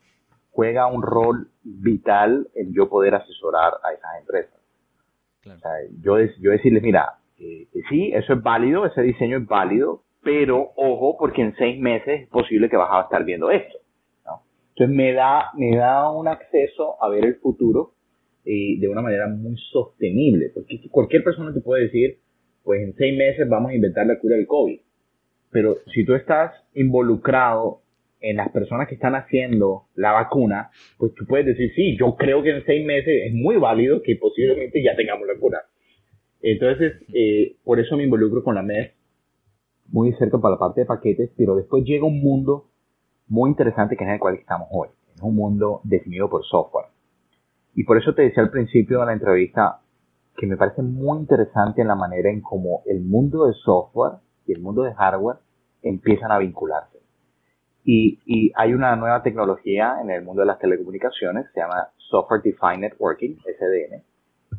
juega 0.54 0.86
un 0.86 1.02
rol 1.02 1.48
vital 1.64 2.48
en 2.54 2.72
yo 2.72 2.88
poder 2.88 3.16
asesorar 3.16 3.74
a 3.82 3.92
esas 3.92 4.20
empresas. 4.20 4.60
yo, 6.00 6.18
yo 6.40 6.50
decirles, 6.52 6.82
mira, 6.82 7.18
eh, 7.38 7.66
sí, 7.88 8.12
eso 8.14 8.34
es 8.34 8.42
válido, 8.42 8.86
ese 8.86 9.02
diseño 9.02 9.38
es 9.38 9.46
válido, 9.46 10.02
pero 10.22 10.72
ojo, 10.76 11.16
porque 11.18 11.42
en 11.42 11.54
seis 11.56 11.78
meses 11.78 12.22
es 12.22 12.28
posible 12.28 12.68
que 12.68 12.76
vas 12.76 12.90
a 12.92 13.02
estar 13.02 13.24
viendo 13.24 13.50
esto. 13.50 13.78
Entonces 14.76 14.96
me 14.96 15.12
da, 15.12 15.50
me 15.56 15.76
da 15.76 16.10
un 16.10 16.26
acceso 16.26 17.00
a 17.00 17.08
ver 17.08 17.24
el 17.24 17.36
futuro 17.36 17.92
eh, 18.44 18.76
de 18.80 18.88
una 18.88 19.02
manera 19.02 19.28
muy 19.28 19.56
sostenible, 19.70 20.50
porque 20.52 20.80
cualquier 20.90 21.22
persona 21.22 21.54
te 21.54 21.60
puede 21.60 21.84
decir, 21.84 22.18
pues 22.64 22.82
en 22.82 22.94
seis 22.96 23.16
meses 23.16 23.48
vamos 23.48 23.70
a 23.70 23.74
inventar 23.74 24.06
la 24.06 24.18
cura 24.18 24.36
del 24.36 24.48
COVID. 24.48 24.80
Pero 25.50 25.76
si 25.94 26.04
tú 26.04 26.14
estás 26.14 26.52
involucrado 26.74 27.82
en 28.20 28.36
las 28.36 28.48
personas 28.48 28.88
que 28.88 28.94
están 28.94 29.14
haciendo 29.14 29.84
la 29.94 30.10
vacuna, 30.10 30.70
pues 30.98 31.14
tú 31.14 31.24
puedes 31.26 31.46
decir, 31.46 31.72
sí, 31.76 31.96
yo 31.96 32.16
creo 32.16 32.42
que 32.42 32.50
en 32.50 32.64
seis 32.64 32.84
meses 32.84 33.26
es 33.26 33.32
muy 33.32 33.56
válido 33.56 34.02
que 34.02 34.16
posiblemente 34.16 34.82
ya 34.82 34.96
tengamos 34.96 35.28
la 35.28 35.38
cura. 35.38 35.58
Entonces, 36.46 36.92
eh, 37.14 37.56
por 37.64 37.80
eso 37.80 37.96
me 37.96 38.04
involucro 38.04 38.44
con 38.44 38.54
la 38.54 38.62
MES, 38.62 38.92
muy 39.86 40.12
cerca 40.12 40.38
para 40.38 40.56
la 40.56 40.58
parte 40.58 40.82
de 40.82 40.86
paquetes, 40.86 41.30
pero 41.38 41.56
después 41.56 41.84
llega 41.84 42.04
un 42.04 42.20
mundo 42.20 42.66
muy 43.28 43.48
interesante 43.48 43.96
que 43.96 44.04
es 44.04 44.08
en 44.08 44.14
el 44.14 44.20
cual 44.20 44.34
estamos 44.34 44.68
hoy. 44.70 44.88
Es 45.14 45.22
un 45.22 45.36
mundo 45.36 45.80
definido 45.84 46.28
por 46.28 46.44
software. 46.44 46.88
Y 47.74 47.84
por 47.84 47.96
eso 47.96 48.14
te 48.14 48.22
decía 48.22 48.42
al 48.42 48.50
principio 48.50 49.00
de 49.00 49.06
la 49.06 49.14
entrevista 49.14 49.80
que 50.36 50.46
me 50.46 50.58
parece 50.58 50.82
muy 50.82 51.20
interesante 51.20 51.80
en 51.80 51.88
la 51.88 51.94
manera 51.94 52.28
en 52.28 52.42
cómo 52.42 52.82
el 52.84 53.00
mundo 53.00 53.46
de 53.46 53.54
software 53.54 54.18
y 54.46 54.52
el 54.52 54.60
mundo 54.60 54.82
de 54.82 54.92
hardware 54.92 55.38
empiezan 55.80 56.30
a 56.30 56.38
vincularse. 56.38 56.98
Y, 57.84 58.20
y 58.26 58.52
hay 58.54 58.74
una 58.74 58.94
nueva 58.96 59.22
tecnología 59.22 59.96
en 60.02 60.10
el 60.10 60.22
mundo 60.22 60.42
de 60.42 60.46
las 60.46 60.58
telecomunicaciones, 60.58 61.46
se 61.54 61.60
llama 61.60 61.88
Software 61.96 62.42
Defined 62.42 62.80
Networking, 62.80 63.36
SDN, 63.36 64.02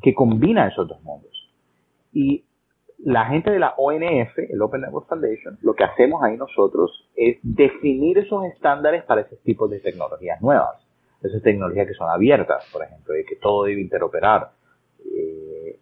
que 0.01 0.15
combina 0.15 0.67
esos 0.67 0.87
dos 0.87 1.03
mundos. 1.03 1.34
Y 2.15 2.45
la 3.03 3.25
gente 3.25 3.51
de 3.51 3.59
la 3.59 3.75
ONF, 3.77 4.39
el 4.39 4.61
Open 4.61 4.81
Network 4.81 5.09
Foundation, 5.09 5.59
lo 5.61 5.73
que 5.73 5.83
hacemos 5.83 6.23
ahí 6.23 6.37
nosotros 6.37 7.09
es 7.13 7.37
definir 7.43 8.17
esos 8.17 8.45
estándares 8.45 9.03
para 9.03 9.21
ese 9.21 9.35
tipo 9.43 9.67
de 9.67 9.81
tecnologías 9.81 10.41
nuevas. 10.41 10.81
Esas 11.21 11.41
tecnologías 11.43 11.87
que 11.87 11.93
son 11.93 12.09
abiertas, 12.09 12.67
por 12.71 12.83
ejemplo, 12.83 13.17
y 13.19 13.25
que 13.25 13.35
todo 13.35 13.65
debe 13.65 13.81
interoperar. 13.81 14.51
Eh, 15.13 15.77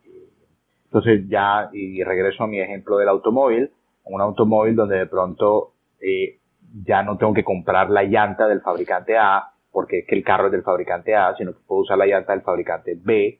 entonces 0.85 1.27
ya, 1.29 1.69
y 1.71 2.03
regreso 2.03 2.43
a 2.43 2.47
mi 2.47 2.59
ejemplo 2.59 2.97
del 2.97 3.09
automóvil, 3.09 3.71
un 4.05 4.21
automóvil 4.21 4.75
donde 4.75 4.97
de 4.97 5.05
pronto 5.05 5.73
eh, 6.01 6.39
ya 6.83 7.03
no 7.03 7.17
tengo 7.17 7.33
que 7.33 7.43
comprar 7.43 7.91
la 7.91 8.03
llanta 8.03 8.47
del 8.47 8.61
fabricante 8.61 9.17
A, 9.17 9.51
porque 9.71 9.99
es 9.99 10.07
que 10.07 10.15
el 10.15 10.23
carro 10.23 10.47
es 10.47 10.51
del 10.51 10.63
fabricante 10.63 11.15
A, 11.15 11.35
sino 11.35 11.53
que 11.53 11.59
puedo 11.67 11.81
usar 11.81 11.97
la 11.97 12.07
llanta 12.07 12.33
del 12.33 12.41
fabricante 12.41 12.97
B 12.99 13.39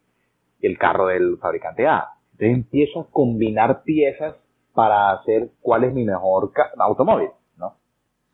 y 0.60 0.68
el 0.68 0.78
carro 0.78 1.08
del 1.08 1.38
fabricante 1.38 1.88
A. 1.88 2.13
Entonces 2.34 2.58
empiezo 2.58 3.02
a 3.02 3.08
combinar 3.12 3.84
piezas 3.84 4.36
para 4.74 5.12
hacer 5.12 5.50
cuál 5.62 5.84
es 5.84 5.94
mi 5.94 6.04
mejor 6.04 6.52
automóvil, 6.78 7.30
¿no? 7.58 7.76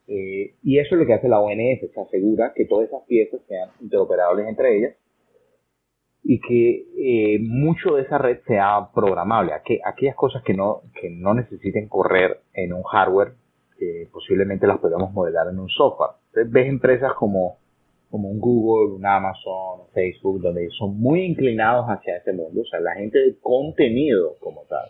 Eh, 0.07 0.55
y 0.63 0.79
eso 0.79 0.95
es 0.95 1.01
lo 1.01 1.05
que 1.05 1.13
hace 1.13 1.27
la 1.27 1.39
ONS, 1.39 1.91
se 1.93 2.01
asegura 2.01 2.53
que 2.55 2.65
todas 2.65 2.87
esas 2.87 3.03
piezas 3.03 3.41
sean 3.47 3.69
interoperables 3.81 4.47
entre 4.47 4.77
ellas 4.77 4.95
y 6.23 6.39
que 6.39 6.85
eh, 6.97 7.39
mucho 7.41 7.95
de 7.95 8.03
esa 8.03 8.17
red 8.17 8.39
sea 8.47 8.89
programable, 8.93 9.51
que 9.65 9.79
aquellas 9.83 10.15
cosas 10.15 10.43
que 10.43 10.53
no, 10.53 10.81
que 10.99 11.09
no 11.09 11.33
necesiten 11.33 11.87
correr 11.87 12.41
en 12.53 12.73
un 12.73 12.83
hardware, 12.83 13.33
posiblemente 14.11 14.67
las 14.67 14.79
podamos 14.79 15.13
modelar 15.13 15.47
en 15.47 15.57
un 15.57 15.69
software. 15.69 16.11
Entonces 16.27 16.51
ves 16.51 16.67
empresas 16.67 17.13
como 17.13 17.59
como 18.09 18.29
un 18.29 18.39
Google, 18.39 18.95
un 18.95 19.05
Amazon, 19.05 19.87
Facebook, 19.93 20.41
donde 20.41 20.67
son 20.77 20.99
muy 20.99 21.21
inclinados 21.21 21.85
hacia 21.87 22.17
ese 22.17 22.33
mundo, 22.33 22.61
o 22.61 22.65
sea, 22.65 22.79
la 22.79 22.95
gente 22.95 23.19
de 23.19 23.35
contenido 23.39 24.35
como 24.39 24.63
tal, 24.67 24.89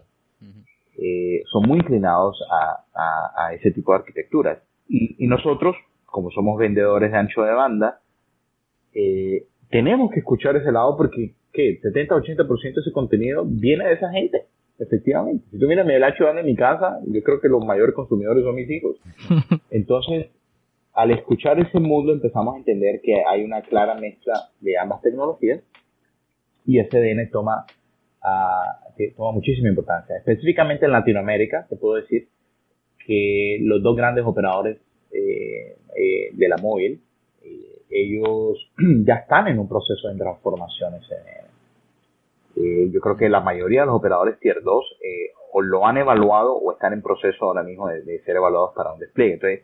eh, 1.01 1.43
son 1.51 1.63
muy 1.67 1.80
inclinados 1.80 2.41
a, 2.51 3.45
a, 3.45 3.53
ese 3.53 3.72
tipo 3.72 3.93
de 3.93 3.99
arquitecturas. 3.99 4.59
Y, 4.88 5.24
y, 5.24 5.28
nosotros, 5.28 5.76
como 6.05 6.30
somos 6.32 6.57
vendedores 6.57 7.11
de 7.11 7.17
ancho 7.17 7.43
de 7.43 7.53
banda, 7.53 8.01
eh, 8.93 9.45
tenemos 9.70 10.11
que 10.11 10.20
escuchar 10.20 10.57
ese 10.57 10.72
lado 10.72 10.97
porque, 10.97 11.36
¿qué? 11.53 11.80
70-80% 11.82 12.61
de 12.61 12.82
ese 12.82 12.91
contenido 12.91 13.45
viene 13.45 13.86
de 13.86 13.93
esa 13.93 14.09
gente. 14.11 14.45
Efectivamente. 14.78 15.45
Si 15.51 15.59
tú 15.59 15.67
miras 15.67 15.88
el 15.88 16.03
ancho 16.03 16.24
de 16.24 16.28
banda 16.28 16.41
en 16.41 16.47
mi 16.47 16.55
casa, 16.55 16.99
yo 17.05 17.22
creo 17.22 17.41
que 17.41 17.49
los 17.49 17.63
mayores 17.65 17.93
consumidores 17.93 18.43
son 18.43 18.55
mis 18.55 18.70
hijos. 18.70 18.95
Entonces, 19.72 20.28
al 20.94 21.12
escuchar 21.12 21.60
ese 21.60 21.80
mundo 21.80 22.14
empezamos 22.14 22.56
a 22.56 22.58
entender 22.58 23.02
que 23.02 23.24
hay 23.28 23.44
una 23.44 23.62
clara 23.62 23.96
mezcla 23.96 24.50
de 24.60 24.78
ambas 24.78 25.02
tecnologías 25.02 25.62
y 26.66 26.80
SDN 26.80 27.30
toma, 27.32 27.66
uh, 28.24 29.14
toma 29.16 29.32
muchísima 29.32 29.70
importancia. 29.70 30.18
Específicamente 30.18 30.86
en 30.86 30.92
Latinoamérica, 30.92 31.66
te 31.70 31.76
puedo 31.76 31.96
decir 31.96 32.28
que 33.06 33.58
los 33.62 33.82
dos 33.82 33.96
grandes 33.96 34.24
operadores 34.26 34.78
eh, 35.12 35.78
eh, 35.96 36.30
de 36.34 36.48
la 36.48 36.58
móvil, 36.58 37.02
eh, 37.44 37.82
ellos 37.90 38.72
ya 39.06 39.16
están 39.16 39.48
en 39.48 39.58
un 39.58 39.68
proceso 39.68 40.08
de 40.08 40.16
transformación 40.16 40.94
SDN. 41.02 41.50
yo 42.92 43.02
creo 43.02 43.18
que 43.18 43.30
la 43.30 43.40
mayoría 43.40 43.82
de 43.82 43.88
los 43.88 43.96
operadores 43.96 44.40
Tier 44.40 44.62
2 44.62 44.86
o 45.54 45.62
lo 45.62 45.88
han 45.88 45.98
evaluado 45.98 46.54
o 46.54 46.72
están 46.72 46.94
en 46.94 47.02
proceso 47.02 47.46
ahora 47.46 47.64
mismo 47.64 47.88
de, 47.88 48.04
de 48.04 48.20
ser 48.20 48.36
evaluados 48.36 48.76
para 48.76 48.94
un 48.94 49.00
despliegue. 49.00 49.34
Entonces, 49.34 49.62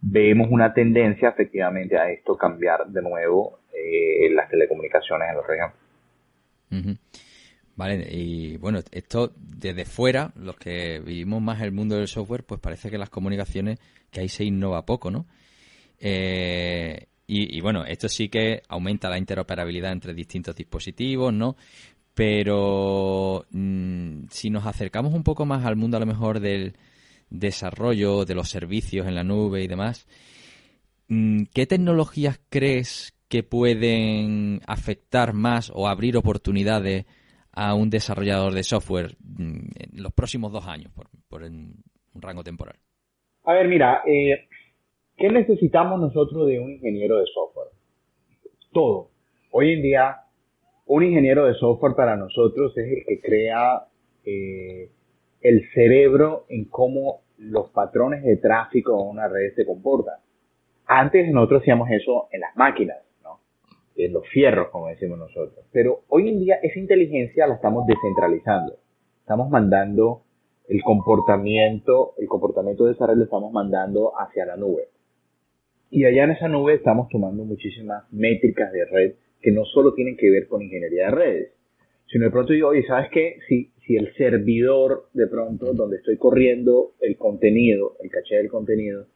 vemos 0.00 0.48
una 0.50 0.72
tendencia 0.72 1.30
efectivamente 1.30 1.98
a 1.98 2.10
esto 2.10 2.36
cambiar 2.36 2.86
de 2.86 3.02
nuevo 3.02 3.60
eh, 3.74 4.30
las 4.32 4.48
telecomunicaciones 4.48 5.28
en 5.28 5.36
la 5.36 5.42
región. 5.42 6.98
Vale, 7.76 8.06
y 8.10 8.56
bueno, 8.58 8.80
esto 8.92 9.32
desde 9.36 9.84
fuera, 9.84 10.32
los 10.36 10.56
que 10.56 11.00
vivimos 11.00 11.40
más 11.40 11.62
el 11.62 11.72
mundo 11.72 11.96
del 11.96 12.08
software, 12.08 12.44
pues 12.44 12.60
parece 12.60 12.90
que 12.90 12.98
las 12.98 13.10
comunicaciones, 13.10 13.78
que 14.10 14.20
ahí 14.20 14.28
se 14.28 14.44
innova 14.44 14.84
poco, 14.84 15.10
¿no? 15.10 15.26
Eh, 15.98 17.06
y, 17.26 17.60
bueno, 17.60 17.84
esto 17.84 18.08
sí 18.08 18.28
que 18.28 18.62
aumenta 18.68 19.08
la 19.08 19.16
interoperabilidad 19.16 19.92
entre 19.92 20.14
distintos 20.14 20.56
dispositivos, 20.56 21.32
¿no? 21.32 21.56
Pero 22.12 23.46
mm, 23.50 24.24
si 24.30 24.50
nos 24.50 24.66
acercamos 24.66 25.14
un 25.14 25.22
poco 25.22 25.46
más 25.46 25.64
al 25.64 25.76
mundo 25.76 25.96
a 25.96 26.00
lo 26.00 26.06
mejor 26.06 26.40
del, 26.40 26.74
desarrollo 27.30 28.24
de 28.24 28.34
los 28.34 28.50
servicios 28.50 29.06
en 29.06 29.14
la 29.14 29.24
nube 29.24 29.62
y 29.62 29.68
demás, 29.68 30.06
mm, 31.08 31.44
¿qué 31.54 31.66
tecnologías 31.66 32.40
crees 32.50 33.16
que 33.28 33.42
pueden 33.42 34.60
afectar 34.66 35.32
más 35.32 35.70
o 35.74 35.88
abrir 35.88 36.16
oportunidades 36.16 37.06
a 37.52 37.74
un 37.74 37.90
desarrollador 37.90 38.52
de 38.52 38.62
software 38.62 39.16
mm, 39.20 39.68
en 39.76 40.02
los 40.02 40.12
próximos 40.12 40.52
dos 40.52 40.66
años, 40.66 40.92
por, 40.92 41.42
un 41.42 41.82
rango 42.14 42.42
temporal? 42.42 42.76
A 43.44 43.54
ver, 43.54 43.68
mira, 43.68 44.02
eh, 44.06 44.48
¿qué 45.16 45.28
necesitamos 45.30 46.00
nosotros 46.00 46.46
de 46.48 46.58
un 46.58 46.72
ingeniero 46.72 47.18
de 47.18 47.26
software? 47.32 47.68
Todo. 48.72 49.10
Hoy 49.52 49.72
en 49.72 49.82
día, 49.82 50.16
un 50.86 51.04
ingeniero 51.04 51.46
de 51.46 51.54
software 51.54 51.94
para 51.94 52.16
nosotros 52.16 52.76
es 52.76 52.86
el 52.86 53.04
que 53.06 53.20
crea 53.20 53.86
eh, 54.24 54.90
el 55.40 55.68
cerebro 55.72 56.44
en 56.48 56.66
cómo 56.66 57.22
los 57.38 57.70
patrones 57.70 58.22
de 58.22 58.36
tráfico 58.36 58.96
de 58.96 59.08
una 59.08 59.28
red 59.28 59.54
se 59.54 59.64
comportan. 59.64 60.16
Antes 60.86 61.30
nosotros 61.32 61.62
hacíamos 61.62 61.88
eso 61.90 62.28
en 62.32 62.40
las 62.40 62.54
máquinas, 62.56 62.98
¿no? 63.22 63.40
En 63.96 64.12
los 64.12 64.26
fierros, 64.28 64.68
como 64.70 64.88
decimos 64.88 65.18
nosotros. 65.18 65.64
Pero 65.72 66.02
hoy 66.08 66.28
en 66.28 66.40
día 66.40 66.56
esa 66.62 66.78
inteligencia 66.78 67.46
la 67.46 67.54
estamos 67.54 67.86
descentralizando. 67.86 68.76
Estamos 69.20 69.48
mandando 69.48 70.22
el 70.68 70.82
comportamiento, 70.82 72.14
el 72.18 72.28
comportamiento 72.28 72.84
de 72.84 72.92
esa 72.92 73.06
red 73.06 73.16
lo 73.16 73.24
estamos 73.24 73.52
mandando 73.52 74.12
hacia 74.18 74.46
la 74.46 74.56
nube. 74.56 74.88
Y 75.90 76.04
allá 76.04 76.24
en 76.24 76.30
esa 76.32 76.48
nube 76.48 76.74
estamos 76.74 77.08
tomando 77.08 77.44
muchísimas 77.44 78.04
métricas 78.12 78.70
de 78.72 78.84
red 78.84 79.14
que 79.40 79.50
no 79.50 79.64
solo 79.64 79.94
tienen 79.94 80.16
que 80.16 80.30
ver 80.30 80.46
con 80.46 80.62
ingeniería 80.62 81.06
de 81.06 81.10
redes, 81.10 81.52
sino 82.10 82.24
de 82.24 82.30
pronto 82.30 82.52
digo, 82.52 82.68
oye, 82.68 82.84
¿sabes 82.86 83.08
qué? 83.12 83.38
Si, 83.48 83.70
si 83.86 83.96
el 83.96 84.12
servidor 84.14 85.08
de 85.12 85.28
pronto 85.28 85.72
donde 85.72 85.98
estoy 85.98 86.16
corriendo 86.16 86.94
el 87.00 87.16
contenido, 87.16 87.96
el 88.02 88.10
caché 88.10 88.36
del 88.36 88.48
contenido, 88.48 89.06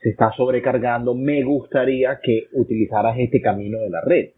se 0.00 0.10
está 0.10 0.32
sobrecargando, 0.36 1.14
me 1.14 1.42
gustaría 1.42 2.20
que 2.22 2.46
utilizaras 2.52 3.18
este 3.18 3.40
camino 3.40 3.80
de 3.80 3.90
la 3.90 4.00
red. 4.00 4.30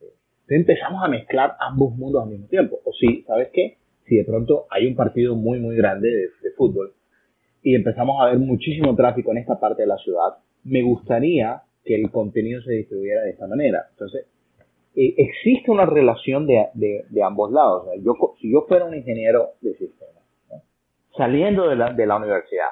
Entonces 0.00 0.68
empezamos 0.68 1.02
a 1.02 1.08
mezclar 1.08 1.56
ambos 1.58 1.96
mundos 1.96 2.22
al 2.22 2.30
mismo 2.30 2.46
tiempo. 2.46 2.80
O 2.84 2.92
si, 2.92 3.22
¿sabes 3.22 3.48
qué? 3.52 3.78
Si 4.06 4.16
de 4.16 4.24
pronto 4.24 4.66
hay 4.70 4.86
un 4.86 4.94
partido 4.94 5.34
muy, 5.34 5.58
muy 5.58 5.76
grande 5.76 6.08
de, 6.08 6.50
fútbol 6.56 6.92
y 7.62 7.76
empezamos 7.76 8.16
a 8.20 8.30
ver 8.30 8.38
muchísimo 8.38 8.96
tráfico 8.96 9.30
en 9.30 9.38
esta 9.38 9.60
parte 9.60 9.82
de 9.82 9.88
la 9.88 9.98
ciudad, 9.98 10.38
me 10.64 10.82
gustaría 10.82 11.62
que 11.84 11.94
el 11.94 12.10
contenido 12.10 12.60
se 12.62 12.72
distribuyera 12.72 13.22
de 13.22 13.30
esta 13.30 13.46
manera. 13.46 13.86
Entonces, 13.90 14.26
eh, 15.00 15.14
existe 15.16 15.70
una 15.70 15.86
relación 15.86 16.44
de, 16.44 16.66
de, 16.74 17.22
ambos 17.22 17.52
lados. 17.52 17.86
yo, 18.02 18.14
si 18.40 18.50
yo 18.52 18.64
fuera 18.66 18.84
un 18.84 18.96
ingeniero 18.96 19.50
de 19.60 19.74
sistemas, 19.74 20.24
saliendo 21.16 21.68
de 21.68 21.76
la, 21.76 21.92
de 21.92 22.04
la 22.04 22.16
universidad, 22.16 22.70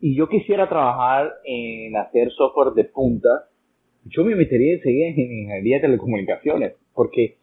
y 0.00 0.16
yo 0.16 0.28
quisiera 0.28 0.68
trabajar 0.68 1.34
en 1.44 1.96
hacer 1.96 2.32
software 2.32 2.74
de 2.74 2.82
punta, 2.82 3.48
yo 4.06 4.24
me 4.24 4.34
metería 4.34 4.74
enseguida 4.74 5.06
en 5.06 5.20
ingeniería 5.20 5.76
de 5.76 5.82
telecomunicaciones, 5.82 6.74
porque 6.94 7.38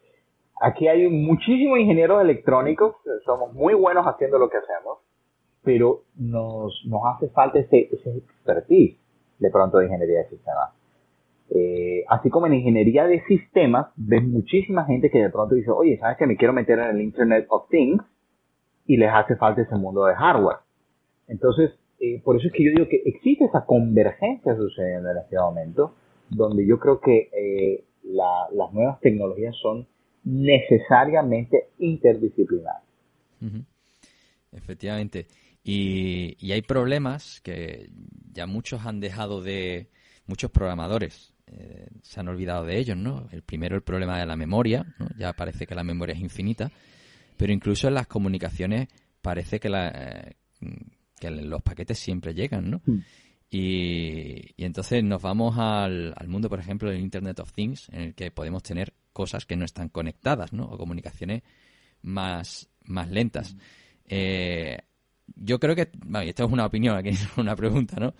aquí 0.59 0.89
hay 0.89 1.07
muchísimos 1.07 1.79
ingenieros 1.79 2.21
electrónicos, 2.21 2.97
somos 3.25 3.53
muy 3.53 3.73
buenos 3.73 4.05
haciendo 4.05 4.37
lo 4.37 4.49
que 4.49 4.57
hacemos, 4.57 4.99
pero 5.63 6.01
nos, 6.17 6.83
nos 6.87 7.01
hace 7.15 7.29
falta 7.29 7.57
ese, 7.57 7.87
ese 7.89 8.17
expertise 8.17 8.99
de 9.39 9.49
pronto 9.49 9.77
de 9.77 9.85
ingeniería 9.85 10.23
de 10.23 10.29
sistemas. 10.29 10.80
Eh, 11.53 12.05
así 12.07 12.29
como 12.29 12.47
en 12.47 12.53
ingeniería 12.53 13.05
de 13.05 13.21
sistemas, 13.25 13.87
ves 13.97 14.23
muchísima 14.23 14.85
gente 14.85 15.09
que 15.11 15.19
de 15.19 15.29
pronto 15.29 15.55
dice, 15.55 15.69
oye, 15.69 15.97
¿sabes 15.99 16.17
que 16.17 16.25
me 16.25 16.37
quiero 16.37 16.53
meter 16.53 16.79
en 16.79 16.95
el 16.95 17.01
Internet 17.01 17.45
of 17.49 17.67
Things? 17.69 18.01
Y 18.85 18.97
les 18.97 19.09
hace 19.11 19.35
falta 19.35 19.61
ese 19.61 19.75
mundo 19.75 20.05
de 20.05 20.15
hardware. 20.15 20.57
Entonces, 21.27 21.71
eh, 21.99 22.21
por 22.23 22.37
eso 22.37 22.47
es 22.47 22.53
que 22.53 22.63
yo 22.63 22.71
digo 22.71 22.87
que 22.87 23.01
existe 23.05 23.45
esa 23.45 23.65
convergencia 23.65 24.55
sucediendo 24.55 25.11
en 25.11 25.17
este 25.17 25.37
momento, 25.37 25.93
donde 26.29 26.65
yo 26.65 26.79
creo 26.79 27.01
que 27.01 27.29
eh, 27.33 27.83
las 28.03 28.73
nuevas 28.73 28.99
tecnologías 29.01 29.55
son 29.61 29.87
necesariamente 30.23 31.67
interdisciplinarias. 31.79 32.83
Efectivamente. 34.53 35.27
Y, 35.63 36.51
hay 36.51 36.61
problemas 36.61 37.41
que 37.41 37.89
ya 38.31 38.47
muchos 38.47 38.85
han 38.85 38.99
dejado 38.99 39.41
de, 39.41 39.89
muchos 40.25 40.49
programadores 40.51 41.33
eh, 41.51 41.87
se 42.01 42.19
han 42.19 42.27
olvidado 42.27 42.65
de 42.65 42.77
ellos, 42.77 42.97
¿no? 42.97 43.27
El 43.31 43.43
primero, 43.43 43.75
el 43.75 43.83
problema 43.83 44.19
de 44.19 44.25
la 44.25 44.35
memoria, 44.35 44.85
Ya 45.17 45.33
parece 45.33 45.67
que 45.67 45.75
la 45.75 45.83
memoria 45.83 46.13
es 46.13 46.21
infinita, 46.21 46.71
pero 47.37 47.51
incluso 47.51 47.87
en 47.87 47.95
las 47.95 48.07
comunicaciones 48.07 48.87
parece 49.21 49.59
que, 49.59 49.69
la, 49.69 50.33
que 51.19 51.31
los 51.31 51.61
paquetes 51.61 51.99
siempre 51.99 52.33
llegan, 52.33 52.71
¿no? 52.71 52.81
Mm. 52.85 52.99
Y, 53.53 54.63
entonces 54.63 55.03
nos 55.03 55.21
vamos 55.21 55.57
al, 55.57 56.15
mundo, 56.27 56.47
por 56.47 56.59
ejemplo, 56.59 56.89
del 56.89 57.01
Internet 57.01 57.39
of 57.41 57.51
Things, 57.51 57.89
en 57.89 58.01
el 58.01 58.15
que 58.15 58.31
podemos 58.31 58.63
tener 58.63 58.93
cosas 59.11 59.45
que 59.45 59.57
no 59.57 59.65
están 59.65 59.89
conectadas, 59.89 60.53
¿no? 60.53 60.65
O 60.65 60.77
comunicaciones 60.77 61.43
más, 62.01 62.69
más 62.85 63.09
lentas. 63.09 63.57
Eh, 64.07 64.77
yo 65.35 65.59
creo 65.59 65.75
que, 65.75 65.89
bueno, 66.05 66.27
esto 66.29 66.45
es 66.45 66.51
una 66.51 66.65
opinión, 66.65 66.97
aquí 66.97 67.09
es 67.09 67.27
una 67.37 67.55
pregunta, 67.55 67.99
¿no? 67.99 68.13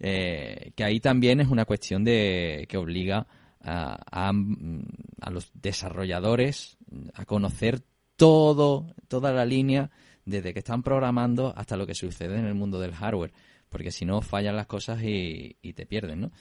Eh, 0.00 0.72
que 0.76 0.84
ahí 0.84 1.00
también 1.00 1.40
es 1.40 1.48
una 1.48 1.64
cuestión 1.64 2.04
de 2.04 2.66
que 2.68 2.76
obliga 2.76 3.26
a, 3.60 3.98
a, 4.10 5.30
los 5.30 5.50
desarrolladores 5.54 6.78
a 7.14 7.24
conocer 7.24 7.80
todo, 8.16 8.94
toda 9.08 9.32
la 9.32 9.44
línea, 9.44 9.90
desde 10.24 10.52
que 10.52 10.60
están 10.60 10.82
programando 10.82 11.52
hasta 11.56 11.76
lo 11.76 11.86
que 11.86 11.94
sucede 11.94 12.38
en 12.38 12.44
el 12.44 12.54
mundo 12.54 12.78
del 12.78 12.94
hardware 12.94 13.32
porque 13.68 13.90
si 13.90 14.04
no 14.04 14.20
fallan 14.20 14.56
las 14.56 14.66
cosas 14.66 15.00
y, 15.02 15.56
te 15.74 15.86
pierden, 15.86 16.20
¿no? 16.20 16.32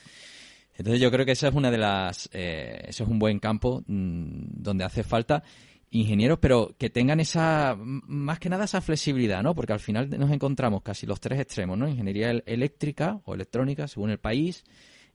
Entonces 0.75 1.01
yo 1.01 1.09
creo 1.11 1.25
que 1.25 1.31
esa 1.31 1.47
es 1.47 1.55
una 1.55 1.71
de 1.71 1.77
las, 1.77 2.29
eh, 2.33 2.85
eso 2.87 3.03
es 3.03 3.09
un 3.09 3.17
buen 3.17 3.39
campo 3.39 3.83
mm, 3.87 4.61
donde 4.61 4.83
hace 4.83 5.03
falta 5.03 5.43
ingenieros, 5.89 6.39
pero 6.39 6.71
que 6.77 6.89
tengan 6.89 7.19
esa, 7.19 7.75
más 7.77 8.39
que 8.39 8.49
nada 8.49 8.65
esa 8.65 8.81
flexibilidad, 8.81 9.41
¿no? 9.41 9.55
Porque 9.55 9.73
al 9.73 9.79
final 9.79 10.09
nos 10.17 10.31
encontramos 10.31 10.81
casi 10.81 11.05
los 11.05 11.19
tres 11.19 11.39
extremos, 11.39 11.77
¿no? 11.77 11.87
Ingeniería 11.87 12.31
eléctrica 12.45 13.19
o 13.25 13.33
electrónica, 13.33 13.87
según 13.87 14.09
el 14.09 14.19
país, 14.19 14.63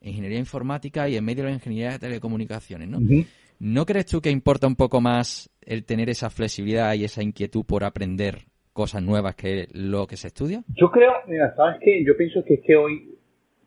ingeniería 0.01 0.39
informática 0.39 1.09
y 1.09 1.17
en 1.17 1.25
medio 1.25 1.45
de 1.45 1.51
la 1.51 1.55
ingeniería 1.55 1.93
de 1.93 1.99
telecomunicaciones, 1.99 2.89
¿no? 2.89 3.01
¿No 3.61 3.87
crees 3.87 4.07
tú 4.07 4.21
que 4.21 4.31
importa 4.31 4.67
un 4.67 4.75
poco 4.75 5.01
más 5.01 5.49
el 5.61 5.85
tener 5.85 6.11
esa 6.11 6.31
flexibilidad 6.31 6.95
y 6.95 7.05
esa 7.05 7.23
inquietud 7.23 7.65
por 7.65 7.85
aprender 7.85 8.47
cosas 8.73 9.03
nuevas 9.03 9.37
que 9.37 9.69
lo 9.73 10.07
que 10.07 10.17
se 10.17 10.29
estudia? 10.29 10.65
Yo 10.75 10.91
creo, 10.91 11.13
mira, 11.29 11.55
¿sabes 11.55 11.79
qué? 11.81 12.05
Yo 12.05 12.17
pienso 12.17 12.45
que 12.45 12.55
es 12.55 12.61
que 12.63 12.75
hoy, 12.75 13.15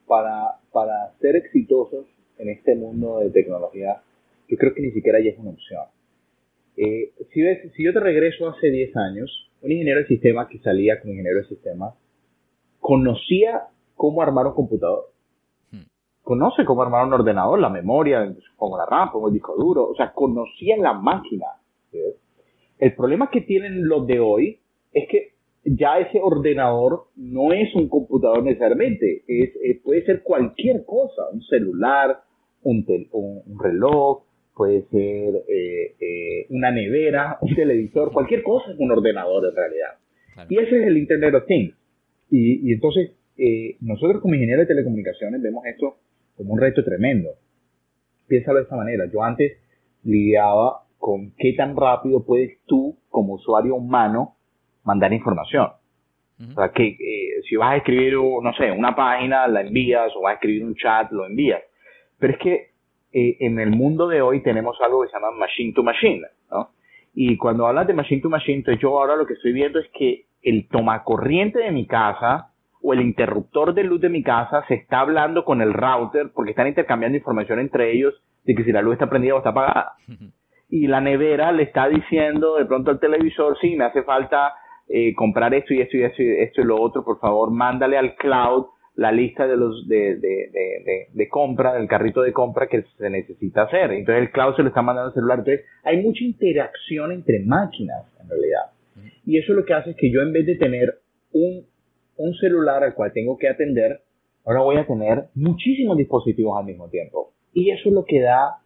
para, 0.06 0.60
para 0.74 1.14
ser 1.22 1.38
exitosos 1.38 2.08
en 2.39 2.49
este 2.49 2.76
mundo 2.76 3.20
de 3.20 3.30
tecnología, 3.30 4.01
yo 4.49 4.58
creo 4.58 4.74
que 4.74 4.82
ni 4.82 4.91
siquiera 4.91 5.20
ya 5.24 5.30
es 5.30 5.39
una 5.39 5.51
opción. 5.51 5.84
Eh, 6.78 7.13
si, 7.34 7.41
ves, 7.41 7.71
si 7.76 7.84
yo 7.84 7.93
te 7.93 7.99
regreso 7.99 8.49
hace 8.49 8.69
10 8.69 8.95
años, 8.97 9.51
un 9.61 9.71
ingeniero 9.71 10.01
de 10.01 10.07
sistemas 10.07 10.47
que 10.47 10.59
salía 10.59 10.99
como 10.99 11.13
ingeniero 11.13 11.39
de 11.39 11.47
sistemas, 11.47 11.95
conocía 12.80 13.67
cómo 13.95 14.21
armar 14.21 14.47
un 14.47 14.53
computador. 14.53 15.05
Hmm. 15.71 15.84
Conoce 16.21 16.65
cómo 16.65 16.82
armar 16.82 17.05
un 17.05 17.13
ordenador, 17.13 17.59
la 17.59 17.69
memoria, 17.69 18.36
como 18.57 18.78
la 18.78 18.86
RAM, 18.86 19.09
como 19.11 19.28
el 19.28 19.34
disco 19.34 19.55
duro, 19.57 19.89
o 19.89 19.95
sea, 19.95 20.11
conocía 20.13 20.78
la 20.78 20.93
máquina. 20.93 21.47
El 22.78 22.93
problema 22.93 23.30
que 23.32 23.41
tienen 23.41 23.88
los 23.88 24.05
de 24.05 24.19
hoy 24.19 24.59
es 24.91 25.07
que 25.09 25.36
ya 25.65 25.97
ese 25.99 26.19
ordenador 26.21 27.05
no 27.15 27.51
es 27.51 27.73
un 27.73 27.89
computador 27.89 28.43
necesariamente, 28.43 29.23
es, 29.28 29.55
eh, 29.63 29.82
puede 29.84 30.05
ser 30.05 30.21
cualquier 30.23 30.86
cosa, 30.86 31.23
un 31.32 31.41
celular, 31.41 32.19
un, 32.63 32.86
un, 33.11 33.59
reloj, 33.59 34.24
puede 34.56 34.84
ser 34.84 35.43
eh, 35.47 35.95
eh, 35.99 36.45
una 36.49 36.72
nevera, 36.72 37.38
un 37.41 37.53
televisor, 37.53 38.12
cualquier 38.12 38.43
cosa 38.43 38.72
es 38.72 38.80
un 38.80 38.91
ordenador 38.91 39.45
en 39.49 39.56
realidad. 39.56 40.49
Y 40.49 40.58
ese 40.58 40.82
es 40.82 40.88
el 40.88 40.97
Internet 40.97 41.36
of 41.36 41.45
Things. 41.45 41.76
Y, 42.30 42.70
y 42.70 42.74
entonces, 42.74 43.12
nosotros 43.82 44.22
como 44.22 44.34
ingenieros 44.34 44.68
de 44.68 44.74
telecomunicaciones 44.74 45.41
vemos 45.41 45.66
esto 45.66 45.97
como 46.36 46.53
un 46.53 46.60
reto 46.60 46.84
tremendo. 46.84 47.30
Piénsalo 48.28 48.58
de 48.58 48.64
esta 48.64 48.76
manera. 48.76 49.06
Yo 49.12 49.24
antes 49.24 49.53
lidiaba 50.03 50.86
con 50.97 51.34
qué 51.38 51.53
tan 51.53 51.76
rápido 51.76 52.26
puedes 52.26 52.60
tú, 52.66 52.97
como 53.10 53.34
usuario 53.34 53.76
humano, 53.76 54.36
mandar 54.84 55.14
información. 55.14 55.70
O 56.38 56.53
sea, 56.53 56.70
que 56.70 56.88
eh, 56.88 57.41
si 57.47 57.56
vas 57.56 57.74
a 57.74 57.78
escribir, 57.78 58.16
no 58.16 58.53
sé, 58.58 58.70
una 58.72 58.93
página, 58.93 59.47
la 59.47 59.62
envías, 59.62 60.12
o 60.16 60.22
vas 60.22 60.32
a 60.32 60.34
escribir 60.36 60.66
un 60.66 60.76
chat, 60.76 61.10
lo 61.12 61.26
envías. 61.26 61.62
Pero 62.20 62.34
es 62.34 62.39
que 62.39 62.72
eh, 63.18 63.38
en 63.39 63.61
el 63.61 63.70
mundo 63.70 64.09
de 64.09 64.22
hoy 64.22 64.43
tenemos 64.43 64.78
algo 64.82 65.01
que 65.01 65.07
se 65.07 65.13
llama 65.13 65.32
machine 65.32 65.72
to 65.72 65.84
machine, 65.84 66.22
¿no? 66.51 66.72
Y 67.13 67.38
cuando 67.38 67.66
hablas 67.66 67.88
de 67.88 67.93
machine 67.93 68.22
to 68.22 68.30
machine, 68.30 68.57
entonces 68.57 68.82
yo 68.82 68.99
ahora 68.99 69.16
lo 69.16 69.26
que 69.26 69.36
estoy 69.36 69.53
viendo 69.53 69.80
es 69.80 69.88
que 69.97 70.26
el 70.43 70.68
tomacorriente 70.68 71.59
de 71.59 71.72
mi 71.72 71.88
casa 71.88 72.49
o 72.82 72.91
el 72.91 72.99
interruptor 72.99 73.74
de 73.74 73.86
luz 73.86 74.01
de 74.01 74.09
mi 74.09 74.22
casa 74.22 74.66
se 74.68 74.74
está 74.74 74.99
hablando 74.99 75.45
con 75.45 75.61
el 75.61 75.74
router 75.74 76.32
porque 76.34 76.51
están 76.51 76.68
intercambiando 76.68 77.18
información 77.18 77.59
entre 77.59 77.93
ellos 77.93 78.22
de 78.43 78.53
que 78.53 78.66
si 78.66 78.74
la 78.74 78.82
luz 78.82 78.95
está 78.95 79.09
prendida 79.09 79.36
o 79.36 79.38
está 79.38 79.51
apagada. 79.51 79.93
Y 80.68 80.88
la 80.88 80.99
nevera 80.99 81.51
le 81.51 81.61
está 81.63 81.88
diciendo 81.88 82.55
de 82.55 82.66
pronto 82.66 82.89
al 82.89 82.99
televisor, 82.99 83.55
sí, 83.61 83.76
me 83.76 83.86
hace 83.86 84.01
falta 84.01 84.55
eh, 84.89 85.13
comprar 85.13 85.53
esto 85.53 85.76
y 85.76 85.80
esto 85.80 85.95
y 85.95 86.03
esto 86.03 86.24
y 86.24 86.30
esto 86.41 86.61
y 86.61 86.66
lo 86.66 86.82
otro, 86.82 87.05
por 87.05 87.20
favor, 87.20 87.51
mándale 87.51 87.97
al 87.99 88.16
cloud 88.16 88.66
la 88.95 89.11
lista 89.11 89.45
de 89.47 89.57
los 89.57 89.87
de, 89.87 90.15
de, 90.15 90.49
de, 90.53 91.07
de, 91.11 91.29
compra, 91.29 91.73
del 91.73 91.87
carrito 91.87 92.21
de 92.21 92.31
compra 92.31 92.67
que 92.67 92.83
se 92.97 93.09
necesita 93.09 93.63
hacer. 93.63 93.91
Entonces 93.91 94.23
el 94.23 94.31
cloud 94.31 94.55
se 94.55 94.63
lo 94.63 94.69
está 94.69 94.81
mandando 94.81 95.09
al 95.09 95.13
celular. 95.13 95.39
Entonces 95.39 95.65
hay 95.83 96.01
mucha 96.01 96.23
interacción 96.23 97.11
entre 97.11 97.39
máquinas 97.45 98.05
en 98.21 98.29
realidad. 98.29 98.71
Y 99.25 99.37
eso 99.37 99.53
lo 99.53 99.65
que 99.65 99.73
hace 99.73 99.91
es 99.91 99.95
que 99.97 100.11
yo 100.11 100.21
en 100.21 100.31
vez 100.31 100.45
de 100.45 100.55
tener 100.55 100.99
un, 101.33 101.65
un 102.17 102.33
celular 102.35 102.83
al 102.83 102.93
cual 102.93 103.11
tengo 103.11 103.37
que 103.37 103.49
atender, 103.49 104.01
ahora 104.45 104.61
voy 104.61 104.77
a 104.77 104.85
tener 104.85 105.25
muchísimos 105.33 105.97
dispositivos 105.97 106.57
al 106.57 106.65
mismo 106.65 106.87
tiempo. 106.89 107.33
Y 107.53 107.71
eso 107.71 107.89
es 107.89 107.95
lo 107.95 108.05
que 108.05 108.21
da, 108.21 108.59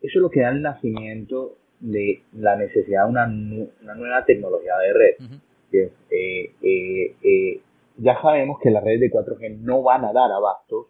eso 0.00 0.18
es 0.18 0.22
lo 0.22 0.30
que 0.30 0.40
da 0.40 0.50
el 0.50 0.62
nacimiento 0.62 1.58
de 1.80 2.22
la 2.32 2.56
necesidad 2.56 3.04
de 3.04 3.10
una, 3.10 3.26
una 3.26 3.94
nueva 3.94 4.24
tecnología 4.24 4.72
de 4.78 4.92
red. 4.92 5.40
que, 5.70 5.90
eh, 6.10 6.50
eh, 6.62 7.14
eh, 7.22 7.60
ya 7.96 8.20
sabemos 8.20 8.58
que 8.62 8.70
las 8.70 8.82
redes 8.82 9.00
de 9.00 9.10
4G 9.10 9.58
no 9.60 9.82
van 9.82 10.04
a 10.04 10.12
dar 10.12 10.30
abastos 10.30 10.86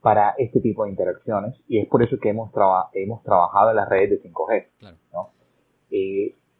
para 0.00 0.34
este 0.38 0.60
tipo 0.60 0.84
de 0.84 0.90
interacciones 0.90 1.54
y 1.68 1.78
es 1.78 1.88
por 1.88 2.02
eso 2.02 2.18
que 2.18 2.30
hemos, 2.30 2.50
hemos 2.94 3.22
trabajado 3.22 3.70
en 3.70 3.76
las 3.76 3.88
redes 3.88 4.10
de 4.10 4.30
5G. 4.30 4.66
¿no? 5.12 5.30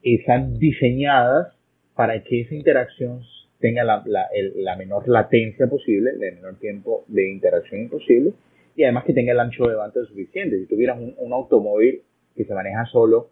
están 0.02 0.58
diseñadas 0.58 1.54
para 1.94 2.22
que 2.22 2.42
esa 2.42 2.54
interacción 2.54 3.22
tenga 3.60 3.84
la, 3.84 4.02
la, 4.06 4.28
la, 4.54 4.76
menor 4.76 5.08
latencia 5.08 5.66
posible, 5.66 6.12
el 6.12 6.36
menor 6.36 6.56
tiempo 6.58 7.04
de 7.08 7.30
interacción 7.30 7.88
posible 7.88 8.32
y 8.76 8.84
además 8.84 9.04
que 9.04 9.12
tenga 9.12 9.32
el 9.32 9.40
ancho 9.40 9.66
de 9.66 9.74
banda 9.74 10.04
suficiente. 10.04 10.58
Si 10.60 10.66
tuvieras 10.66 10.98
un, 10.98 11.14
un 11.18 11.32
automóvil 11.32 12.02
que 12.36 12.44
se 12.44 12.54
maneja 12.54 12.86
solo 12.86 13.30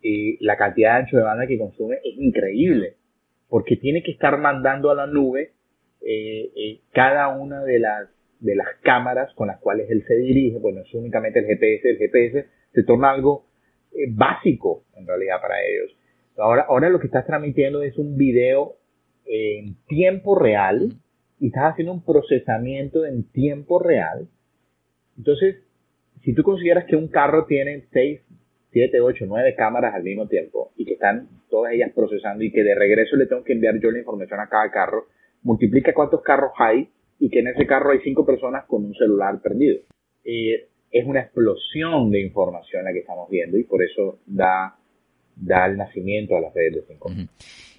y 0.00 0.42
la 0.44 0.56
cantidad 0.56 0.94
de 0.94 0.98
ancho 1.00 1.16
de 1.18 1.22
banda 1.22 1.46
que 1.46 1.58
consume 1.58 1.96
es 1.96 2.16
increíble, 2.16 2.94
porque 3.48 3.76
tiene 3.76 4.02
que 4.02 4.12
estar 4.12 4.38
mandando 4.38 4.90
a 4.90 4.94
la 4.94 5.06
nube 5.06 5.52
eh, 6.02 6.52
eh, 6.54 6.80
cada 6.92 7.28
una 7.28 7.64
de 7.64 7.78
las, 7.78 8.08
de 8.40 8.54
las 8.54 8.68
cámaras 8.82 9.32
con 9.34 9.48
las 9.48 9.58
cuales 9.58 9.90
él 9.90 10.04
se 10.06 10.14
dirige, 10.14 10.58
bueno, 10.58 10.80
es 10.80 10.94
únicamente 10.94 11.40
el 11.40 11.46
GPS, 11.46 11.90
el 11.90 11.98
GPS 11.98 12.46
se 12.72 12.82
torna 12.84 13.10
algo 13.10 13.46
eh, 13.92 14.06
básico 14.10 14.84
en 14.94 15.06
realidad 15.06 15.40
para 15.40 15.56
ellos. 15.62 15.96
Ahora, 16.36 16.66
ahora 16.68 16.90
lo 16.90 17.00
que 17.00 17.06
estás 17.06 17.26
transmitiendo 17.26 17.82
es 17.82 17.96
un 17.98 18.16
video 18.16 18.76
en 19.24 19.76
tiempo 19.88 20.38
real 20.38 20.92
y 21.40 21.48
estás 21.48 21.72
haciendo 21.72 21.92
un 21.92 22.04
procesamiento 22.04 23.04
en 23.04 23.24
tiempo 23.30 23.78
real. 23.78 24.28
Entonces, 25.16 25.56
si 26.22 26.34
tú 26.34 26.42
consideras 26.42 26.84
que 26.84 26.96
un 26.96 27.08
carro 27.08 27.46
tiene 27.46 27.84
6, 27.92 28.20
7, 28.76 29.00
8, 29.00 29.24
9 29.26 29.54
cámaras 29.56 29.94
al 29.94 30.02
mismo 30.02 30.28
tiempo 30.28 30.72
y 30.76 30.84
que 30.84 30.92
están 30.92 31.26
todas 31.48 31.72
ellas 31.72 31.92
procesando 31.94 32.44
y 32.44 32.52
que 32.52 32.62
de 32.62 32.74
regreso 32.74 33.16
le 33.16 33.24
tengo 33.24 33.42
que 33.42 33.54
enviar 33.54 33.80
yo 33.80 33.90
la 33.90 34.00
información 34.00 34.38
a 34.38 34.50
cada 34.50 34.70
carro, 34.70 35.06
multiplica 35.44 35.94
cuántos 35.94 36.20
carros 36.20 36.52
hay 36.58 36.86
y 37.18 37.30
que 37.30 37.38
en 37.38 37.48
ese 37.48 37.66
carro 37.66 37.92
hay 37.92 38.00
5 38.04 38.26
personas 38.26 38.66
con 38.66 38.84
un 38.84 38.94
celular 38.94 39.40
perdido. 39.40 39.78
Eh, 40.22 40.68
es 40.90 41.06
una 41.06 41.22
explosión 41.22 42.10
de 42.10 42.20
información 42.20 42.84
la 42.84 42.92
que 42.92 42.98
estamos 42.98 43.30
viendo 43.30 43.56
y 43.56 43.64
por 43.64 43.82
eso 43.82 44.18
da, 44.26 44.76
da 45.36 45.66
el 45.66 45.78
nacimiento 45.78 46.36
a 46.36 46.42
las 46.42 46.52
redes 46.52 46.86
de 46.86 46.96
5G. 46.98 47.28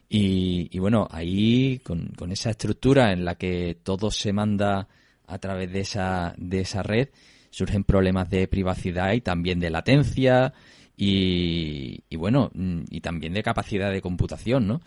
y, 0.10 0.80
bueno, 0.80 1.08
ahí 1.12 1.80
con, 1.84 2.08
con, 2.18 2.32
esa 2.32 2.50
estructura 2.50 3.12
en 3.12 3.24
la 3.24 3.36
que 3.36 3.78
todo 3.84 4.10
se 4.10 4.34
manda 4.34 4.88
a 5.28 5.38
través 5.38 5.72
de 5.72 5.82
esa, 5.82 6.34
de 6.40 6.62
esa 6.62 6.82
red, 6.82 7.10
surgen 7.52 7.84
problemas 7.84 8.32
de 8.32 8.48
privacidad 8.48 9.14
y 9.14 9.22
también 9.22 9.60
de 9.60 9.70
latencia 9.70 10.54
y, 10.98 12.04
y 12.10 12.16
bueno, 12.18 12.50
mm, 12.54 12.86
y 12.90 13.02
también 13.02 13.34
de 13.34 13.44
capacidad 13.44 13.92
de 13.92 14.02
computación, 14.02 14.68
¿no? 14.68 14.82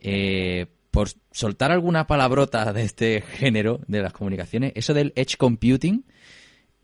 Eh, 0.00 0.66
por 0.90 1.08
soltar 1.30 1.72
alguna 1.72 2.06
palabrota 2.06 2.72
de 2.72 2.82
este 2.82 3.20
género 3.22 3.80
de 3.88 4.02
las 4.02 4.12
comunicaciones, 4.12 4.72
eso 4.74 4.94
del 4.94 5.12
edge 5.16 5.36
computing, 5.38 6.04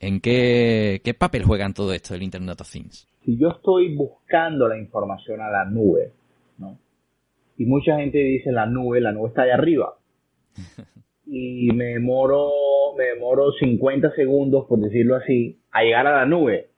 ¿en 0.01 0.21
qué, 0.21 1.01
qué 1.05 1.15
papel 1.15 1.45
juega 1.45 1.67
en 1.67 1.75
todo 1.75 1.93
esto 1.93 2.15
el 2.15 2.23
Internet 2.23 2.61
of 2.61 2.71
Things? 2.71 3.07
Si 3.25 3.37
yo 3.39 3.49
estoy 3.49 3.95
buscando 3.95 4.67
la 4.67 4.79
información 4.79 5.41
a 5.41 5.51
la 5.51 5.65
nube, 5.65 6.13
¿no? 6.59 6.79
Y 7.57 7.67
mucha 7.67 7.97
gente 7.97 8.19
dice 8.19 8.51
la 8.51 8.67
nube, 8.67 9.01
la 9.01 9.13
nube 9.13 9.29
está 9.29 9.43
allá 9.43 9.55
arriba. 9.55 9.95
y 11.27 11.69
me 11.73 11.87
demoro, 11.87 12.51
me 12.97 13.05
demoro 13.05 13.53
50 13.53 14.15
segundos, 14.15 14.67
por 14.67 14.81
decirlo 14.81 15.17
así, 15.17 15.59
a 15.71 15.83
llegar 15.83 16.07
a 16.07 16.17
la 16.17 16.27
nube. 16.27 16.69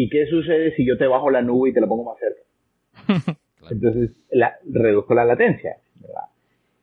¿Y 0.00 0.08
qué 0.10 0.26
sucede 0.26 0.76
si 0.76 0.86
yo 0.86 0.96
te 0.96 1.08
bajo 1.08 1.28
la 1.28 1.42
nube 1.42 1.70
y 1.70 1.72
te 1.72 1.80
la 1.80 1.88
pongo 1.88 2.04
más 2.04 2.18
cerca? 2.20 3.36
Entonces, 3.68 4.12
la, 4.30 4.56
reduzco 4.64 5.12
la 5.12 5.24
latencia. 5.24 5.78
¿verdad? 5.96 6.30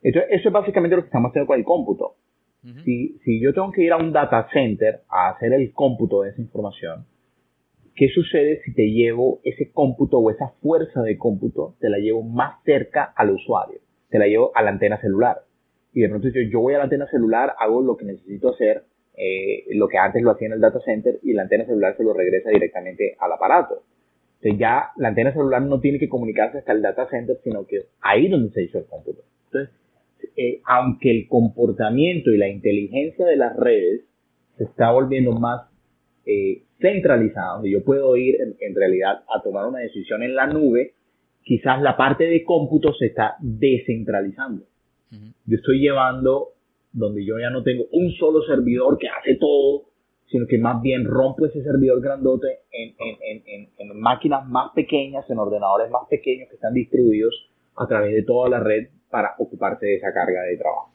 Entonces, 0.03 0.31
eso 0.33 0.49
es 0.49 0.53
básicamente 0.53 0.97
lo 0.97 1.03
que 1.03 1.05
estamos 1.05 1.29
haciendo 1.29 1.47
con 1.47 1.57
el 1.57 1.63
cómputo. 1.63 2.15
si, 2.83 3.17
si 3.23 3.39
yo 3.41 3.53
tengo 3.53 3.71
que 3.71 3.83
ir 3.83 3.93
a 3.93 3.97
un 3.97 4.11
data 4.11 4.49
center 4.51 5.03
a 5.07 5.29
hacer 5.29 5.53
el 5.53 5.71
cómputo 5.71 6.23
de 6.23 6.31
esa 6.31 6.41
información, 6.41 7.05
¿qué 7.95 8.09
sucede 8.09 8.59
si 8.65 8.73
te 8.73 8.91
llevo 8.91 9.39
ese 9.45 9.71
cómputo 9.71 10.17
o 10.17 10.29
esa 10.29 10.49
fuerza 10.61 11.01
de 11.01 11.17
cómputo, 11.17 11.75
te 11.79 11.87
la 11.87 11.99
llevo 11.99 12.21
más 12.21 12.61
cerca 12.65 13.13
al 13.15 13.29
usuario? 13.29 13.79
Te 14.09 14.19
la 14.19 14.27
llevo 14.27 14.51
a 14.55 14.61
la 14.61 14.71
antena 14.71 14.99
celular 14.99 15.37
y 15.93 16.01
de 16.01 16.09
pronto 16.09 16.27
yo, 16.27 16.41
yo 16.51 16.59
voy 16.59 16.73
a 16.73 16.79
la 16.79 16.83
antena 16.83 17.07
celular, 17.07 17.53
hago 17.57 17.81
lo 17.81 17.95
que 17.95 18.03
necesito 18.03 18.49
hacer, 18.49 18.83
eh, 19.17 19.65
lo 19.75 19.87
que 19.87 19.97
antes 19.97 20.21
lo 20.21 20.31
hacía 20.31 20.47
en 20.47 20.53
el 20.53 20.61
data 20.61 20.79
center 20.81 21.19
y 21.23 21.33
la 21.33 21.43
antena 21.43 21.65
celular 21.65 21.95
se 21.95 22.03
lo 22.03 22.13
regresa 22.13 22.49
directamente 22.49 23.15
al 23.19 23.31
aparato. 23.31 23.83
Entonces 24.35 24.59
ya 24.59 24.91
la 24.97 25.09
antena 25.09 25.31
celular 25.31 25.61
no 25.61 25.79
tiene 25.79 25.99
que 25.99 26.09
comunicarse 26.09 26.59
hasta 26.59 26.73
el 26.73 26.81
data 26.81 27.07
center, 27.09 27.37
sino 27.43 27.65
que 27.65 27.85
ahí 28.01 28.27
donde 28.27 28.51
se 28.51 28.63
hizo 28.63 28.79
el 28.79 28.85
cómputo. 28.85 29.23
Entonces, 29.45 29.75
eh, 30.35 30.61
aunque 30.65 31.11
el 31.11 31.27
comportamiento 31.27 32.31
y 32.31 32.37
la 32.37 32.47
inteligencia 32.47 33.25
de 33.25 33.37
las 33.37 33.55
redes 33.55 34.01
se 34.57 34.65
está 34.65 34.91
volviendo 34.91 35.31
más 35.31 35.69
eh, 36.25 36.63
centralizado, 36.79 37.55
donde 37.55 37.71
yo 37.71 37.83
puedo 37.83 38.15
ir 38.17 38.41
en, 38.41 38.55
en, 38.59 38.75
realidad 38.75 39.23
a 39.33 39.41
tomar 39.41 39.67
una 39.67 39.79
decisión 39.79 40.23
en 40.23 40.35
la 40.35 40.47
nube, 40.47 40.93
quizás 41.43 41.81
la 41.81 41.95
parte 41.95 42.25
de 42.25 42.43
cómputo 42.43 42.93
se 42.93 43.07
está 43.07 43.35
descentralizando. 43.39 44.65
Yo 45.45 45.55
estoy 45.55 45.79
llevando 45.79 46.54
donde 46.95 47.25
yo 47.25 47.37
ya 47.37 47.49
no 47.49 47.61
tengo 47.61 47.85
un 47.91 48.11
solo 48.13 48.41
servidor 48.43 48.97
que 48.97 49.09
hace 49.09 49.35
todo, 49.35 49.83
sino 50.27 50.47
que 50.47 50.57
más 50.57 50.81
bien 50.81 51.03
rompo 51.03 51.45
ese 51.45 51.61
servidor 51.61 52.01
grandote 52.01 52.61
en, 52.71 52.95
en, 52.97 53.43
en, 53.45 53.69
en, 53.77 53.99
máquinas 53.99 54.47
más 54.47 54.71
pequeñas, 54.73 55.29
en 55.29 55.37
ordenadores 55.37 55.91
más 55.91 56.07
pequeños 56.09 56.47
que 56.49 56.55
están 56.55 56.73
distribuidos 56.73 57.33
a 57.75 57.85
través 57.85 58.13
de 58.13 58.23
toda 58.23 58.49
la 58.49 58.61
red 58.61 58.87
para 59.09 59.35
ocuparse 59.37 59.85
de 59.85 59.95
esa 59.97 60.13
carga 60.13 60.43
de 60.43 60.57
trabajo. 60.57 60.91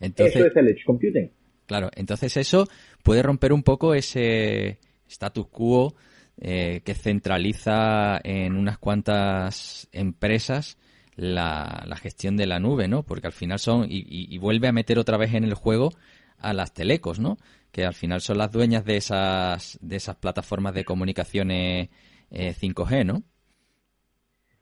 Entonces, 0.00 0.36
eso 0.36 0.46
es 0.46 0.56
el 0.56 0.68
edge 0.68 0.84
computing. 0.86 1.30
Claro, 1.66 1.90
entonces 1.94 2.34
eso 2.38 2.66
puede 3.04 3.22
romper 3.22 3.52
un 3.52 3.62
poco 3.62 3.92
ese 3.92 4.78
status 5.06 5.48
quo 5.48 5.94
eh, 6.40 6.80
que 6.82 6.94
centraliza 6.94 8.20
en 8.24 8.56
unas 8.56 8.78
cuantas 8.78 9.86
empresas 9.92 10.78
la, 11.18 11.84
la, 11.86 11.96
gestión 11.96 12.36
de 12.36 12.46
la 12.46 12.60
nube, 12.60 12.86
¿no? 12.86 13.02
Porque 13.02 13.26
al 13.26 13.32
final 13.32 13.58
son, 13.58 13.86
y, 13.88 14.04
y, 14.06 14.38
vuelve 14.38 14.68
a 14.68 14.72
meter 14.72 14.98
otra 14.98 15.16
vez 15.16 15.34
en 15.34 15.42
el 15.42 15.54
juego 15.54 15.90
a 16.38 16.52
las 16.52 16.72
telecos, 16.72 17.18
¿no? 17.18 17.36
Que 17.72 17.84
al 17.84 17.94
final 17.94 18.20
son 18.20 18.38
las 18.38 18.52
dueñas 18.52 18.84
de 18.84 18.96
esas, 18.96 19.78
de 19.82 19.96
esas 19.96 20.16
plataformas 20.16 20.74
de 20.74 20.84
comunicaciones 20.84 21.88
eh, 22.30 22.52
5G, 22.52 23.04
¿no? 23.04 23.22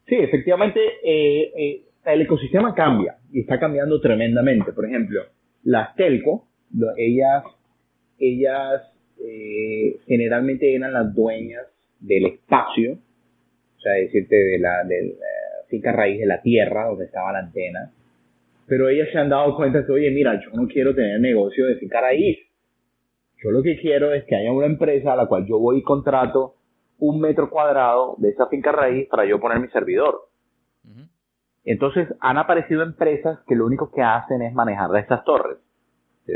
Sí, 0.07 0.15
efectivamente, 0.15 0.81
eh, 1.05 1.53
eh, 1.57 1.83
el 2.07 2.23
ecosistema 2.23 2.75
cambia 2.75 3.19
y 3.31 3.41
está 3.41 3.61
cambiando 3.61 4.01
tremendamente. 4.01 4.73
Por 4.73 4.87
ejemplo, 4.87 5.23
las 5.65 5.95
telco, 5.95 6.49
ellas, 6.97 7.45
ellas 8.19 8.83
eh, 9.23 9.99
generalmente 10.07 10.75
eran 10.75 10.93
las 10.93 11.15
dueñas 11.15 11.67
del 12.01 12.27
espacio, 12.27 12.93
o 12.93 13.81
sea, 13.81 13.93
decirte 13.93 14.37
de 14.37 14.59
la, 14.59 14.85
finca 15.69 15.93
raíz 15.93 16.21
de 16.21 16.27
la 16.27 16.41
tierra 16.43 16.87
donde 16.87 17.07
estaba 17.07 17.33
la 17.33 17.41
antena. 17.41 17.93
Pero 18.67 18.89
ellas 18.89 19.09
se 19.13 19.19
han 19.19 19.29
dado 19.29 19.55
cuenta 19.57 19.85
que, 19.87 19.93
oye, 19.93 20.11
mira, 20.11 20.41
yo 20.43 20.51
no 20.55 20.67
quiero 20.67 20.95
tener 20.95 21.21
negocio 21.21 21.67
de 21.67 21.77
finca 21.77 22.01
raíz. 22.01 22.39
Yo 23.43 23.51
lo 23.51 23.63
que 23.63 23.79
quiero 23.79 24.13
es 24.13 24.25
que 24.25 24.35
haya 24.35 24.53
una 24.53 24.67
empresa 24.67 25.13
a 25.13 25.17
la 25.17 25.27
cual 25.27 25.47
yo 25.47 25.59
voy 25.59 25.79
y 25.79 25.83
contrato 25.83 26.55
un 26.99 27.21
metro 27.21 27.51
cuadrado 27.51 28.17
de 28.19 28.31
esa 28.31 28.47
finca 28.49 28.73
raíz 28.73 29.09
para 29.09 29.27
yo 29.27 29.39
poner 29.39 29.61
mi 29.61 29.69
servidor. 29.69 30.29
Entonces 31.65 32.09
han 32.21 32.39
aparecido 32.39 32.83
empresas 32.83 33.41
que 33.47 33.57
lo 33.57 33.67
único 33.67 33.91
que 33.91 34.01
hacen 34.01 34.41
es 34.43 34.55
manejar 34.55 34.89
de 34.91 35.01
estas 35.01 35.25
torres. 35.25 35.59
¿sí 36.25 36.33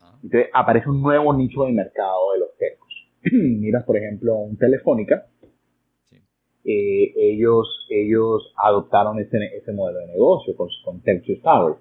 ah. 0.00 0.18
Entonces 0.24 0.50
aparece 0.52 0.90
un 0.90 1.00
nuevo 1.02 1.32
nicho 1.32 1.64
de 1.64 1.72
mercado 1.72 2.32
de 2.32 2.38
los 2.40 2.48
telcos. 2.58 2.88
Miras, 3.32 3.84
por 3.84 3.96
ejemplo, 3.96 4.34
un 4.34 4.56
Telefónica, 4.58 5.26
eh, 6.68 7.14
ellos, 7.16 7.86
ellos 7.88 8.52
adoptaron 8.56 9.20
ese, 9.20 9.38
ese 9.56 9.72
modelo 9.72 10.00
de 10.00 10.08
negocio 10.08 10.56
con, 10.56 10.68
con 10.84 11.00
Towers. 11.00 11.78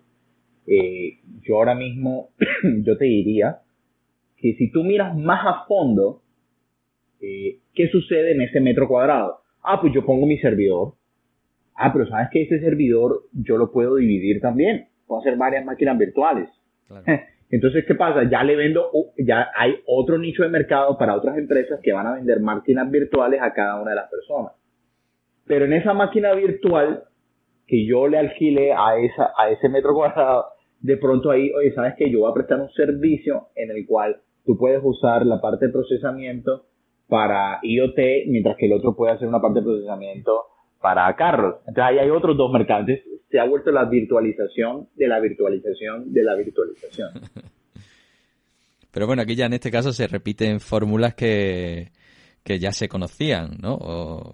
Eh, 0.68 1.18
yo 1.42 1.56
ahora 1.56 1.74
mismo, 1.74 2.30
yo 2.84 2.96
te 2.96 3.06
diría 3.06 3.62
que 4.38 4.54
si 4.54 4.72
tú 4.72 4.84
miras 4.84 5.18
más 5.18 5.44
a 5.44 5.66
fondo, 5.66 6.22
eh, 7.20 7.58
¿qué 7.74 7.88
sucede 7.88 8.34
en 8.34 8.42
ese 8.42 8.60
metro 8.60 8.88
cuadrado? 8.88 9.40
Ah, 9.64 9.82
pues 9.82 9.92
yo 9.92 10.06
pongo 10.06 10.28
mi 10.28 10.38
servidor. 10.38 10.94
Ah, 11.74 11.92
pero 11.92 12.08
sabes 12.08 12.28
que 12.32 12.44
ese 12.44 12.60
servidor 12.60 13.24
yo 13.34 13.58
lo 13.58 13.72
puedo 13.72 13.96
dividir 13.96 14.40
también. 14.40 14.90
Puedo 15.08 15.22
hacer 15.22 15.36
varias 15.36 15.66
máquinas 15.66 15.98
virtuales. 15.98 16.48
Entonces, 17.50 17.86
¿qué 17.88 17.96
pasa? 17.96 18.30
Ya 18.30 18.44
le 18.44 18.56
vendo, 18.56 18.92
ya 19.18 19.50
hay 19.58 19.78
otro 19.88 20.20
nicho 20.20 20.44
de 20.44 20.50
mercado 20.50 20.96
para 20.98 21.16
otras 21.16 21.40
empresas 21.40 21.80
que 21.82 21.92
van 21.92 22.06
a 22.06 22.16
vender 22.16 22.40
máquinas 22.40 22.90
virtuales 22.92 23.42
a 23.42 23.52
cada 23.52 23.82
una 23.82 23.92
de 23.92 23.96
las 23.96 24.10
personas. 24.12 24.54
Pero 25.46 25.66
en 25.66 25.74
esa 25.74 25.94
máquina 25.94 26.34
virtual 26.34 27.04
que 27.68 27.86
yo 27.86 28.08
le 28.08 28.18
alquile 28.18 28.74
a, 28.74 28.98
esa, 28.98 29.32
a 29.38 29.50
ese 29.50 29.70
metro 29.70 29.94
cuadrado, 29.94 30.46
de 30.80 30.98
pronto 30.98 31.32
ahí, 31.32 31.52
oye, 31.52 31.74
sabes 31.74 31.96
que 31.98 32.10
yo 32.12 32.20
voy 32.22 32.32
a 32.32 32.34
prestar 32.34 32.60
un 32.60 32.72
servicio 32.72 33.48
en 33.56 33.72
el 33.72 33.86
cual 33.86 34.18
tú 34.46 34.58
puedes 34.58 34.82
usar 34.84 35.26
la 35.26 35.42
parte 35.42 35.68
de 35.68 35.72
procesamiento 35.72 36.66
para 37.08 37.60
IoT, 37.62 38.28
mientras 38.28 38.58
que 38.58 38.66
el 38.68 38.74
otro 38.74 38.96
puede 38.96 39.14
hacer 39.14 39.28
una 39.28 39.42
parte 39.42 39.60
de 39.60 39.66
procesamiento 39.66 40.44
para 40.82 41.14
carros. 41.16 41.56
Entonces 41.68 41.84
ahí 41.84 41.98
hay 42.00 42.10
otros 42.10 42.38
dos 42.38 42.52
mercados. 42.52 42.88
se 43.30 43.40
ha 43.40 43.46
vuelto 43.46 43.72
la 43.72 43.86
virtualización 43.86 44.88
de 44.96 45.08
la 45.08 45.20
virtualización 45.20 46.14
de 46.14 46.24
la 46.24 46.36
virtualización. 46.36 47.10
Pero 48.92 49.08
bueno, 49.08 49.24
aquí 49.24 49.36
ya 49.36 49.48
en 49.48 49.54
este 49.54 49.72
caso 49.72 49.92
se 49.92 50.08
repiten 50.08 50.60
fórmulas 50.60 51.16
que, 51.16 51.90
que 52.46 52.60
ya 52.60 52.72
se 52.72 52.88
conocían, 52.88 53.58
¿no? 53.60 53.74
O, 53.74 54.34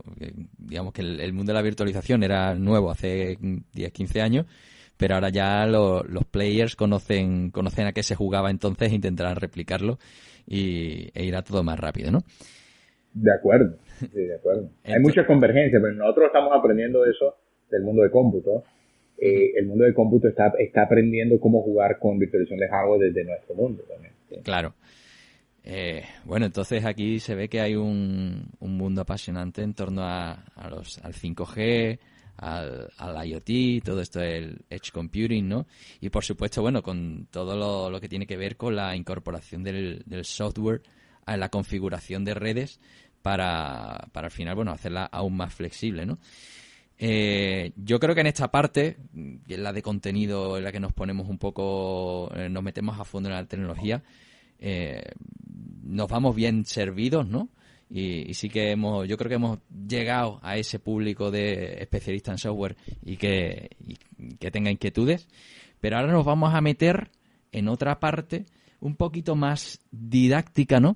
digamos 0.58 0.92
que 0.92 1.02
el, 1.02 1.32
mundo 1.32 1.54
de 1.54 1.58
la 1.58 1.62
virtualización 1.62 2.24
era 2.24 2.54
nuevo 2.56 2.92
hace 2.92 3.38
10, 3.40 3.92
15 3.94 4.22
años, 4.22 4.46
pero 4.98 5.16
ahora 5.16 5.30
ya 5.30 5.66
los 5.66 6.26
players 6.30 6.76
conocen, 6.76 7.52
conocen 7.52 7.88
a 7.88 7.94
qué 7.94 8.04
se 8.04 8.16
jugaba 8.16 8.52
entonces 8.52 8.92
e 8.92 8.96
intentarán 8.96 9.38
replicarlo 9.38 9.98
y, 10.46 11.10
e 11.14 11.24
irá 11.24 11.42
todo 11.42 11.64
más 11.64 11.80
rápido, 11.80 12.12
¿no? 12.12 12.20
De 13.14 13.34
acuerdo, 13.34 13.78
sí, 13.98 14.20
de 14.20 14.36
acuerdo. 14.36 14.70
Hay 14.84 15.00
mucha 15.00 15.26
convergencia, 15.26 15.80
pero 15.82 15.94
nosotros 15.94 16.26
estamos 16.28 16.52
aprendiendo 16.54 17.06
eso 17.06 17.38
del 17.70 17.84
mundo 17.84 18.04
de 18.04 18.12
cómputo. 18.12 18.66
eh, 19.20 19.54
el 19.56 19.68
mundo 19.68 19.86
del 19.86 19.94
cómputo 19.94 20.28
está, 20.28 20.52
está 20.60 20.84
aprendiendo 20.84 21.40
cómo 21.40 21.62
jugar 21.62 21.98
con 21.98 22.20
virtualización 22.20 22.60
de 22.60 22.68
hardware 22.68 23.10
desde 23.10 23.24
nuestro 23.24 23.56
mundo 23.56 23.84
también. 23.88 24.12
Claro. 24.44 24.74
Eh, 25.64 26.04
bueno, 26.26 26.48
entonces 26.48 26.84
aquí 26.86 27.20
se 27.20 27.36
ve 27.36 27.48
que 27.48 27.62
hay 27.62 27.76
un, 27.76 28.50
un 28.60 28.78
mundo 28.78 29.02
apasionante 29.02 29.62
en 29.62 29.74
torno 29.74 30.04
a, 30.04 30.44
los, 30.70 30.98
al 31.00 31.14
5G, 31.14 32.00
al, 32.38 32.90
al, 32.98 33.28
IoT, 33.28 33.84
todo 33.84 34.02
esto 34.02 34.20
del 34.20 34.66
Edge 34.70 34.92
Computing, 34.92 35.48
¿no? 35.48 35.68
Y 36.00 36.10
por 36.10 36.24
supuesto, 36.24 36.62
bueno, 36.62 36.82
con 36.82 37.28
todo 37.30 37.56
lo, 37.56 37.90
lo 37.90 38.02
que 38.02 38.10
tiene 38.10 38.26
que 38.26 38.38
ver 38.38 38.58
con 38.58 38.76
la 38.76 38.96
incorporación 38.96 39.64
del, 39.64 40.02
del, 40.06 40.26
software 40.26 40.82
a 41.26 41.38
la 41.38 41.50
configuración 41.50 42.26
de 42.26 42.34
redes 42.34 42.80
para, 43.22 44.08
para 44.12 44.28
al 44.28 44.32
final, 44.32 44.56
bueno, 44.56 44.72
hacerla 44.72 45.06
aún 45.06 45.38
más 45.38 45.54
flexible, 45.54 46.06
¿no? 46.08 46.18
Eh, 47.04 47.72
yo 47.78 48.00
creo 48.00 48.14
que 48.14 48.22
en 48.22 48.28
esta 48.28 48.52
parte, 48.52 48.98
que 49.48 49.56
es 49.56 49.60
la 49.60 49.74
de 49.74 49.82
contenido, 49.82 50.58
en 50.58 50.64
la 50.64 50.72
que 50.72 50.80
nos 50.80 50.94
ponemos 50.94 51.28
un 51.30 51.40
poco, 51.40 52.32
eh, 52.36 52.48
nos 52.48 52.62
metemos 52.62 53.00
a 53.00 53.06
fondo 53.06 53.28
en 53.28 53.36
la 53.36 53.46
tecnología, 53.46 54.04
eh, 54.62 55.02
nos 55.84 56.08
vamos 56.08 56.36
bien 56.36 56.66
servidos, 56.66 57.28
¿no? 57.28 57.50
Y, 57.90 58.34
sí 58.36 58.48
que 58.48 58.72
hemos, 58.72 59.06
yo 59.08 59.18
creo 59.18 59.28
que 59.28 59.36
hemos 59.36 59.60
llegado 59.88 60.40
a 60.44 60.56
ese 60.56 60.80
público 60.80 61.30
de 61.30 61.82
especialistas 61.82 62.34
en 62.34 62.38
software 62.38 62.78
y 63.04 63.18
que, 63.18 63.72
que 64.40 64.50
tenga 64.50 64.72
inquietudes. 64.72 65.28
Pero 65.82 65.98
ahora 65.98 66.14
nos 66.14 66.24
vamos 66.24 66.54
a 66.54 66.62
meter 66.62 67.10
en 67.52 67.68
otra 67.68 68.00
parte 68.00 68.46
un 68.80 68.96
poquito 68.96 69.36
más 69.36 69.82
didáctica, 69.92 70.80
¿no? 70.80 70.96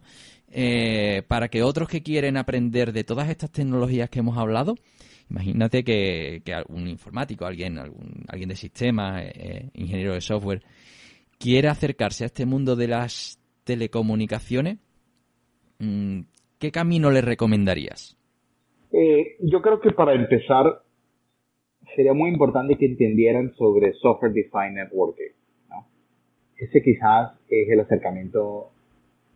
Eh, 0.50 1.24
para 1.28 1.50
que 1.50 1.64
otros 1.64 1.90
que 1.90 2.02
quieren 2.02 2.38
aprender 2.38 2.94
de 2.94 3.04
todas 3.04 3.30
estas 3.30 3.52
tecnologías 3.52 4.10
que 4.10 4.20
hemos 4.20 4.38
hablado, 4.38 4.76
imagínate 5.30 5.84
que, 5.84 6.42
que 6.46 6.54
algún 6.54 6.88
informático, 6.88 7.46
alguien, 7.46 7.78
algún, 7.78 8.24
alguien 8.30 8.50
de 8.50 8.56
sistemas, 8.56 9.22
eh, 9.26 9.70
ingeniero 9.74 10.14
de 10.14 10.22
software, 10.22 10.64
quiere 11.38 11.68
acercarse 11.68 12.24
a 12.24 12.28
este 12.28 12.46
mundo 12.46 12.78
de 12.78 12.88
las 12.88 13.40
telecomunicaciones, 13.66 14.78
mm, 15.80 16.22
¿qué 16.60 16.72
camino 16.72 17.12
le 17.12 17.22
recomendarías? 17.22 18.18
Eh, 18.92 19.36
yo 19.42 19.62
creo 19.62 19.82
que 19.82 19.92
para 19.92 20.14
empezar 20.14 20.82
sería 21.96 22.14
muy 22.14 22.30
importante 22.30 22.78
que 22.78 22.86
entendieran 22.86 23.54
sobre 23.56 23.94
Software 23.94 24.32
Defined 24.32 24.76
Networking. 24.76 25.34
Ese 26.58 26.82
quizás 26.82 27.34
es 27.50 27.70
el 27.70 27.82
acercamiento 27.82 28.70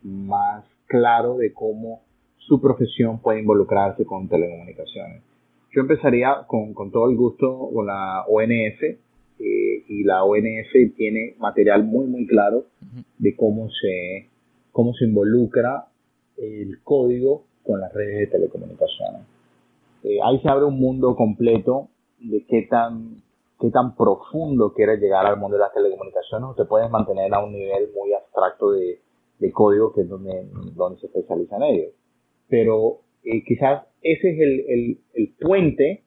más 0.02 0.64
claro 0.86 1.36
de 1.36 1.52
cómo 1.52 2.00
su 2.38 2.60
profesión 2.60 3.20
puede 3.20 3.40
involucrarse 3.40 4.06
con 4.06 4.26
telecomunicaciones. 4.28 5.22
Yo 5.72 5.82
empezaría 5.82 6.44
con, 6.46 6.72
con 6.72 6.90
todo 6.90 7.10
el 7.10 7.16
gusto 7.16 7.70
con 7.72 7.86
la 7.86 8.24
ONF 8.26 8.82
eh, 8.82 8.98
y 9.38 10.02
la 10.04 10.24
ONF 10.24 10.96
tiene 10.96 11.34
material 11.38 11.84
muy 11.84 12.06
muy 12.06 12.26
claro 12.26 12.64
de 13.18 13.36
cómo 13.36 13.68
se 13.70 14.28
cómo 14.72 14.94
se 14.94 15.04
involucra 15.04 15.86
el 16.36 16.82
código 16.82 17.44
con 17.62 17.80
las 17.80 17.92
redes 17.92 18.18
de 18.20 18.26
telecomunicaciones. 18.28 19.22
Eh, 20.02 20.18
ahí 20.24 20.40
se 20.40 20.48
abre 20.48 20.64
un 20.64 20.80
mundo 20.80 21.14
completo 21.14 21.88
de 22.18 22.44
qué 22.46 22.62
tan, 22.62 23.22
qué 23.60 23.70
tan 23.70 23.94
profundo 23.94 24.72
quieres 24.72 25.00
llegar 25.00 25.26
al 25.26 25.38
mundo 25.38 25.56
de 25.56 25.62
las 25.62 25.74
telecomunicaciones 25.74 26.50
o 26.50 26.54
te 26.54 26.64
puedes 26.64 26.90
mantener 26.90 27.32
a 27.34 27.44
un 27.44 27.52
nivel 27.52 27.90
muy 27.94 28.12
abstracto 28.14 28.72
de, 28.72 29.00
de 29.38 29.52
código 29.52 29.92
que 29.92 30.02
es 30.02 30.08
donde, 30.08 30.46
donde 30.74 31.00
se 31.00 31.06
especializa 31.06 31.56
en 31.56 31.62
ellos. 31.62 31.92
Pero 32.48 33.00
eh, 33.24 33.44
quizás 33.44 33.84
ese 34.02 34.30
es 34.30 34.40
el, 34.40 34.64
el, 34.68 34.98
el, 35.14 35.34
puente 35.38 36.02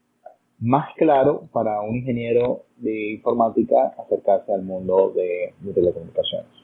más 0.59 0.93
claro 0.95 1.47
para 1.51 1.81
un 1.81 1.97
ingeniero 1.97 2.63
de 2.77 3.11
informática 3.13 3.93
acercarse 4.03 4.51
al 4.51 4.63
mundo 4.63 5.13
de, 5.15 5.53
de 5.59 5.73
telecomunicaciones. 5.73 6.62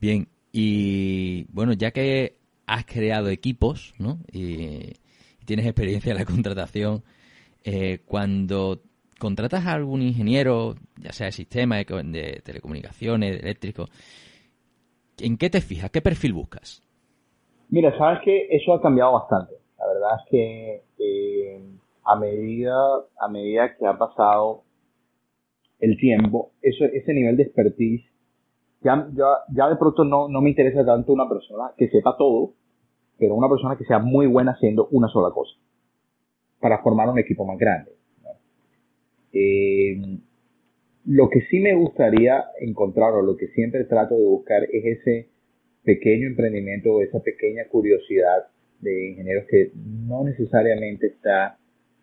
Bien, 0.00 0.28
y 0.52 1.44
bueno, 1.52 1.72
ya 1.72 1.90
que 1.90 2.36
has 2.66 2.84
creado 2.84 3.28
equipos, 3.28 3.94
¿no? 3.98 4.18
Y, 4.32 4.94
tienes 5.44 5.66
experiencia 5.66 6.12
en 6.12 6.18
la 6.18 6.24
contratación, 6.34 7.02
eh, 7.64 7.98
cuando 8.06 8.82
contratas 9.18 9.66
a 9.66 9.72
algún 9.72 10.00
ingeniero, 10.00 10.76
ya 10.96 11.12
sea 11.12 11.26
de 11.26 11.32
sistema, 11.32 11.76
de, 11.76 12.40
telecomunicaciones, 12.44 13.42
eléctrico, 13.42 13.86
¿en 15.18 15.36
qué 15.36 15.50
te 15.50 15.60
fijas? 15.60 15.90
¿Qué 15.90 16.00
perfil 16.00 16.32
buscas? 16.32 16.82
Mira, 17.68 17.96
sabes 17.98 18.20
que 18.24 18.46
eso 18.50 18.72
ha 18.72 18.80
cambiado 18.80 19.12
bastante. 19.12 19.54
La 19.78 19.86
verdad 19.86 20.10
es 20.18 20.30
que 20.30 20.82
eh, 20.98 21.60
a 22.04 22.16
medida 22.16 22.74
a 23.20 23.28
medida 23.28 23.76
que 23.76 23.86
ha 23.86 23.98
pasado 23.98 24.62
el 25.80 25.96
tiempo, 25.98 26.52
eso, 26.62 26.84
ese 26.84 27.12
nivel 27.12 27.36
de 27.36 27.42
expertise 27.44 28.09
ya, 28.82 29.08
ya, 29.12 29.26
ya 29.52 29.68
de 29.68 29.76
pronto 29.76 30.04
no, 30.04 30.28
no 30.28 30.40
me 30.40 30.50
interesa 30.50 30.84
tanto 30.84 31.12
una 31.12 31.28
persona 31.28 31.72
que 31.76 31.88
sepa 31.88 32.16
todo, 32.16 32.54
pero 33.18 33.34
una 33.34 33.48
persona 33.48 33.76
que 33.76 33.84
sea 33.84 33.98
muy 33.98 34.26
buena 34.26 34.52
haciendo 34.52 34.88
una 34.90 35.08
sola 35.08 35.32
cosa, 35.32 35.54
para 36.60 36.82
formar 36.82 37.08
un 37.08 37.18
equipo 37.18 37.44
más 37.44 37.58
grande. 37.58 37.92
Eh, 39.32 40.00
lo 41.06 41.28
que 41.28 41.42
sí 41.42 41.60
me 41.60 41.74
gustaría 41.74 42.44
encontrar, 42.60 43.12
o 43.14 43.22
lo 43.22 43.36
que 43.36 43.48
siempre 43.48 43.84
trato 43.84 44.16
de 44.16 44.26
buscar, 44.26 44.64
es 44.64 44.98
ese 44.98 45.28
pequeño 45.84 46.28
emprendimiento 46.28 46.92
o 46.92 47.02
esa 47.02 47.20
pequeña 47.20 47.66
curiosidad 47.68 48.48
de 48.80 49.10
ingenieros 49.10 49.44
que 49.48 49.72
no 49.74 50.24
necesariamente 50.24 51.06
está 51.06 51.58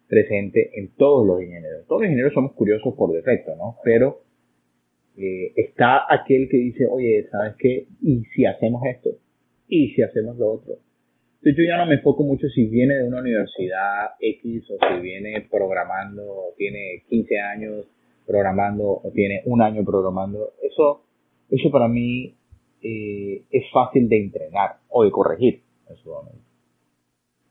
presente 0.08 0.72
en 0.80 0.90
todos 0.96 1.26
los 1.26 1.42
ingenieros. 1.42 1.86
Todos 1.88 2.02
los 2.02 2.08
ingenieros 2.08 2.34
somos 2.34 2.54
curiosos 2.54 2.94
por 2.96 3.12
defecto, 3.12 3.56
¿no? 3.56 3.78
Pero 3.84 4.22
eh, 5.18 5.54
está 5.56 6.06
aquel 6.10 6.48
que 6.50 6.58
dice, 6.58 6.86
oye, 6.86 7.28
¿sabes 7.32 7.56
qué? 7.58 7.88
¿Y 8.02 8.24
si 8.36 8.46
hacemos 8.46 8.84
esto? 8.86 9.10
¿Y 9.68 9.90
si 9.90 10.02
hacemos 10.02 10.38
lo 10.38 10.54
otro? 10.54 10.76
Entonces 11.38 11.58
yo 11.58 11.64
ya 11.68 11.78
no 11.78 11.86
me 11.86 11.96
enfoco 11.96 12.24
mucho 12.24 12.48
si 12.50 12.66
viene 12.68 12.96
de 12.96 13.04
una 13.04 13.22
universidad 13.22 14.12
X 14.20 14.64
o 14.72 14.78
si 14.88 15.02
viene 15.02 15.48
programando, 15.50 16.24
o 16.24 16.54
tiene 16.58 17.04
15 17.10 17.40
años 17.40 17.86
programando 18.26 19.02
o 19.04 19.12
tiene 19.14 19.42
un 19.46 19.62
año 19.62 19.84
programando. 19.84 20.54
Eso, 20.62 21.04
eso 21.50 21.72
para 21.72 21.88
mí 21.88 22.36
eh, 22.82 23.44
es 23.50 23.64
fácil 23.72 24.10
de 24.10 24.18
entrenar 24.18 24.78
o 24.90 25.04
de 25.04 25.12
corregir 25.12 25.62
en 25.90 25.96
su 25.98 26.10
momento. 26.10 26.42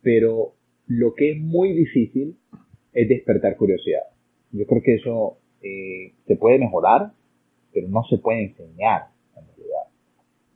Pero 0.02 0.52
lo 0.86 1.14
que 1.14 1.32
es 1.32 1.40
muy 1.40 1.72
difícil 1.72 2.36
es 2.92 3.08
despertar 3.08 3.56
curiosidad. 3.56 4.02
Yo 4.52 4.66
creo 4.66 4.82
que 4.82 4.94
eso 4.94 5.38
eh, 5.62 6.12
se 6.26 6.36
puede 6.36 6.58
mejorar, 6.58 7.12
pero 7.76 7.88
no 7.90 8.04
se 8.04 8.16
puede 8.16 8.44
enseñar 8.44 9.08
en 9.36 9.46
realidad. 9.48 9.82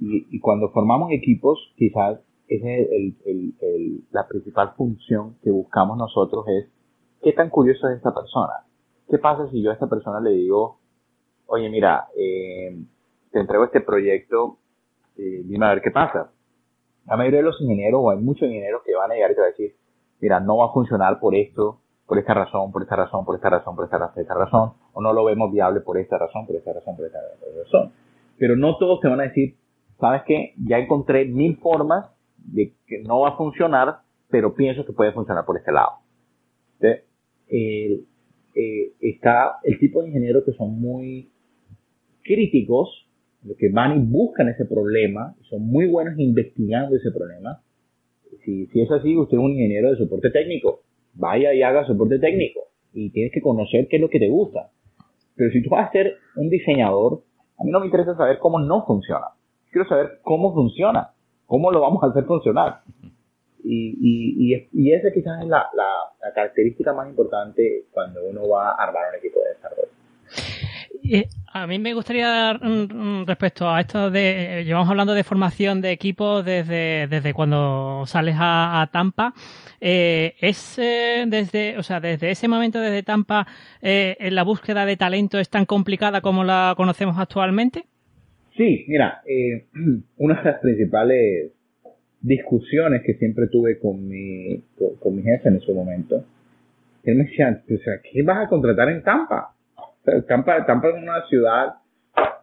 Y, 0.00 0.34
y 0.34 0.40
cuando 0.40 0.70
formamos 0.70 1.12
equipos, 1.12 1.58
quizás 1.76 2.18
esa 2.48 2.66
es 2.66 2.88
el, 2.90 3.54
el, 3.60 4.04
la 4.10 4.26
principal 4.26 4.72
función 4.74 5.36
que 5.42 5.50
buscamos 5.50 5.98
nosotros 5.98 6.46
es 6.48 6.72
qué 7.22 7.34
tan 7.34 7.50
curioso 7.50 7.88
es 7.88 7.98
esta 7.98 8.14
persona. 8.14 8.64
¿Qué 9.10 9.18
pasa 9.18 9.50
si 9.50 9.62
yo 9.62 9.70
a 9.70 9.74
esta 9.74 9.86
persona 9.86 10.18
le 10.18 10.30
digo, 10.30 10.78
oye, 11.44 11.68
mira, 11.68 12.08
eh, 12.16 12.74
te 13.32 13.40
entrego 13.40 13.64
este 13.64 13.82
proyecto, 13.82 14.56
eh, 15.18 15.42
dime 15.44 15.66
a 15.66 15.74
ver 15.74 15.82
qué 15.82 15.90
pasa? 15.90 16.32
La 17.04 17.18
mayoría 17.18 17.40
de 17.40 17.44
los 17.44 17.60
ingenieros, 17.60 18.00
o 18.02 18.10
hay 18.10 18.18
muchos 18.18 18.48
ingenieros 18.48 18.80
que 18.82 18.94
van 18.94 19.10
a 19.10 19.14
llegar 19.14 19.32
y 19.32 19.34
te 19.34 19.40
van 19.42 19.48
a 19.48 19.50
decir, 19.50 19.76
mira, 20.20 20.40
no 20.40 20.56
va 20.56 20.68
a 20.68 20.72
funcionar 20.72 21.20
por 21.20 21.34
esto, 21.34 21.82
por 22.06 22.18
esta 22.18 22.32
razón, 22.32 22.72
por 22.72 22.82
esta 22.82 22.96
razón, 22.96 23.26
por 23.26 23.34
esta 23.34 23.50
razón, 23.50 23.76
por 23.76 23.84
esta 23.84 24.34
razón, 24.34 24.72
o 24.92 25.00
no 25.00 25.12
lo 25.12 25.24
vemos 25.24 25.52
viable 25.52 25.80
por 25.80 25.98
esta 25.98 26.18
razón, 26.18 26.46
por 26.46 26.56
esta 26.56 26.72
razón, 26.72 26.96
por 26.96 27.06
esta 27.06 27.18
razón. 27.56 27.92
Pero 28.38 28.56
no 28.56 28.76
todos 28.78 29.00
te 29.00 29.08
van 29.08 29.20
a 29.20 29.24
decir, 29.24 29.56
sabes 29.98 30.22
qué, 30.26 30.54
ya 30.66 30.78
encontré 30.78 31.26
mil 31.26 31.56
formas 31.58 32.06
de 32.38 32.72
que 32.86 33.02
no 33.02 33.20
va 33.20 33.30
a 33.30 33.36
funcionar, 33.36 33.98
pero 34.30 34.54
pienso 34.54 34.84
que 34.84 34.92
puede 34.92 35.12
funcionar 35.12 35.44
por 35.44 35.56
este 35.56 35.72
lado. 35.72 35.90
Entonces, 36.80 37.04
eh, 37.48 38.04
está 39.00 39.58
el 39.64 39.78
tipo 39.78 40.02
de 40.02 40.08
ingenieros 40.08 40.44
que 40.44 40.52
son 40.52 40.80
muy 40.80 41.30
críticos, 42.22 43.06
los 43.44 43.56
que 43.56 43.70
van 43.70 43.96
y 43.96 44.04
buscan 44.04 44.48
ese 44.48 44.64
problema, 44.64 45.34
son 45.48 45.66
muy 45.66 45.86
buenos 45.86 46.18
investigando 46.18 46.96
ese 46.96 47.10
problema. 47.10 47.62
Si, 48.44 48.66
si 48.66 48.80
es 48.80 48.90
así, 48.90 49.16
usted 49.16 49.36
es 49.36 49.42
un 49.42 49.52
ingeniero 49.52 49.90
de 49.90 49.96
soporte 49.96 50.30
técnico, 50.30 50.82
vaya 51.14 51.52
y 51.54 51.62
haga 51.62 51.86
soporte 51.86 52.18
técnico 52.18 52.70
y 52.92 53.10
tienes 53.10 53.32
que 53.32 53.40
conocer 53.40 53.88
qué 53.88 53.96
es 53.96 54.02
lo 54.02 54.08
que 54.08 54.18
te 54.18 54.28
gusta. 54.28 54.70
Pero 55.36 55.50
si 55.50 55.62
tú 55.62 55.70
vas 55.70 55.88
a 55.88 55.92
ser 55.92 56.16
un 56.36 56.48
diseñador, 56.48 57.22
a 57.58 57.64
mí 57.64 57.70
no 57.70 57.80
me 57.80 57.86
interesa 57.86 58.16
saber 58.16 58.38
cómo 58.38 58.58
no 58.58 58.84
funciona. 58.84 59.26
Quiero 59.70 59.88
saber 59.88 60.20
cómo 60.22 60.52
funciona, 60.54 61.10
cómo 61.46 61.70
lo 61.70 61.80
vamos 61.80 62.02
a 62.02 62.08
hacer 62.08 62.24
funcionar. 62.24 62.80
Y, 63.62 63.94
y, 64.00 64.68
y, 64.72 64.92
esa 64.92 65.12
quizás 65.12 65.42
es 65.42 65.48
la, 65.48 65.68
la, 65.74 66.32
característica 66.34 66.92
más 66.94 67.08
importante 67.08 67.84
cuando 67.92 68.20
uno 68.26 68.48
va 68.48 68.70
a 68.70 68.84
armar 68.84 69.10
un 69.10 69.18
equipo 69.18 69.38
de 69.40 69.50
desarrollo. 69.50 69.99
A 71.52 71.66
mí 71.66 71.78
me 71.78 71.94
gustaría, 71.94 72.54
mm, 72.54 73.22
mm, 73.22 73.26
respecto 73.26 73.68
a 73.68 73.80
esto 73.80 74.10
de, 74.10 74.60
eh, 74.60 74.64
llevamos 74.64 74.88
hablando 74.88 75.14
de 75.14 75.24
formación 75.24 75.80
de 75.80 75.90
equipos 75.90 76.44
desde, 76.44 77.06
desde 77.08 77.34
cuando 77.34 78.04
sales 78.06 78.36
a, 78.38 78.88
Tampa, 78.92 79.34
eh, 79.80 80.34
es 80.40 80.78
eh, 80.78 81.24
desde, 81.26 81.76
o 81.78 81.82
sea, 81.82 82.00
desde 82.00 82.30
ese 82.30 82.48
momento, 82.48 82.80
desde 82.80 83.02
Tampa, 83.02 83.46
eh, 83.82 84.16
la 84.30 84.44
búsqueda 84.44 84.86
de 84.86 84.96
talento 84.96 85.38
es 85.38 85.48
tan 85.48 85.66
complicada 85.66 86.20
como 86.20 86.44
la 86.44 86.74
conocemos 86.76 87.18
actualmente. 87.18 87.84
Sí, 88.56 88.84
mira, 88.88 89.22
una 90.18 90.34
de 90.42 90.50
las 90.50 90.60
principales 90.60 91.52
discusiones 92.20 93.02
que 93.04 93.14
siempre 93.14 93.46
tuve 93.48 93.78
con 93.78 94.06
mi, 94.06 94.62
con, 95.00 95.16
mi 95.16 95.22
jefe 95.22 95.48
en 95.48 95.56
ese 95.56 95.72
momento, 95.72 96.24
él 97.04 97.16
me 97.16 97.24
decía, 97.24 97.62
o 97.64 97.78
sea, 97.78 97.94
¿qué 98.02 98.22
vas 98.22 98.46
a 98.46 98.48
contratar 98.48 98.88
en 98.90 99.02
Tampa? 99.02 99.54
Tampa, 100.26 100.64
Tampa 100.66 100.88
es 100.88 100.94
una 100.94 101.26
ciudad 101.26 101.74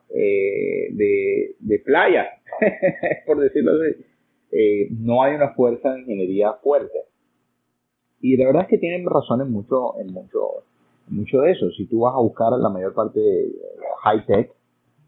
eh, 0.10 0.88
de, 0.92 1.56
de 1.60 1.80
playa, 1.80 2.28
por 3.26 3.40
decirlo 3.40 3.72
así. 3.74 4.06
Eh, 4.52 4.88
no 4.92 5.22
hay 5.22 5.36
una 5.36 5.54
fuerza 5.54 5.92
de 5.92 6.02
ingeniería 6.02 6.54
fuerte. 6.54 7.00
Y 8.22 8.38
la 8.38 8.46
verdad 8.46 8.64
es 8.64 8.70
que 8.70 8.78
tienen 8.78 9.06
razón 9.06 9.42
en 9.42 9.52
mucho, 9.52 10.00
en 10.00 10.12
mucho, 10.14 10.64
en 11.10 11.18
mucho 11.18 11.42
de 11.42 11.52
eso. 11.52 11.70
Si 11.72 11.86
tú 11.88 12.02
vas 12.02 12.16
a 12.16 12.20
buscar 12.20 12.52
la 12.54 12.70
mayor 12.70 12.94
parte 12.94 13.20
de 13.20 13.52
high 14.04 14.26
tech, 14.26 14.54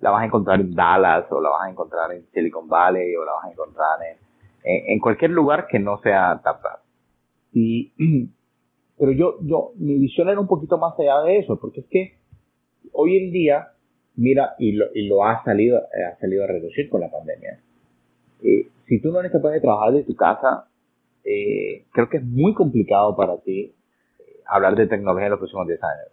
la 0.01 0.11
vas 0.11 0.21
a 0.21 0.25
encontrar 0.25 0.61
en 0.61 0.73
Dallas 0.73 1.25
o 1.31 1.41
la 1.41 1.49
vas 1.49 1.63
a 1.63 1.69
encontrar 1.69 2.11
en 2.11 2.25
Silicon 2.31 2.67
Valley 2.67 3.15
o 3.15 3.25
la 3.25 3.33
vas 3.33 3.45
a 3.45 3.51
encontrar 3.51 3.99
en, 4.63 4.93
en, 4.93 4.99
cualquier 4.99 5.31
lugar 5.31 5.67
que 5.67 5.79
no 5.79 5.99
sea 6.01 6.39
Tampa. 6.43 6.83
Y, 7.51 7.93
pero 8.97 9.11
yo, 9.11 9.37
yo, 9.41 9.71
mi 9.75 9.97
visión 9.97 10.29
era 10.29 10.39
un 10.39 10.47
poquito 10.47 10.77
más 10.77 10.97
allá 10.99 11.21
de 11.21 11.39
eso, 11.39 11.59
porque 11.59 11.81
es 11.81 11.87
que 11.87 12.18
hoy 12.93 13.17
en 13.17 13.31
día, 13.31 13.69
mira, 14.15 14.55
y 14.59 14.73
lo, 14.73 14.85
y 14.93 15.07
lo 15.07 15.23
ha 15.23 15.43
salido, 15.43 15.77
eh, 15.79 16.03
ha 16.03 16.19
salido 16.19 16.43
a 16.43 16.47
reducir 16.47 16.89
con 16.89 17.01
la 17.01 17.09
pandemia. 17.09 17.59
Eh, 18.43 18.67
si 18.87 19.01
tú 19.01 19.11
no 19.11 19.19
eres 19.19 19.31
capaz 19.31 19.51
de 19.51 19.61
trabajar 19.61 19.93
de 19.93 20.03
tu 20.03 20.15
casa, 20.15 20.67
eh, 21.23 21.85
creo 21.91 22.09
que 22.09 22.17
es 22.17 22.23
muy 22.23 22.53
complicado 22.53 23.15
para 23.15 23.37
ti 23.41 23.73
hablar 24.45 24.75
de 24.75 24.87
tecnología 24.87 25.25
en 25.25 25.31
los 25.31 25.39
próximos 25.39 25.67
10 25.67 25.83
años. 25.83 26.07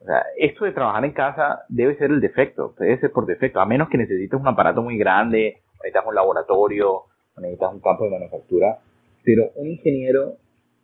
O 0.00 0.04
sea, 0.04 0.24
esto 0.38 0.64
de 0.64 0.72
trabajar 0.72 1.04
en 1.04 1.12
casa 1.12 1.60
debe 1.68 1.96
ser 1.96 2.10
el 2.10 2.20
defecto, 2.20 2.74
debe 2.78 2.98
ser 2.98 3.12
por 3.12 3.26
defecto, 3.26 3.60
a 3.60 3.66
menos 3.66 3.88
que 3.88 3.98
necesites 3.98 4.40
un 4.40 4.48
aparato 4.48 4.82
muy 4.82 4.96
grande, 4.96 5.58
necesitas 5.74 6.06
un 6.06 6.14
laboratorio, 6.14 7.02
necesitas 7.36 7.72
un 7.72 7.80
campo 7.80 8.04
de 8.04 8.10
manufactura, 8.10 8.78
pero 9.22 9.50
un 9.56 9.68
ingeniero 9.68 10.36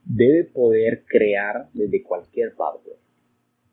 debe 0.04 0.44
poder 0.44 1.04
crear 1.08 1.66
desde 1.72 2.02
cualquier 2.02 2.54
parte. 2.54 2.90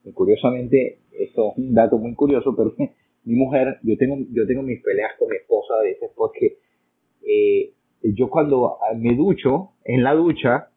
Y 0.03 0.11
curiosamente, 0.11 0.99
eso 1.11 1.51
es 1.51 1.57
un 1.57 1.73
dato 1.73 1.97
muy 1.97 2.13
curioso, 2.15 2.55
pero 2.55 2.73
mi 3.25 3.35
mujer, 3.35 3.77
yo 3.83 3.97
tengo, 3.97 4.17
yo 4.31 4.45
tengo 4.45 4.61
mis 4.61 4.81
peleas 4.81 5.11
con 5.17 5.29
mi 5.29 5.37
esposa 5.37 5.73
a 5.79 5.83
veces 5.83 6.11
porque 6.15 6.57
eh, 7.25 7.71
yo 8.01 8.29
cuando 8.29 8.77
me 8.97 9.15
ducho, 9.15 9.71
en 9.85 10.03
la 10.03 10.13
ducha, 10.13 10.67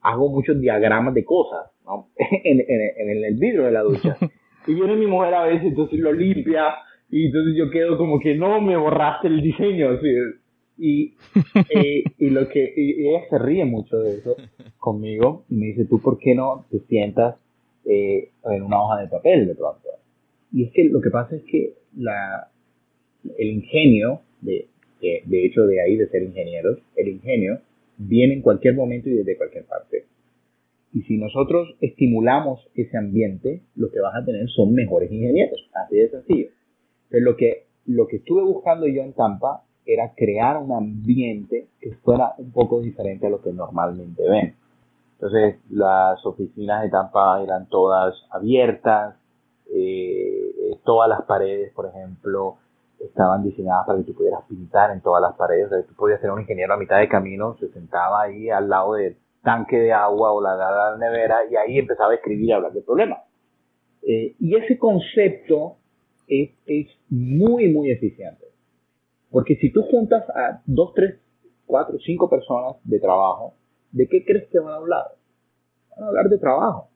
hago 0.00 0.28
muchos 0.28 0.60
diagramas 0.60 1.14
de 1.14 1.24
cosas, 1.24 1.70
¿no? 1.84 2.08
en, 2.16 2.60
en, 2.60 3.08
en, 3.10 3.24
el 3.24 3.34
vidrio 3.34 3.64
de 3.64 3.72
la 3.72 3.82
ducha. 3.82 4.16
Y 4.66 4.74
viene 4.74 4.96
mi 4.96 5.06
mujer 5.06 5.32
a 5.32 5.44
veces, 5.44 5.68
entonces 5.68 5.98
lo 5.98 6.12
limpia, 6.12 6.74
y 7.08 7.26
entonces 7.26 7.54
yo 7.56 7.70
quedo 7.70 7.96
como 7.96 8.20
que 8.20 8.34
no 8.34 8.60
me 8.60 8.76
borraste 8.76 9.28
el 9.28 9.40
diseño, 9.40 9.98
¿sí? 9.98 10.08
Y, 10.76 11.14
eh, 11.70 12.04
y 12.18 12.28
lo 12.28 12.46
que, 12.48 12.74
y 12.76 13.08
ella 13.08 13.20
se 13.30 13.38
ríe 13.38 13.64
mucho 13.64 13.96
de 13.96 14.16
eso 14.16 14.36
conmigo, 14.76 15.46
y 15.48 15.54
me 15.54 15.66
dice, 15.68 15.86
¿tú 15.86 16.02
por 16.02 16.18
qué 16.18 16.34
no 16.34 16.66
te 16.70 16.80
sientas 16.80 17.36
eh, 17.90 18.28
en 18.44 18.62
una 18.62 18.82
hoja 18.82 19.00
de 19.00 19.08
papel 19.08 19.46
de 19.46 19.54
pronto. 19.54 19.88
Y 20.52 20.64
es 20.64 20.72
que 20.72 20.84
lo 20.84 21.00
que 21.00 21.10
pasa 21.10 21.36
es 21.36 21.42
que 21.44 21.72
el 23.38 23.46
ingenio, 23.46 24.20
de, 24.42 24.68
de, 25.00 25.46
hecho 25.46 25.66
de 25.66 25.80
ahí 25.80 25.96
de 25.96 26.08
ser 26.08 26.22
ingenieros, 26.22 26.78
el 26.96 27.08
ingenio 27.08 27.60
viene 27.96 28.34
en 28.34 28.42
cualquier 28.42 28.74
momento 28.74 29.08
y 29.08 29.14
desde 29.14 29.38
cualquier 29.38 29.64
parte. 29.64 30.04
Y 30.92 31.02
si 31.02 31.16
nosotros 31.16 31.76
estimulamos 31.80 32.60
ese 32.74 32.96
ambiente, 32.98 33.62
lo 33.74 33.90
que 33.90 34.00
vas 34.00 34.14
a 34.14 34.24
tener 34.24 34.48
son 34.50 34.74
mejores 34.74 35.10
ingenieros, 35.10 35.70
así 35.74 35.96
de 35.96 36.10
sencillo. 36.10 36.48
Pero 37.08 37.24
lo 37.24 37.36
que, 37.36 37.64
lo 37.86 38.06
que 38.06 38.16
estuve 38.16 38.42
buscando 38.42 38.86
yo 38.86 39.02
en 39.02 39.14
Tampa 39.14 39.64
era 39.86 40.12
crear 40.14 40.58
un 40.58 40.72
ambiente 40.72 41.68
que 41.80 41.92
fuera 42.04 42.34
un 42.36 42.52
poco 42.52 42.82
diferente 42.82 43.26
a 43.26 43.30
lo 43.30 43.40
que 43.40 43.52
normalmente 43.52 44.22
ven. 44.28 44.54
Entonces, 45.20 45.56
las 45.70 46.24
oficinas 46.24 46.82
de 46.82 46.90
Tampa 46.90 47.42
eran 47.42 47.68
todas 47.68 48.14
abiertas, 48.30 49.16
eh, 49.74 50.76
todas 50.84 51.08
las 51.08 51.22
paredes, 51.22 51.72
por 51.74 51.86
ejemplo, 51.86 52.56
estaban 53.00 53.42
diseñadas 53.42 53.84
para 53.86 53.98
que 53.98 54.04
tú 54.04 54.14
pudieras 54.14 54.42
pintar 54.48 54.92
en 54.92 55.00
todas 55.00 55.20
las 55.20 55.34
paredes. 55.34 55.66
O 55.66 55.68
sea, 55.70 55.82
tú 55.82 55.94
podías 55.94 56.20
tener 56.20 56.32
un 56.32 56.40
ingeniero 56.40 56.74
a 56.74 56.76
mitad 56.76 56.98
de 56.98 57.08
camino, 57.08 57.56
se 57.58 57.68
sentaba 57.70 58.22
ahí 58.22 58.48
al 58.48 58.68
lado 58.68 58.94
del 58.94 59.16
tanque 59.42 59.76
de 59.76 59.92
agua 59.92 60.32
o 60.32 60.40
la, 60.40 60.56
la, 60.56 60.96
nevera 60.98 61.40
y 61.50 61.56
ahí 61.56 61.78
empezaba 61.78 62.12
a 62.12 62.14
escribir 62.14 62.50
y 62.50 62.52
hablar 62.52 62.72
del 62.72 62.84
problema. 62.84 63.18
Eh, 64.02 64.36
y 64.38 64.56
ese 64.56 64.78
concepto 64.78 65.76
es, 66.28 66.50
es 66.66 66.86
muy, 67.08 67.72
muy 67.72 67.90
eficiente. 67.90 68.46
Porque 69.30 69.56
si 69.56 69.72
tú 69.72 69.82
juntas 69.82 70.24
a 70.30 70.62
dos, 70.64 70.94
tres, 70.94 71.20
cuatro, 71.66 71.98
cinco 71.98 72.30
personas 72.30 72.76
de 72.84 73.00
trabajo, 73.00 73.54
¿de 73.92 74.08
qué 74.08 74.24
crees 74.24 74.48
que 74.48 74.58
van 74.58 74.74
a 74.74 74.76
hablar? 74.76 75.04
Van 75.90 76.04
a 76.04 76.08
hablar 76.08 76.28
de 76.28 76.38
trabajo. 76.38 76.90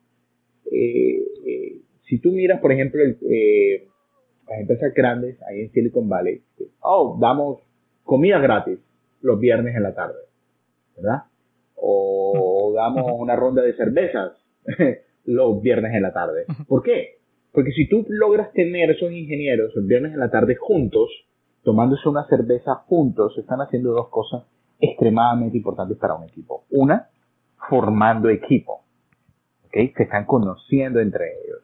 Eh, 0.71 1.23
eh, 1.47 1.81
si 2.09 2.19
tú 2.19 2.33
miras, 2.33 2.61
por 2.61 2.73
ejemplo, 2.73 3.03
eh, 3.03 3.89
las 4.49 4.61
empresas 4.61 4.93
grandes 4.95 5.41
ahí 5.43 5.63
en 5.63 5.73
Silicon 5.73 6.09
Valley, 6.09 6.43
oh, 6.81 7.19
damos 7.21 7.61
comida 8.05 8.39
gratis 8.39 8.79
los 9.21 9.39
viernes 9.39 9.77
en 9.77 9.83
la 9.83 9.95
tarde, 9.95 10.19
¿verdad? 10.97 11.23
O 11.77 12.73
damos 12.75 13.11
una 13.19 13.37
ronda 13.37 13.63
de 13.63 13.75
cervezas 13.75 14.33
los 15.25 15.63
viernes 15.63 15.95
en 15.95 16.03
la 16.03 16.13
tarde. 16.13 16.45
¿Por 16.67 16.83
qué? 16.83 17.19
Porque 17.53 17.73
si 17.73 17.89
tú 17.89 18.05
logras 18.09 18.53
tener 18.53 18.91
esos 18.91 19.13
ingenieros 19.13 19.75
los 19.75 19.87
viernes 19.87 20.13
en 20.13 20.21
la 20.21 20.31
tarde 20.31 20.57
juntos, 20.57 21.11
tomándose 21.63 22.09
una 22.09 22.27
cerveza 22.27 22.75
juntos, 22.87 23.37
están 23.39 23.61
haciendo 23.61 23.93
dos 23.93 24.09
cosas 24.09 24.45
extremadamente 24.83 25.57
importantes 25.57 25.97
para 25.97 26.15
un 26.15 26.25
equipo. 26.25 26.65
Una, 26.71 27.09
formando 27.71 28.29
equipo. 28.29 28.83
¿okay? 29.67 29.93
Se 29.97 30.03
están 30.03 30.27
conociendo 30.27 31.01
entre 31.01 31.25
ellos. 31.45 31.61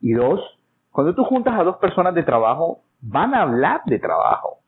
Y 0.00 0.12
dos, 0.14 0.40
cuando 0.90 1.14
tú 1.14 1.24
juntas 1.24 1.54
a 1.58 1.62
dos 1.62 1.76
personas 1.76 2.14
de 2.14 2.22
trabajo, 2.22 2.80
van 3.02 3.34
a 3.34 3.42
hablar 3.42 3.82
de 3.84 3.98
trabajo. 3.98 4.60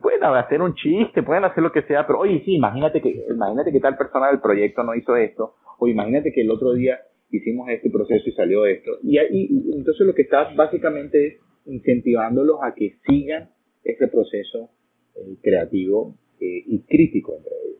Pueden 0.00 0.24
hacer 0.24 0.62
un 0.62 0.74
chiste, 0.74 1.22
pueden 1.22 1.44
hacer 1.44 1.62
lo 1.62 1.72
que 1.72 1.82
sea, 1.82 2.06
pero 2.06 2.20
oye, 2.20 2.42
sí, 2.44 2.54
imagínate 2.54 3.02
que, 3.02 3.26
imagínate 3.28 3.72
que 3.72 3.80
tal 3.80 3.96
persona 3.96 4.28
del 4.28 4.40
proyecto 4.40 4.82
no 4.82 4.94
hizo 4.94 5.16
esto, 5.16 5.56
o 5.78 5.88
imagínate 5.88 6.32
que 6.32 6.42
el 6.42 6.50
otro 6.50 6.72
día 6.72 6.98
hicimos 7.30 7.68
este 7.68 7.90
proceso 7.90 8.22
y 8.26 8.32
salió 8.32 8.66
esto. 8.66 8.92
Y, 9.02 9.18
ahí, 9.18 9.48
entonces 9.74 10.06
lo 10.06 10.14
que 10.14 10.22
estás 10.22 10.54
básicamente 10.54 11.26
es 11.26 11.40
incentivándolos 11.66 12.58
a 12.62 12.74
que 12.74 12.98
sigan 13.06 13.50
ese 13.82 14.08
proceso 14.08 14.70
eh, 15.16 15.36
creativo 15.42 16.14
eh, 16.40 16.64
y 16.66 16.82
crítico 16.82 17.36
entre 17.36 17.52
ellos. 17.52 17.70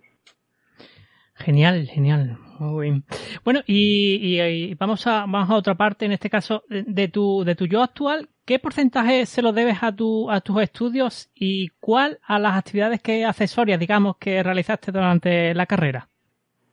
Genial, 1.34 1.86
genial. 1.86 2.38
Muy 2.58 2.90
bien. 2.90 3.04
Bueno, 3.42 3.60
y, 3.66 4.74
vamos, 4.74 5.06
a, 5.06 5.24
vamos 5.26 5.48
a 5.48 5.56
otra 5.56 5.74
parte, 5.74 6.04
en 6.04 6.12
este 6.12 6.28
caso, 6.28 6.62
de 6.68 7.08
tu, 7.08 7.42
de 7.44 7.54
tu 7.54 7.66
yo 7.66 7.82
actual. 7.82 8.28
¿Qué 8.44 8.58
porcentaje 8.58 9.24
se 9.24 9.40
lo 9.40 9.52
debes 9.52 9.82
a, 9.82 9.96
tu, 9.96 10.30
a 10.30 10.42
tus 10.42 10.60
estudios 10.60 11.30
y 11.34 11.68
cuál 11.80 12.18
a 12.22 12.38
las 12.38 12.58
actividades 12.58 13.00
que 13.00 13.24
accesorias, 13.24 13.80
digamos, 13.80 14.18
que 14.18 14.42
realizaste 14.42 14.92
durante 14.92 15.54
la 15.54 15.64
carrera? 15.64 16.08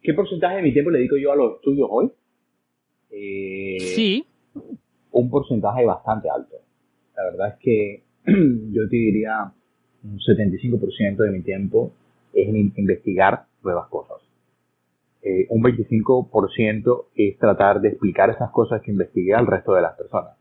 ¿Qué 0.02 0.14
porcentaje 0.14 0.58
de 0.58 0.62
mi 0.64 0.74
tiempo 0.74 0.92
le 0.92 1.00
dedico 1.00 1.16
yo 1.18 1.32
a 1.32 1.36
los 1.38 1.56
estudios 1.56 1.88
hoy? 1.90 2.12
Eh, 3.10 3.78
sí. 3.80 4.26
Un 5.12 5.30
porcentaje 5.30 5.86
bastante 5.86 6.30
alto. 6.30 6.56
La 7.16 7.24
verdad 7.24 7.48
es 7.54 7.60
que 7.62 8.04
yo 8.26 8.90
te 8.90 8.96
diría 8.96 9.54
un 10.12 10.20
75% 10.20 11.18
de 11.18 11.32
mi 11.32 11.42
tiempo 11.42 11.94
es 12.34 12.48
en 12.48 12.74
investigar 12.76 13.46
nuevas 13.64 13.88
cosas. 13.90 14.18
Eh, 15.22 15.48
un 15.50 15.64
25% 15.64 17.06
es 17.16 17.38
tratar 17.38 17.82
de 17.82 17.90
explicar 17.90 18.30
esas 18.30 18.52
cosas 18.52 18.82
que 18.82 18.92
investigué 18.92 19.34
al 19.34 19.48
resto 19.48 19.74
de 19.74 19.82
las 19.82 19.96
personas. 19.96 20.38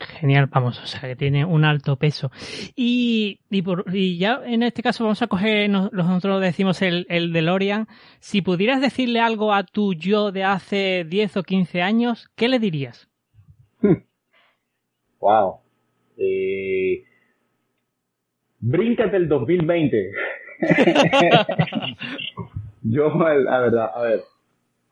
Genial, 0.00 0.46
vamos, 0.46 0.80
o 0.80 0.86
sea, 0.86 1.00
que 1.00 1.16
tiene 1.16 1.44
un 1.44 1.64
alto 1.64 1.96
peso. 1.96 2.30
Y, 2.76 3.40
y, 3.50 3.62
por, 3.62 3.84
y 3.92 4.16
ya 4.18 4.40
en 4.44 4.62
este 4.62 4.82
caso 4.82 5.02
vamos 5.02 5.22
a 5.22 5.26
coger, 5.26 5.68
nosotros 5.68 6.40
decimos 6.40 6.82
el, 6.82 7.04
el 7.08 7.32
DeLorean. 7.32 7.88
Si 8.20 8.40
pudieras 8.40 8.80
decirle 8.80 9.20
algo 9.20 9.52
a 9.52 9.64
tu 9.64 9.94
yo 9.94 10.30
de 10.30 10.44
hace 10.44 11.04
10 11.04 11.38
o 11.38 11.42
15 11.42 11.82
años, 11.82 12.30
¿qué 12.36 12.48
le 12.48 12.60
dirías? 12.60 13.08
wow. 15.20 15.56
Eh, 16.16 17.04
bríncate 18.60 19.16
el 19.16 19.28
2020. 19.28 20.12
yo, 22.82 23.08
la 23.10 23.60
verdad, 23.60 23.90
a 23.94 24.02
ver, 24.02 24.20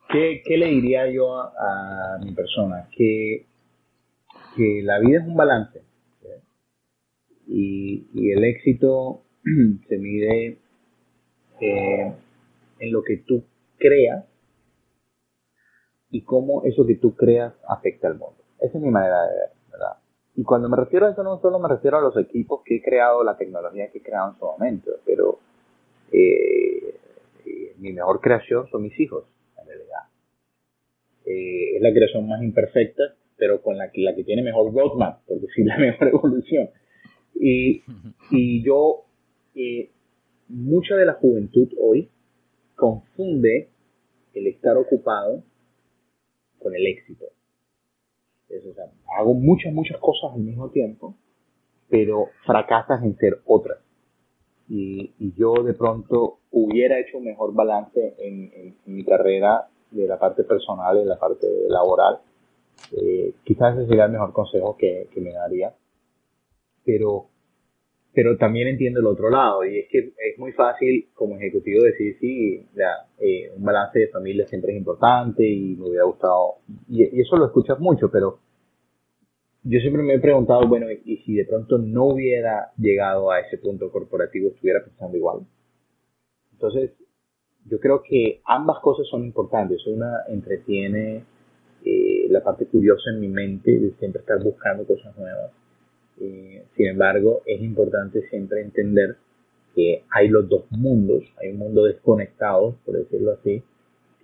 ¿qué, 0.09 0.43
¿qué, 0.45 0.57
le 0.57 0.67
diría 0.67 1.11
yo 1.11 1.39
a, 1.39 2.19
mi 2.23 2.33
persona? 2.33 2.89
Que, 2.97 3.47
que 4.57 4.83
la 4.83 4.99
vida 5.01 5.21
es 5.21 5.27
un 5.27 5.37
balance. 5.37 5.83
Y, 7.49 8.09
y, 8.13 8.33
el 8.33 8.45
éxito 8.45 9.23
se 9.89 9.99
mide 9.99 10.59
eh, 11.61 12.13
en 12.81 12.93
lo 12.93 13.03
que 13.05 13.19
tú 13.19 13.45
creas 13.79 14.25
y 16.11 16.23
cómo 16.23 16.65
eso 16.65 16.87
que 16.87 16.97
tú 16.97 17.15
creas 17.15 17.55
afecta 17.69 18.09
al 18.09 18.19
mundo. 18.19 18.43
Esa 18.59 18.79
es 18.79 18.85
mi 18.85 18.91
manera 18.91 19.23
de 19.23 19.35
ver. 19.35 19.56
Y 20.37 20.43
cuando 20.43 20.69
me 20.69 20.77
refiero 20.77 21.07
a 21.07 21.13
eso 21.13 21.23
no 21.23 21.41
solo 21.41 21.59
me 21.59 21.69
refiero 21.69 21.97
a 21.97 22.03
los 22.03 22.17
equipos 22.19 22.61
que 22.63 22.77
he 22.77 22.83
creado, 22.83 23.25
la 23.25 23.39
tecnología 23.39 23.91
que 23.91 23.99
he 23.99 24.03
creado 24.03 24.33
en 24.33 24.39
su 24.39 24.45
momento, 24.45 24.91
pero 25.07 25.39
eh, 26.13 26.95
eh, 27.47 27.75
mi 27.79 27.93
mejor 27.95 28.21
creación 28.21 28.69
son 28.69 28.83
mis 28.83 29.01
hijos, 29.01 29.25
en 29.59 29.67
realidad. 29.67 30.01
Eh, 31.25 31.77
es 31.77 31.83
la 31.83 31.91
creación 31.91 32.29
más 32.29 32.43
imperfecta, 32.43 33.03
pero 33.39 33.63
con 33.63 33.79
la 33.79 33.91
que, 33.91 34.03
la 34.03 34.15
que 34.15 34.25
tiene 34.25 34.43
mejor 34.43 34.75
roadmap, 34.75 35.25
por 35.25 35.41
decir 35.41 35.65
la 35.65 35.79
mejor 35.79 36.09
evolución. 36.09 36.69
Y, 37.35 37.83
y 38.31 38.63
yo, 38.63 39.05
mucha 40.49 40.97
de 40.97 41.07
la 41.07 41.15
juventud 41.15 41.69
hoy 41.81 42.11
confunde 42.75 43.71
el 44.35 44.47
estar 44.49 44.77
ocupado 44.77 45.43
con 46.59 46.75
el 46.75 46.87
éxito. 46.87 47.25
Hago 49.19 49.35
muchas, 49.35 49.73
muchas 49.73 49.99
cosas 49.99 50.33
al 50.35 50.41
mismo 50.41 50.71
tiempo, 50.71 51.15
pero 51.89 52.29
fracasas 52.45 53.03
en 53.03 53.17
ser 53.17 53.41
otras. 53.47 53.79
Y, 54.69 55.13
yo 55.37 55.53
de 55.63 55.75
pronto 55.75 56.39
hubiera 56.51 56.99
hecho 56.99 57.19
un 57.19 57.25
mejor 57.25 57.55
balance 57.55 58.15
en, 58.19 58.77
mi 58.87 59.05
carrera 59.05 59.69
de 59.91 60.07
la 60.07 60.19
parte 60.19 60.45
personal 60.45 60.97
y 60.97 61.01
de 61.01 61.07
la 61.07 61.19
parte 61.19 61.47
laboral. 61.69 62.21
Eh, 62.93 63.35
quizás 63.45 63.77
ese 63.77 63.87
sería 63.87 64.07
el 64.07 64.13
mejor 64.13 64.33
consejo 64.33 64.77
que 64.77 65.09
me 65.17 65.33
daría. 65.33 65.75
Pero 66.85 67.29
pero 68.17 68.39
también 68.39 68.67
entiendo 68.67 69.01
el 69.01 69.07
otro 69.09 69.29
lado 69.29 69.63
y 69.67 69.79
es 69.79 69.89
que 69.91 69.99
es 69.99 70.39
muy 70.39 70.51
fácil 70.53 71.11
como 71.13 71.37
ejecutivo 71.37 71.85
decir 71.85 72.17
sí, 72.19 72.67
eh, 73.19 73.51
un 73.55 73.63
balance 73.63 73.99
de 73.99 74.09
familia 74.09 74.47
siempre 74.47 74.73
es 74.73 74.79
importante 74.79 75.47
y 75.47 75.77
me 75.77 75.87
hubiera 75.87 76.07
gustado 76.07 76.55
y, 76.89 77.21
eso 77.21 77.37
lo 77.37 77.45
escuchas 77.45 77.79
mucho, 77.79 78.11
pero 78.11 78.39
yo 79.65 79.81
siempre 79.81 80.03
me 80.03 80.15
he 80.15 80.19
preguntado, 80.19 80.67
bueno, 80.67 80.87
y 80.91 81.19
si 81.27 81.35
de 81.35 81.45
pronto 81.45 81.77
no 81.77 82.05
hubiera 82.07 82.73
llegado 82.79 83.31
a 83.31 83.41
ese 83.41 83.59
punto 83.59 83.91
corporativo, 83.91 84.49
estuviera 84.49 84.83
pensando 84.83 85.17
igual. 85.17 85.41
Entonces, 86.53 86.93
yo 87.69 87.81
creo 87.81 88.01
que 88.09 88.41
ambas 88.45 88.79
cosas 88.79 89.09
son 89.09 89.25
importantes. 89.25 89.85
Una 89.89 90.23
entretiene 90.29 91.25
eh, 91.85 92.29
la 92.31 92.45
parte 92.45 92.67
curiosa 92.67 93.11
en 93.11 93.21
mi 93.21 93.29
mente 93.29 93.73
de 93.73 93.91
siempre 93.99 94.21
estar 94.21 94.41
buscando 94.41 94.87
cosas 94.87 95.19
nuevas 95.19 95.51
eh, 96.21 96.65
sin 96.77 96.87
embargo, 96.87 97.43
es 97.47 97.61
importante 97.61 98.29
siempre 98.29 98.63
entender 98.63 99.17
que 99.75 100.05
hay 100.11 100.29
los 100.29 100.49
dos 100.49 100.65
mundos, 100.71 101.23
hay 101.41 101.51
un 101.51 101.59
mundo 101.59 101.85
desconectado, 101.85 102.77
por 102.85 102.97
decirlo 102.97 103.33
así, 103.33 103.63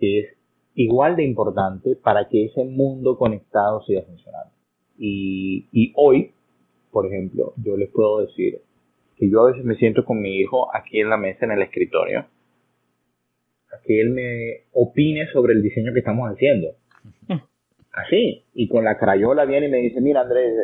que 0.00 0.20
es 0.20 0.26
igual 0.74 1.16
de 1.16 1.24
importante 1.24 1.96
para 1.96 2.28
que 2.28 2.46
ese 2.46 2.64
mundo 2.64 3.18
conectado 3.18 3.82
siga 3.82 4.02
funcionando. 4.02 4.50
Y, 4.98 5.66
y 5.72 5.92
hoy, 5.96 6.32
por 6.90 7.06
ejemplo, 7.06 7.52
yo 7.62 7.76
les 7.76 7.90
puedo 7.90 8.20
decir 8.20 8.60
que 9.16 9.28
yo 9.28 9.42
a 9.42 9.50
veces 9.50 9.64
me 9.64 9.76
siento 9.76 10.04
con 10.04 10.20
mi 10.20 10.38
hijo 10.38 10.74
aquí 10.74 11.00
en 11.00 11.10
la 11.10 11.18
mesa, 11.18 11.44
en 11.44 11.52
el 11.52 11.62
escritorio, 11.62 12.20
a 12.20 13.80
que 13.84 14.00
él 14.00 14.10
me 14.10 14.64
opine 14.72 15.26
sobre 15.32 15.52
el 15.52 15.62
diseño 15.62 15.92
que 15.92 15.98
estamos 15.98 16.30
haciendo. 16.30 16.68
Así, 17.92 18.44
y 18.54 18.68
con 18.68 18.84
la 18.84 18.96
crayola 18.96 19.44
viene 19.44 19.66
y 19.66 19.70
me 19.70 19.76
dice, 19.78 20.00
mira 20.00 20.22
Andrés, 20.22 20.54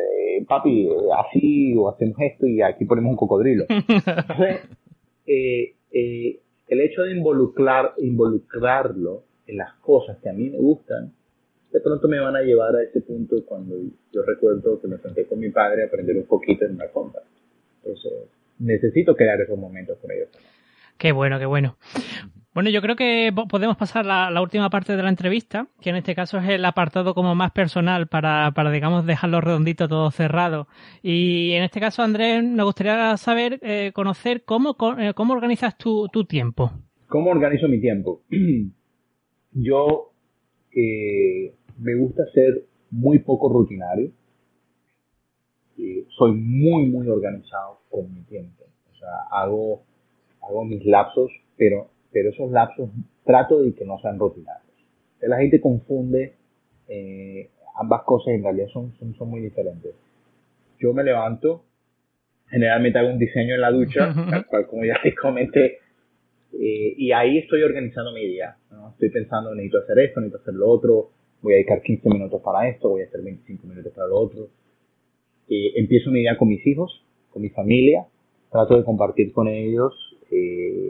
papi, 0.47 0.89
así 1.17 1.75
o 1.77 1.89
hacemos 1.89 2.17
esto 2.19 2.47
y 2.47 2.61
aquí 2.61 2.85
ponemos 2.85 3.11
un 3.11 3.17
cocodrilo. 3.17 3.65
Eh, 5.31 5.75
eh, 5.91 6.39
el 6.67 6.81
hecho 6.81 7.03
de 7.03 7.11
involucrar, 7.11 7.93
involucrarlo 7.99 9.25
en 9.45 9.57
las 9.57 9.75
cosas 9.75 10.17
que 10.23 10.29
a 10.29 10.33
mí 10.33 10.49
me 10.49 10.57
gustan, 10.57 11.13
de 11.71 11.79
pronto 11.81 12.07
me 12.07 12.19
van 12.19 12.35
a 12.35 12.41
llevar 12.41 12.75
a 12.75 12.81
ese 12.81 13.01
punto 13.01 13.45
cuando 13.45 13.75
yo 14.11 14.23
recuerdo 14.23 14.81
que 14.81 14.87
me 14.87 14.97
senté 14.97 15.25
con 15.25 15.37
mi 15.37 15.51
padre 15.51 15.83
a 15.83 15.85
aprender 15.85 16.17
un 16.17 16.25
poquito 16.25 16.65
en 16.65 16.73
una 16.73 16.87
compra. 16.87 17.21
Entonces, 17.83 18.11
necesito 18.57 19.15
crear 19.15 19.39
esos 19.39 19.57
momentos 19.57 19.99
con 19.99 20.09
ellos. 20.11 20.29
Qué 20.97 21.11
bueno, 21.11 21.37
qué 21.37 21.45
bueno. 21.45 21.77
Bueno, 22.59 22.71
yo 22.71 22.81
creo 22.81 22.97
que 22.97 23.31
podemos 23.47 23.77
pasar 23.77 24.05
la, 24.05 24.29
la, 24.29 24.41
última 24.41 24.69
parte 24.69 24.97
de 24.97 25.01
la 25.01 25.07
entrevista, 25.07 25.69
que 25.79 25.91
en 25.91 25.95
este 25.95 26.13
caso 26.13 26.39
es 26.39 26.49
el 26.49 26.65
apartado 26.65 27.13
como 27.13 27.33
más 27.33 27.53
personal 27.53 28.07
para, 28.07 28.51
digamos, 28.69 29.05
dejarlo 29.05 29.39
redondito, 29.39 29.87
todo 29.87 30.11
cerrado. 30.11 30.67
Y 31.01 31.53
en 31.53 31.63
este 31.63 31.79
caso, 31.79 32.03
Andrés, 32.03 32.43
me 32.43 32.61
gustaría 32.63 33.15
saber, 33.15 33.59
eh, 33.61 33.93
conocer 33.93 34.43
cómo, 34.43 34.75
eh, 34.97 35.13
cómo 35.13 35.35
organizas 35.35 35.77
tu, 35.77 36.09
tiempo. 36.27 36.73
¿Cómo 37.07 37.29
organizo 37.31 37.69
mi 37.69 37.79
tiempo? 37.79 38.23
yo 39.53 40.11
eh, 40.75 41.55
me 41.77 41.95
gusta 41.95 42.25
ser 42.33 42.65
muy 42.91 43.19
poco 43.19 43.47
rutinario. 43.47 44.11
soy 46.09 46.33
muy, 46.33 46.87
muy 46.87 47.07
organizado 47.07 47.79
con 47.89 48.13
mi 48.13 48.23
tiempo. 48.23 48.65
O 48.91 48.97
sea, 48.97 49.29
hago 49.31 50.65
mis 50.65 50.85
lapsos, 50.85 51.31
pero 51.55 51.87
pero 52.11 52.29
esos 52.29 52.51
lapsos 52.51 52.89
trato 53.23 53.61
de 53.61 53.73
que 53.73 53.85
no 53.85 53.99
sean 53.99 54.17
rutinarios. 54.19 54.65
La 55.21 55.37
gente 55.37 55.59
confunde 55.59 56.33
eh, 56.87 57.49
ambas 57.75 58.03
cosas 58.03 58.29
y 58.29 58.37
en 58.37 58.43
realidad 58.43 58.67
son, 58.73 58.93
son, 58.97 59.13
son, 59.15 59.29
muy 59.29 59.41
diferentes. 59.41 59.93
Yo 60.79 60.93
me 60.93 61.03
levanto, 61.03 61.63
generalmente 62.47 62.99
hago 62.99 63.09
un 63.09 63.19
diseño 63.19 63.55
en 63.55 63.61
la 63.61 63.71
ducha, 63.71 64.13
tal 64.29 64.45
cual 64.47 64.67
como 64.67 64.85
ya 64.85 64.97
les 65.03 65.15
comenté, 65.15 65.79
eh, 66.53 66.93
y 66.97 67.11
ahí 67.11 67.37
estoy 67.37 67.61
organizando 67.63 68.11
mi 68.11 68.25
día. 68.25 68.55
¿no? 68.71 68.91
Estoy 68.91 69.09
pensando, 69.09 69.53
necesito 69.53 69.79
hacer 69.79 69.99
esto, 69.99 70.19
necesito 70.19 70.41
hacer 70.41 70.53
lo 70.55 70.67
otro, 70.69 71.09
voy 71.41 71.53
a 71.53 71.55
dedicar 71.57 71.81
15 71.81 72.09
minutos 72.09 72.41
para 72.41 72.67
esto, 72.67 72.89
voy 72.89 73.03
a 73.03 73.05
hacer 73.05 73.21
25 73.21 73.67
minutos 73.67 73.93
para 73.93 74.07
lo 74.07 74.19
otro. 74.19 74.49
Eh, 75.47 75.73
empiezo 75.75 76.11
mi 76.11 76.19
día 76.19 76.37
con 76.37 76.47
mis 76.47 76.65
hijos, 76.65 77.03
con 77.29 77.41
mi 77.41 77.49
familia, 77.49 78.05
trato 78.51 78.77
de 78.77 78.83
compartir 78.83 79.31
con 79.31 79.47
ellos 79.47 79.93
eh, 80.31 80.88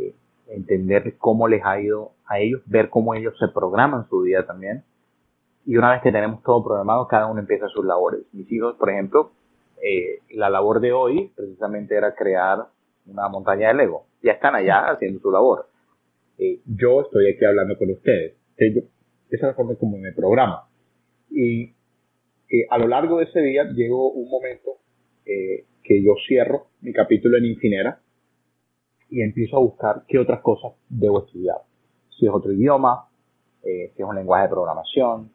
entender 0.50 1.16
cómo 1.18 1.48
les 1.48 1.64
ha 1.64 1.80
ido 1.80 2.12
a 2.26 2.40
ellos, 2.40 2.62
ver 2.66 2.90
cómo 2.90 3.14
ellos 3.16 3.36
se 3.40 3.48
programan 3.48 4.08
su 4.10 4.24
día 4.24 4.46
también. 4.46 4.84
Y 5.66 5.78
una 5.78 5.92
vez 5.92 6.02
que 6.02 6.12
tenemos 6.12 6.42
todo 6.44 6.64
programado, 6.64 7.08
cada 7.08 7.28
uno 7.28 7.40
empieza 7.40 7.68
sus 7.68 7.86
labores. 7.86 8.22
Mis 8.34 8.52
hijos, 8.52 8.76
por 8.76 8.90
ejemplo, 8.90 9.32
eh, 9.82 10.20
la 10.32 10.50
labor 10.50 10.80
de 10.80 10.92
hoy 10.92 11.32
precisamente 11.36 11.96
era 11.96 12.16
crear 12.16 12.66
una 13.06 13.28
montaña 13.30 13.70
de 13.70 13.76
Lego. 13.76 14.06
Ya 14.22 14.34
están 14.34 14.56
allá 14.56 14.90
haciendo 14.90 15.20
su 15.20 15.32
labor. 15.32 15.68
Eh, 16.38 16.60
yo 16.66 17.02
estoy 17.02 17.32
aquí 17.32 17.46
hablando 17.46 17.78
con 17.78 17.92
ustedes. 17.92 18.36
esa 18.58 18.82
es 19.30 19.42
la 19.42 19.54
forma 19.54 19.76
como 19.76 19.98
me 19.98 20.12
programa. 20.12 20.68
Y 21.30 21.76
eh, 22.50 22.66
a 22.70 22.78
lo 22.78 22.88
largo 22.88 23.20
de 23.20 23.26
ese 23.26 23.42
día 23.42 23.66
llegó 23.66 24.12
un 24.12 24.30
momento 24.30 24.72
que 25.84 26.04
yo 26.04 26.14
cierro 26.28 26.70
mi 26.82 26.92
capítulo 26.92 27.38
en 27.38 27.46
Infinera 27.46 28.02
y 29.10 29.22
empiezo 29.22 29.58
a 29.58 29.60
buscar 29.60 30.04
qué 30.08 30.20
otras 30.20 30.42
cosas 30.42 30.74
debo 30.88 31.26
estudiar. 31.26 31.58
Si 32.18 32.26
es 32.26 32.32
otro 32.32 32.52
idioma, 32.52 33.08
eh, 33.64 33.92
si 33.96 34.02
es 34.02 34.08
un 34.08 34.16
lenguaje 34.16 34.44
de 34.44 34.50
programación, 34.50 35.32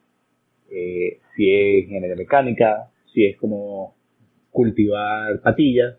eh, 0.71 1.21
si 1.35 1.51
es 1.51 1.85
ingeniería 1.85 2.17
mecánica, 2.17 2.91
si 3.13 3.25
es 3.25 3.37
como 3.39 3.95
cultivar 4.51 5.41
patillas, 5.41 5.97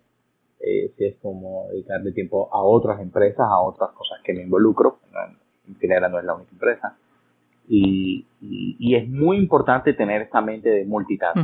eh, 0.59 0.91
si 0.97 1.05
es 1.05 1.15
como 1.21 1.67
dedicarle 1.71 2.11
tiempo 2.11 2.49
a 2.51 2.63
otras 2.63 2.99
empresas, 3.01 3.45
a 3.47 3.59
otras 3.59 3.91
cosas 3.91 4.19
que 4.23 4.33
me 4.33 4.43
involucro. 4.43 4.99
En 5.67 5.75
general 5.75 6.11
no 6.11 6.19
es 6.19 6.25
la 6.25 6.35
única 6.35 6.51
empresa. 6.51 6.97
Y, 7.67 8.25
es 8.79 9.09
muy 9.09 9.37
importante 9.37 9.93
tener 9.93 10.21
esta 10.21 10.39
mente 10.39 10.69
de 10.69 10.85
multitask 10.85 11.37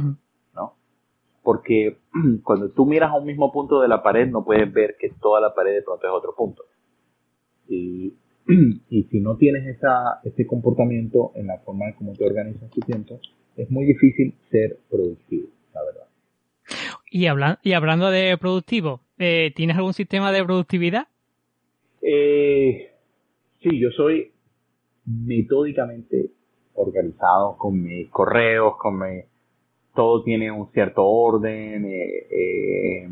porque 1.44 1.98
cuando 2.44 2.70
tú 2.70 2.86
miras 2.86 3.12
a 3.12 3.18
un 3.18 3.26
mismo 3.26 3.52
punto 3.52 3.82
de 3.82 3.88
la 3.88 4.04
pared 4.04 4.28
no 4.28 4.44
puedes 4.44 4.72
ver 4.72 4.96
que 5.00 5.10
toda 5.22 5.42
la 5.42 5.54
pared 5.54 5.74
de 5.74 5.82
pronto 5.82 6.08
es 6.08 6.14
otro 6.14 6.36
punto. 6.36 6.64
Y, 7.68 8.14
y 8.90 9.04
si 9.04 9.20
no 9.20 9.38
tienes 9.38 9.66
esa, 9.68 10.20
ese 10.24 10.46
comportamiento 10.46 11.32
en 11.36 11.48
la 11.48 11.58
forma 11.60 11.88
en 11.88 11.94
cómo 11.94 12.14
te 12.14 12.26
organizas 12.26 12.70
tu 12.72 12.82
tiempo, 12.82 13.20
es 13.56 13.70
muy 13.70 13.86
difícil 13.86 14.36
ser 14.50 14.80
productivo, 14.90 15.48
la 15.74 15.84
verdad. 15.84 16.08
Y, 17.10 17.28
habla 17.28 17.60
y 17.64 17.74
hablando 17.74 18.10
de 18.10 18.38
productivo, 18.38 19.02
eh, 19.18 19.52
¿tienes 19.56 19.76
algún 19.76 19.94
sistema 19.94 20.32
de 20.32 20.44
productividad? 20.44 21.08
Eh, 22.02 22.92
sí, 23.62 23.80
yo 23.80 23.90
soy 23.92 24.32
metódicamente 25.06 26.32
organizado 26.74 27.58
con 27.58 27.82
mis 27.82 28.10
correos, 28.10 28.78
con 28.78 29.00
mis 29.00 29.26
todo 29.94 30.24
tiene 30.24 30.52
un 30.52 30.72
cierto 30.72 31.06
orden. 31.06 31.86
Eh, 31.86 32.28
eh, 32.30 33.10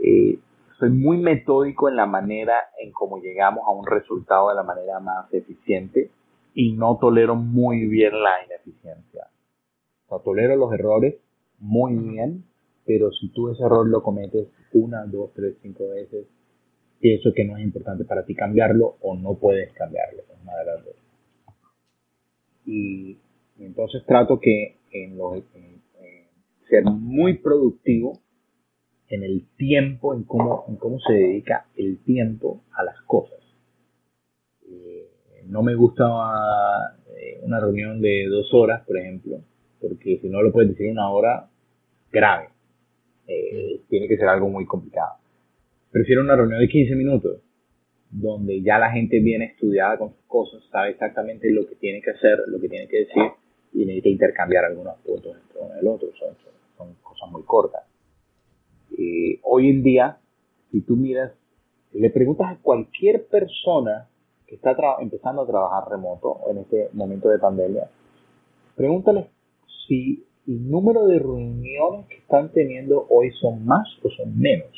eh, 0.00 0.38
soy 0.78 0.90
muy 0.90 1.18
metódico 1.18 1.88
en 1.88 1.96
la 1.96 2.06
manera 2.06 2.54
en 2.80 2.92
cómo 2.92 3.18
llegamos 3.18 3.64
a 3.66 3.72
un 3.72 3.86
resultado 3.86 4.48
de 4.50 4.54
la 4.54 4.62
manera 4.62 5.00
más 5.00 5.32
eficiente 5.32 6.10
y 6.54 6.72
no 6.72 6.98
tolero 6.98 7.34
muy 7.34 7.86
bien 7.86 8.12
la 8.22 8.44
ineficiencia. 8.44 9.26
Tolero 10.24 10.56
los 10.56 10.72
errores, 10.72 11.16
muy 11.58 11.94
bien, 11.94 12.44
pero 12.86 13.12
si 13.12 13.28
tú 13.28 13.50
ese 13.50 13.62
error 13.62 13.86
lo 13.86 14.02
cometes 14.02 14.48
una, 14.72 15.04
dos, 15.04 15.32
tres, 15.34 15.56
cinco 15.62 15.88
veces, 15.90 16.26
pienso 17.00 17.32
que 17.34 17.44
no 17.44 17.56
es 17.56 17.64
importante 17.64 18.04
para 18.04 18.24
ti 18.24 18.34
cambiarlo 18.34 18.96
o 19.00 19.16
no 19.16 19.34
puedes 19.34 19.72
cambiarlo. 19.74 20.22
Una 20.42 20.56
de 20.56 20.64
las 20.64 20.84
dos. 20.84 20.94
Y, 22.64 23.18
entonces 23.58 24.04
trato 24.06 24.38
que 24.40 24.77
en, 24.92 25.18
ser 26.68 26.84
muy 26.84 27.38
productivo 27.38 28.20
en 29.08 29.22
el 29.22 29.46
tiempo, 29.56 30.14
en 30.14 30.24
cómo, 30.24 30.64
en 30.68 30.76
cómo 30.76 30.98
se 31.00 31.14
dedica 31.14 31.66
el 31.76 31.98
tiempo 32.04 32.62
a 32.72 32.84
las 32.84 33.00
cosas. 33.02 33.38
Eh, 34.70 35.08
no 35.46 35.62
me 35.62 35.74
gusta 35.74 36.04
eh, 37.16 37.40
una 37.42 37.58
reunión 37.58 38.00
de 38.02 38.26
dos 38.28 38.52
horas, 38.52 38.84
por 38.86 38.98
ejemplo, 38.98 39.40
porque 39.80 40.18
si 40.20 40.28
no 40.28 40.42
lo 40.42 40.52
puedes 40.52 40.70
decir 40.70 40.90
una 40.90 41.10
hora, 41.10 41.48
grave. 42.12 42.48
Eh, 43.26 43.82
tiene 43.88 44.08
que 44.08 44.16
ser 44.16 44.28
algo 44.28 44.48
muy 44.48 44.66
complicado. 44.66 45.16
Prefiero 45.90 46.22
una 46.22 46.36
reunión 46.36 46.60
de 46.60 46.68
15 46.68 46.94
minutos, 46.94 47.40
donde 48.10 48.62
ya 48.62 48.78
la 48.78 48.90
gente 48.90 49.20
viene 49.20 49.46
estudiada 49.46 49.98
con 49.98 50.14
sus 50.14 50.24
cosas, 50.26 50.62
sabe 50.70 50.90
exactamente 50.90 51.50
lo 51.50 51.66
que 51.66 51.76
tiene 51.76 52.00
que 52.00 52.10
hacer, 52.10 52.38
lo 52.46 52.60
que 52.60 52.68
tiene 52.68 52.88
que 52.88 53.00
decir, 53.00 53.22
y 53.72 53.84
necesita 53.84 54.08
intercambiar 54.08 54.64
algunos 54.64 54.96
puntos 54.98 55.36
entre 55.36 55.60
uno 55.60 55.74
y 55.76 55.78
el 55.80 55.88
otro. 55.88 56.08
Son, 56.18 56.34
son 56.76 56.94
cosas 57.02 57.30
muy 57.30 57.42
cortas. 57.42 57.84
Y 58.90 59.40
hoy 59.42 59.70
en 59.70 59.82
día, 59.82 60.18
si 60.70 60.80
tú 60.80 60.96
miras, 60.96 61.32
si 61.92 62.00
le 62.00 62.10
preguntas 62.10 62.48
a 62.50 62.58
cualquier 62.60 63.26
persona 63.26 64.08
que 64.46 64.54
está 64.54 64.76
empezando 65.00 65.42
a 65.42 65.46
trabajar 65.46 65.90
remoto 65.90 66.40
en 66.50 66.58
este 66.58 66.88
momento 66.92 67.28
de 67.28 67.38
pandemia, 67.38 67.90
pregúntale 68.74 69.28
si 69.86 70.24
el 70.46 70.70
número 70.70 71.06
de 71.06 71.18
reuniones 71.18 72.06
que 72.08 72.16
están 72.16 72.50
teniendo 72.52 73.06
hoy 73.10 73.30
son 73.32 73.66
más 73.66 73.86
o 74.02 74.08
son 74.10 74.38
menos 74.38 74.70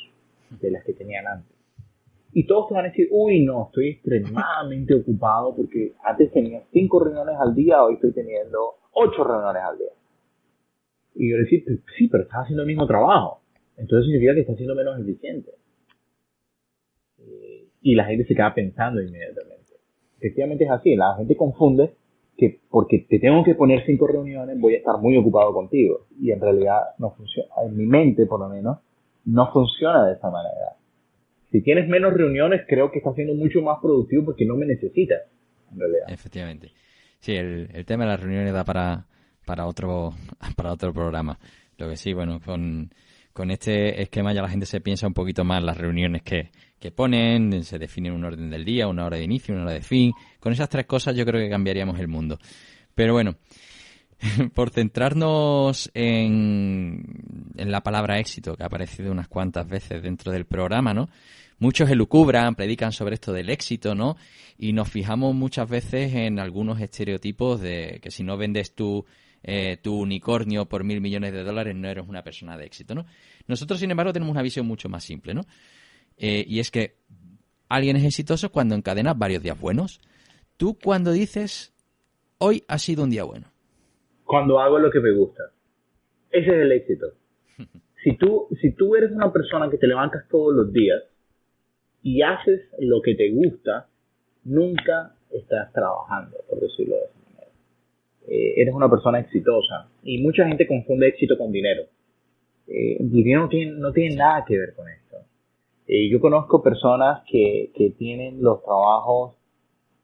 de 0.60 0.70
las 0.70 0.84
que 0.84 0.92
tenían 0.92 1.26
antes. 1.28 1.56
Y 2.32 2.46
todos 2.46 2.68
te 2.68 2.74
van 2.74 2.86
a 2.86 2.88
decir, 2.88 3.08
uy, 3.10 3.44
no, 3.44 3.66
estoy 3.66 3.90
extremadamente 3.90 4.94
ocupado 4.94 5.54
porque 5.54 5.94
antes 6.04 6.32
tenía 6.32 6.62
cinco 6.72 7.02
reuniones 7.02 7.36
al 7.38 7.54
día, 7.54 7.82
hoy 7.82 7.94
estoy 7.94 8.12
teniendo 8.12 8.74
ocho 8.92 9.24
reuniones 9.24 9.62
al 9.62 9.78
día. 9.78 9.92
Y 11.14 11.30
yo 11.30 11.36
le 11.36 11.42
decía, 11.44 11.60
sí, 11.96 12.08
pero 12.08 12.24
estás 12.24 12.42
haciendo 12.42 12.62
el 12.62 12.68
mismo 12.68 12.86
trabajo. 12.86 13.40
Entonces 13.76 14.06
significa 14.06 14.34
que 14.34 14.40
estás 14.40 14.56
siendo 14.56 14.74
menos 14.74 14.98
eficiente. 15.00 15.50
Eh, 17.18 17.66
y 17.82 17.94
la 17.94 18.04
gente 18.04 18.24
se 18.24 18.34
queda 18.34 18.54
pensando 18.54 19.00
inmediatamente. 19.02 19.72
Efectivamente 20.18 20.64
es 20.64 20.70
así, 20.70 20.96
la 20.96 21.16
gente 21.16 21.36
confunde 21.36 21.94
que 22.36 22.60
porque 22.70 23.06
te 23.08 23.18
tengo 23.18 23.42
que 23.44 23.54
poner 23.54 23.84
cinco 23.84 24.06
reuniones 24.06 24.58
voy 24.58 24.74
a 24.74 24.78
estar 24.78 24.98
muy 24.98 25.16
ocupado 25.16 25.52
contigo. 25.52 26.06
Y 26.20 26.30
en 26.30 26.40
realidad 26.40 26.80
no 26.98 27.10
funciona, 27.12 27.48
en 27.64 27.76
mi 27.76 27.86
mente 27.86 28.26
por 28.26 28.40
lo 28.40 28.48
menos, 28.48 28.78
no 29.24 29.52
funciona 29.52 30.06
de 30.06 30.14
esa 30.14 30.30
manera. 30.30 30.76
Si 31.50 31.62
tienes 31.62 31.88
menos 31.88 32.14
reuniones, 32.14 32.62
creo 32.68 32.90
que 32.90 32.98
estás 32.98 33.14
siendo 33.14 33.34
mucho 33.34 33.60
más 33.60 33.78
productivo 33.80 34.26
porque 34.26 34.46
no 34.46 34.56
me 34.56 34.66
necesitas, 34.66 35.22
en 35.72 35.80
realidad. 35.80 36.04
Efectivamente. 36.08 36.70
Sí, 37.20 37.32
el, 37.32 37.70
el 37.72 37.84
tema 37.84 38.04
de 38.04 38.10
las 38.10 38.20
reuniones 38.20 38.52
da 38.52 38.64
para, 38.64 39.06
para, 39.44 39.66
otro, 39.66 40.14
para 40.56 40.72
otro 40.72 40.92
programa. 40.92 41.38
Lo 41.76 41.88
que 41.88 41.96
sí, 41.96 42.12
bueno, 42.12 42.40
con, 42.40 42.92
con 43.32 43.50
este 43.50 44.02
esquema 44.02 44.32
ya 44.32 44.42
la 44.42 44.48
gente 44.48 44.66
se 44.66 44.80
piensa 44.80 45.06
un 45.06 45.14
poquito 45.14 45.44
más 45.44 45.62
las 45.62 45.76
reuniones 45.76 46.22
que, 46.22 46.50
que 46.78 46.90
ponen, 46.90 47.62
se 47.62 47.78
define 47.78 48.10
un 48.10 48.24
orden 48.24 48.50
del 48.50 48.64
día, 48.64 48.88
una 48.88 49.04
hora 49.04 49.18
de 49.18 49.24
inicio, 49.24 49.54
una 49.54 49.64
hora 49.64 49.74
de 49.74 49.82
fin. 49.82 50.12
Con 50.40 50.52
esas 50.52 50.68
tres 50.68 50.86
cosas 50.86 51.14
yo 51.14 51.24
creo 51.24 51.40
que 51.40 51.50
cambiaríamos 51.50 51.98
el 52.00 52.08
mundo. 52.08 52.38
Pero 52.94 53.12
bueno, 53.12 53.36
por 54.54 54.70
centrarnos 54.70 55.90
en, 55.94 57.52
en 57.56 57.70
la 57.70 57.82
palabra 57.82 58.18
éxito, 58.18 58.56
que 58.56 58.62
ha 58.62 58.66
aparecido 58.66 59.12
unas 59.12 59.28
cuantas 59.28 59.68
veces 59.68 60.02
dentro 60.02 60.32
del 60.32 60.46
programa, 60.46 60.94
¿no? 60.94 61.08
Muchos 61.58 61.90
elucubran, 61.90 62.54
predican 62.54 62.90
sobre 62.90 63.14
esto 63.14 63.32
del 63.32 63.50
éxito, 63.50 63.94
¿no? 63.94 64.16
Y 64.58 64.72
nos 64.72 64.88
fijamos 64.88 65.34
muchas 65.34 65.68
veces 65.68 66.14
en 66.14 66.38
algunos 66.38 66.80
estereotipos 66.80 67.60
de 67.60 68.00
que 68.02 68.10
si 68.10 68.22
no 68.22 68.38
vendes 68.38 68.74
tu, 68.74 69.04
eh, 69.42 69.76
tu 69.82 69.94
unicornio 69.94 70.66
por 70.66 70.84
mil 70.84 71.00
millones 71.00 71.32
de 71.32 71.42
dólares 71.42 71.76
no 71.76 71.88
eres 71.88 72.08
una 72.08 72.22
persona 72.22 72.56
de 72.56 72.64
éxito, 72.64 72.94
¿no? 72.94 73.04
Nosotros, 73.46 73.78
sin 73.78 73.90
embargo, 73.90 74.12
tenemos 74.12 74.32
una 74.32 74.42
visión 74.42 74.66
mucho 74.66 74.88
más 74.88 75.04
simple, 75.04 75.34
¿no? 75.34 75.42
Eh, 76.16 76.44
y 76.46 76.60
es 76.60 76.70
que 76.70 76.96
alguien 77.68 77.96
es 77.96 78.04
exitoso 78.04 78.50
cuando 78.50 78.74
encadena 78.74 79.12
varios 79.12 79.42
días 79.42 79.58
buenos. 79.58 80.00
Tú 80.56 80.78
cuando 80.78 81.12
dices, 81.12 81.72
hoy 82.38 82.64
ha 82.68 82.78
sido 82.78 83.04
un 83.04 83.10
día 83.10 83.24
bueno. 83.24 83.49
Cuando 84.30 84.60
hago 84.60 84.78
lo 84.78 84.92
que 84.92 85.00
me 85.00 85.10
gusta. 85.10 85.42
Ese 86.30 86.46
es 86.46 86.62
el 86.62 86.70
éxito. 86.70 87.06
Si 88.02 88.16
tú, 88.16 88.48
si 88.62 88.72
tú 88.72 88.96
eres 88.96 89.12
una 89.12 89.30
persona 89.30 89.68
que 89.68 89.76
te 89.76 89.86
levantas 89.86 90.26
todos 90.30 90.54
los 90.54 90.72
días 90.72 91.02
y 92.02 92.22
haces 92.22 92.62
lo 92.78 93.02
que 93.02 93.14
te 93.14 93.30
gusta, 93.30 93.88
nunca 94.44 95.16
estás 95.30 95.70
trabajando, 95.74 96.38
por 96.48 96.60
decirlo 96.60 96.94
de 96.96 97.02
esa 97.02 97.18
manera. 97.26 97.52
Eh, 98.26 98.54
eres 98.56 98.72
una 98.72 98.88
persona 98.88 99.20
exitosa. 99.20 99.90
Y 100.02 100.22
mucha 100.22 100.46
gente 100.48 100.66
confunde 100.66 101.08
éxito 101.08 101.36
con 101.36 101.52
dinero. 101.52 101.82
Eh, 102.68 102.96
el 103.00 103.10
dinero 103.10 103.42
no 103.42 103.48
tiene, 103.50 103.72
no 103.72 103.92
tiene 103.92 104.16
nada 104.16 104.46
que 104.46 104.56
ver 104.56 104.72
con 104.74 104.88
esto. 104.88 105.16
Eh, 105.86 106.08
yo 106.08 106.20
conozco 106.20 106.62
personas 106.62 107.22
que, 107.30 107.70
que 107.74 107.90
tienen 107.90 108.42
los 108.42 108.62
trabajos 108.62 109.36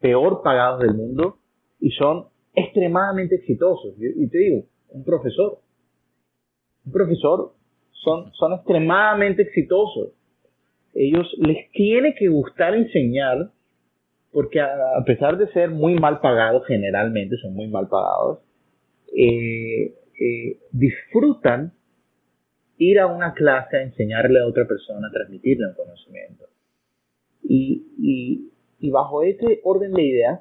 peor 0.01 0.43
pagados 0.43 0.81
del 0.81 0.93
mundo 0.93 1.39
y 1.81 1.93
son 1.93 2.27
extremadamente 2.57 3.37
exitosos. 3.37 3.95
Y 3.99 4.27
te 4.29 4.39
digo, 4.39 4.65
un 4.89 5.05
profesor. 5.05 5.61
Un 6.85 6.93
profesor 6.93 7.53
son, 7.93 8.33
son 8.33 8.55
extremadamente 8.55 9.43
exitosos. 9.43 10.13
Ellos 10.95 11.33
les 11.39 11.71
tiene 11.73 12.15
que 12.15 12.29
gustar 12.29 12.75
enseñar 12.75 13.51
porque 14.33 14.61
a, 14.61 14.69
pesar 15.07 15.39
de 15.39 15.49
ser 15.53 15.71
muy 15.71 15.95
mal 15.95 16.21
pagados, 16.21 16.67
generalmente 16.67 17.37
son 17.37 17.55
muy 17.55 17.69
mal 17.69 17.89
pagados, 17.89 18.41
eh, 19.17 19.95
eh, 20.21 20.59
disfrutan 20.73 21.73
ir 22.77 22.99
a 22.99 23.07
una 23.07 23.33
clase 23.33 23.79
a 23.79 23.83
enseñarle 23.83 24.41
a 24.41 24.47
otra 24.47 24.67
persona, 24.67 25.09
a 25.09 25.11
transmitirle 25.13 25.69
un 25.69 25.75
conocimiento. 25.75 26.45
Y, 27.45 27.87
y, 27.99 28.51
y 28.79 28.91
bajo 28.91 29.23
ese 29.23 29.61
orden 29.65 29.93
de 29.93 30.03
ideas, 30.03 30.41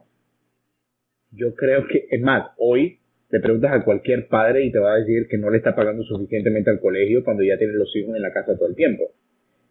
yo 1.35 1.55
creo 1.55 1.87
que, 1.87 2.07
es 2.09 2.21
más, 2.21 2.51
hoy 2.57 2.99
te 3.29 3.39
preguntas 3.39 3.71
a 3.73 3.83
cualquier 3.83 4.27
padre 4.27 4.65
y 4.65 4.71
te 4.71 4.79
va 4.79 4.93
a 4.93 4.97
decir 4.97 5.27
que 5.29 5.37
no 5.37 5.49
le 5.49 5.57
está 5.57 5.75
pagando 5.75 6.03
suficientemente 6.03 6.69
al 6.69 6.79
colegio 6.79 7.23
cuando 7.23 7.43
ya 7.43 7.57
tiene 7.57 7.73
los 7.73 7.93
hijos 7.95 8.15
en 8.15 8.21
la 8.21 8.31
casa 8.31 8.57
todo 8.57 8.67
el 8.67 8.75
tiempo. 8.75 9.11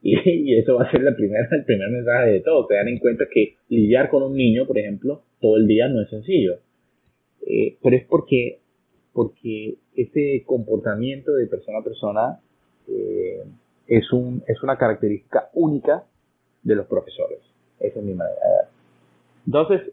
Y, 0.07 0.59
eso 0.59 0.75
va 0.75 0.85
a 0.85 0.91
ser 0.91 1.03
la 1.03 1.17
primera, 1.17 1.49
el 1.51 1.65
primer 1.65 1.89
mensaje 1.89 2.33
de 2.33 2.41
todo. 2.41 2.67
Se 2.69 2.75
dan 2.75 2.89
en 2.89 2.99
cuenta 2.99 3.25
que 3.33 3.57
lidiar 3.71 4.11
con 4.11 4.23
un 4.23 4.35
niño, 4.37 4.67
por 4.67 4.79
ejemplo, 4.79 5.23
todo 5.41 5.57
el 5.57 5.67
día 5.67 5.89
no 5.89 6.03
es 6.03 6.11
sencillo. 6.11 6.59
Eh, 7.47 7.79
pero 7.83 7.97
es 7.97 8.05
porque, 8.05 8.59
porque 9.15 9.77
ese 9.97 10.43
comportamiento 10.45 11.33
de 11.33 11.47
persona 11.47 11.79
a 11.79 11.85
persona 11.85 12.41
eh, 12.87 13.45
es, 13.87 14.13
un, 14.13 14.43
es 14.47 14.63
una 14.63 14.77
característica 14.77 15.49
única 15.55 16.05
de 16.63 16.75
los 16.75 16.87
profesores. 16.87 17.39
Esa 17.81 17.99
es 17.99 18.05
mi 18.05 18.13
manera 18.13 18.37
de 18.37 18.57
ver. 18.57 18.69
Entonces, 19.47 19.93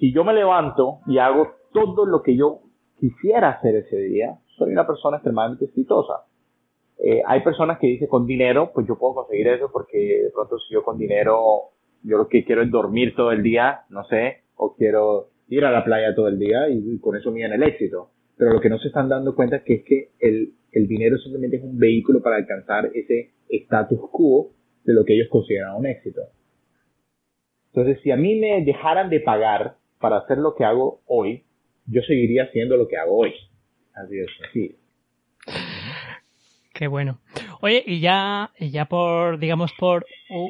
si 0.00 0.12
yo 0.12 0.24
me 0.24 0.32
levanto 0.32 1.00
y 1.06 1.18
hago 1.18 1.52
todo 1.72 2.06
lo 2.06 2.22
que 2.22 2.34
yo 2.34 2.62
quisiera 2.98 3.50
hacer 3.50 3.76
ese 3.76 3.96
día, 3.98 4.38
soy 4.56 4.72
una 4.72 4.86
persona 4.86 5.18
extremadamente 5.18 5.66
exitosa. 5.66 6.24
Eh, 6.98 7.22
hay 7.26 7.42
personas 7.42 7.78
que 7.78 7.86
dicen 7.86 8.08
con 8.08 8.26
dinero, 8.26 8.72
pues 8.74 8.86
yo 8.88 8.98
puedo 8.98 9.14
conseguir 9.14 9.48
eso 9.48 9.70
porque 9.70 9.98
de 10.24 10.30
pronto 10.30 10.58
si 10.58 10.74
yo 10.74 10.82
con 10.82 10.98
dinero, 10.98 11.70
yo 12.02 12.16
lo 12.16 12.28
que 12.28 12.44
quiero 12.44 12.62
es 12.62 12.70
dormir 12.70 13.14
todo 13.14 13.30
el 13.30 13.42
día, 13.42 13.82
no 13.90 14.04
sé, 14.04 14.42
o 14.56 14.74
quiero 14.74 15.28
ir 15.48 15.64
a 15.64 15.70
la 15.70 15.84
playa 15.84 16.14
todo 16.14 16.28
el 16.28 16.38
día 16.38 16.68
y, 16.68 16.98
con 16.98 17.16
eso 17.16 17.30
me 17.30 17.44
el 17.44 17.62
éxito. 17.62 18.10
Pero 18.36 18.52
lo 18.54 18.60
que 18.60 18.70
no 18.70 18.78
se 18.78 18.88
están 18.88 19.08
dando 19.08 19.34
cuenta 19.34 19.56
es 19.56 19.62
que 19.64 19.74
es 19.74 19.84
que 19.84 20.10
el, 20.18 20.54
el 20.72 20.88
dinero 20.88 21.18
simplemente 21.18 21.58
es 21.58 21.62
un 21.62 21.78
vehículo 21.78 22.22
para 22.22 22.36
alcanzar 22.36 22.90
ese 22.94 23.32
status 23.48 24.00
quo 24.10 24.50
de 24.84 24.94
lo 24.94 25.04
que 25.04 25.14
ellos 25.14 25.28
consideran 25.30 25.76
un 25.76 25.86
éxito. 25.86 26.22
Entonces, 27.72 28.02
si 28.02 28.10
a 28.10 28.16
mí 28.16 28.38
me 28.40 28.64
dejaran 28.64 29.10
de 29.10 29.20
pagar 29.20 29.79
para 30.00 30.16
hacer 30.18 30.38
lo 30.38 30.54
que 30.54 30.64
hago 30.64 31.02
hoy, 31.06 31.44
yo 31.86 32.02
seguiría 32.02 32.44
haciendo 32.44 32.76
lo 32.76 32.88
que 32.88 32.96
hago 32.96 33.18
hoy. 33.18 33.34
Así 33.94 34.18
es, 34.18 34.28
así. 34.48 34.76
Qué 36.72 36.86
bueno. 36.86 37.18
Oye, 37.60 37.84
y 37.86 38.00
ya, 38.00 38.52
ya 38.58 38.86
por, 38.86 39.38
digamos, 39.38 39.72
por 39.78 40.06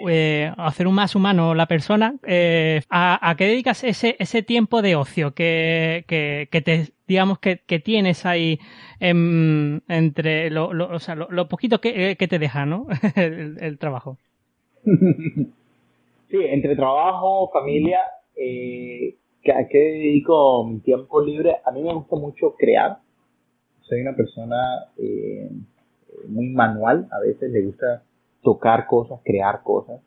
eh, 0.09 0.53
hacer 0.57 0.87
un 0.87 0.95
más 0.95 1.17
humano 1.17 1.55
la 1.57 1.67
persona, 1.67 2.15
eh, 2.25 2.83
¿a, 2.89 3.35
qué 3.37 3.47
dedicas 3.47 3.83
ese, 3.83 4.15
ese 4.21 4.45
tiempo 4.45 4.81
de 4.81 4.95
ocio 4.95 5.33
que, 5.33 6.05
que, 6.07 6.49
que 6.53 6.61
te, 6.61 6.93
digamos, 7.09 7.41
que, 7.41 7.63
que 7.67 7.81
tienes 7.81 8.27
ahí 8.27 8.61
entre 9.01 10.51
lo, 10.51 10.73
lo, 10.73 10.95
o 10.95 11.01
sea, 11.01 11.17
lo, 11.17 11.49
poquito 11.49 11.81
que, 11.81 12.15
que, 12.17 12.29
te 12.29 12.39
deja, 12.39 12.65
¿no? 12.65 12.87
el, 13.17 13.57
el 13.61 13.79
trabajo. 13.79 14.17
sí, 14.85 16.37
entre 16.37 16.77
trabajo, 16.77 17.51
familia, 17.53 17.99
eh, 18.37 19.17
¿a 19.55 19.67
qué 19.69 19.79
dedico 19.79 20.65
mi 20.67 20.81
tiempo 20.81 21.21
libre? 21.23 21.57
A 21.65 21.71
mí 21.71 21.83
me 21.83 21.95
gusta 21.95 22.17
mucho 22.17 22.55
crear 22.57 22.99
soy 23.91 24.01
una 24.03 24.15
persona 24.15 24.87
eh, 24.97 25.51
muy 26.29 26.49
manual, 26.51 27.09
a 27.11 27.19
veces 27.21 27.51
le 27.51 27.63
gusta 27.63 28.05
tocar 28.41 28.87
cosas, 28.87 29.21
crear 29.25 29.63
cosas. 29.65 30.01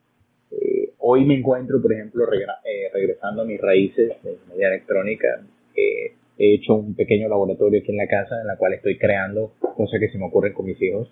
Eh, 0.49 0.93
hoy 0.99 1.25
me 1.25 1.37
encuentro, 1.37 1.81
por 1.81 1.91
ejemplo, 1.91 2.23
eh, 2.33 2.89
regresando 2.93 3.41
a 3.41 3.45
mis 3.45 3.59
raíces 3.59 4.13
de 4.23 4.37
media 4.49 4.69
electrónica. 4.69 5.27
he 5.75 6.55
hecho 6.55 6.73
un 6.75 6.95
pequeño 6.95 7.27
laboratorio 7.27 7.81
aquí 7.81 7.91
en 7.91 7.97
la 7.97 8.07
casa 8.07 8.41
en 8.41 8.47
la 8.47 8.55
cual 8.57 8.73
estoy 8.73 8.97
creando 8.97 9.51
cosas 9.59 9.99
que 9.99 10.09
se 10.09 10.17
me 10.17 10.25
ocurren 10.25 10.53
con 10.53 10.65
mis 10.65 10.81
hijos. 10.81 11.11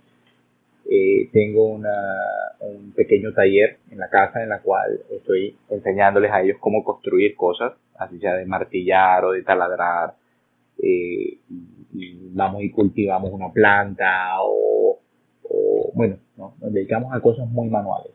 tengo 1.34 1.68
una, 1.68 1.94
un 2.62 2.94
pequeño 2.94 3.34
taller 3.34 3.78
en 3.92 4.00
la 4.00 4.10
casa 4.10 4.42
en 4.42 4.50
la 4.50 4.62
cual 4.62 5.00
estoy 5.12 5.56
enseñándoles 5.70 6.32
a 6.32 6.42
ellos 6.42 6.58
cómo 6.60 6.84
construir 6.84 7.36
cosas, 7.36 7.74
así 8.02 8.20
sea 8.20 8.36
de 8.36 8.46
martillar 8.46 9.26
o 9.26 9.32
de 9.32 9.44
taladrar. 9.44 10.16
y 10.78 11.40
vamos 12.34 12.64
y 12.64 12.72
cultivamos 12.72 13.32
una 13.32 13.52
planta 13.52 14.38
o 14.42 14.72
bueno, 15.94 16.18
¿no? 16.38 16.56
nos 16.60 16.74
dedicamos 16.74 17.14
a 17.14 17.22
cosas 17.22 17.48
muy 17.50 17.70
manuales. 17.70 18.14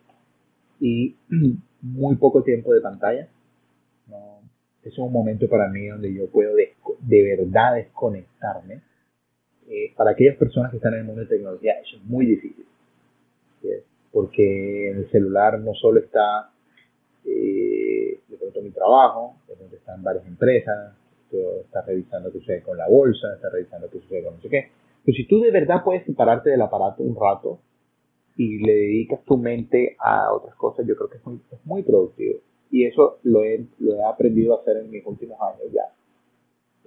Y 0.81 1.17
muy 1.83 2.17
poco 2.17 2.43
tiempo 2.43 2.73
de 2.73 2.81
pantalla. 2.81 3.29
¿no? 4.09 4.41
Es 4.83 4.97
un 4.99 5.13
momento 5.13 5.49
para 5.49 5.69
mí 5.69 5.87
donde 5.87 6.13
yo 6.13 6.29
puedo 6.31 6.55
de, 6.55 6.75
verdad 7.11 7.75
desconectarme. 7.75 8.83
Eh, 9.69 9.93
para 9.97 10.13
aquellas 10.13 10.37
personas 10.37 10.71
que 10.71 10.77
están 10.77 10.95
en 10.95 11.01
el 11.01 11.07
mundo 11.07 11.23
de 11.23 11.29
tecnología, 11.29 11.73
eso 11.81 11.97
es 11.97 12.05
muy 12.05 12.27
difícil. 12.27 12.67
Porque 14.13 14.91
en 14.91 14.99
el 14.99 15.11
celular 15.11 15.59
no 15.59 15.75
solo 15.75 16.01
está 16.01 16.51
eh, 17.27 18.21
de 18.29 18.37
pronto 18.37 18.63
mi 18.63 18.71
trabajo, 18.71 19.37
de 19.49 19.57
pronto 19.57 19.77
están 19.77 20.03
varias 20.03 20.27
empresas, 20.27 20.95
está 21.65 21.83
revisando 21.83 22.33
qué 22.33 22.39
sucede 22.39 22.63
con 22.63 22.79
la 22.79 22.89
bolsa, 22.89 23.35
está 23.35 23.51
revisando 23.51 23.91
qué 23.91 24.01
sucede 24.01 24.25
con 24.25 24.37
no 24.37 24.41
sé 24.41 24.49
qué. 24.49 24.69
Pero 25.05 25.17
si 25.17 25.27
tú 25.27 25.41
de 25.41 25.51
verdad 25.51 25.83
puedes 25.85 26.05
separarte 26.05 26.51
del 26.51 26.63
aparato 26.63 27.03
un 27.03 27.17
rato 27.17 27.61
y 28.37 28.59
le 28.59 28.73
dedicas 28.73 29.25
tu 29.25 29.37
mente 29.37 29.97
a 29.99 30.33
otras 30.33 30.55
cosas, 30.57 30.87
yo 30.87 30.97
creo 30.97 31.09
que 31.09 31.19
es 31.19 31.27
muy, 31.27 31.41
es 31.51 31.67
muy 31.67 31.83
productivo. 31.83 32.41
Y 32.71 32.85
eso 32.85 33.19
lo 33.23 33.45
he, 33.45 33.65
lo 33.79 33.97
he 33.97 34.05
aprendido 34.05 34.57
a 34.57 34.61
hacer 34.61 34.79
en 34.79 34.91
mis 34.91 35.05
últimos 35.07 35.39
años 35.41 35.73
ya. 35.73 35.83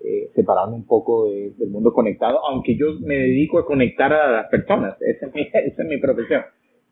Eh, 0.01 0.31
un 0.71 0.85
poco 0.85 1.29
del 1.29 1.69
mundo 1.69 1.93
conectado, 1.93 2.39
aunque 2.45 2.75
yo 2.75 2.87
me 3.01 3.15
dedico 3.15 3.59
a 3.59 3.65
conectar 3.65 4.11
a 4.13 4.31
las 4.31 4.49
personas, 4.49 4.95
esa 5.01 5.27
es 5.27 5.33
mi, 5.33 5.41
esa 5.53 5.83
es 5.83 5.89
mi 5.89 5.97
profesión. 5.97 6.43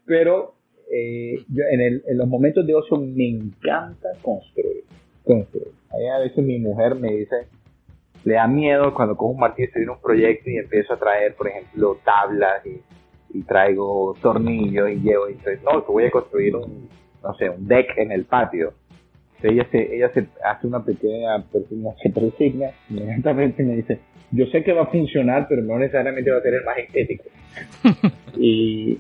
Pero 0.06 0.56
eh, 0.92 1.44
yo 1.50 1.64
en, 1.70 1.82
el, 1.82 2.04
en 2.08 2.18
los 2.18 2.28
momentos 2.28 2.66
de 2.66 2.76
ocio 2.76 2.98
me 2.98 3.30
encanta 3.30 4.10
construir, 4.22 4.84
construir. 5.24 5.68
a 6.14 6.20
veces 6.20 6.44
mi 6.44 6.60
mujer 6.60 6.96
me 6.96 7.14
dice, 7.14 7.48
le 8.24 8.34
da 8.36 8.48
miedo 8.48 8.94
cuando 8.94 9.16
cojo 9.16 9.32
un 9.32 9.40
martillo 9.40 9.72
y 9.76 9.88
un 9.88 10.02
proyecto 10.02 10.50
y 10.50 10.58
empiezo 10.58 10.94
a 10.94 11.00
traer, 11.00 11.36
por 11.36 11.48
ejemplo, 11.48 11.98
tablas 12.04 12.66
y 12.66 12.82
y 13.34 13.44
traigo 13.44 14.16
tornillos 14.22 14.90
y 14.90 14.96
llevo 14.96 15.30
y 15.30 15.34
dice, 15.34 15.60
no, 15.64 15.86
que 15.86 15.92
voy 15.92 16.06
a 16.06 16.12
construir 16.12 16.56
un, 16.56 16.90
no 17.24 17.34
sé, 17.36 17.50
un 17.50 17.68
deck 17.68 17.98
en 17.98 18.12
el 18.12 18.26
patio. 18.26 18.74
Entonces 19.36 19.52
ella 19.52 19.68
se, 19.72 19.96
ella 19.96 20.12
se 20.14 20.28
hace 20.44 20.68
una 20.68 20.84
pequeña, 20.84 21.44
se 22.02 22.10
presigna, 22.10 22.72
inmediatamente 22.90 23.64
me 23.64 23.76
dice, 23.76 24.00
yo 24.32 24.46
sé 24.48 24.64
que 24.64 24.74
va 24.74 24.84
a 24.84 24.88
funcionar, 24.88 25.48
pero 25.48 25.62
no 25.62 25.78
necesariamente 25.78 26.32
va 26.32 26.38
a 26.38 26.42
ser 26.42 26.56
el 26.56 26.64
más 26.64 26.78
estético. 26.78 27.24
y, 28.38 29.00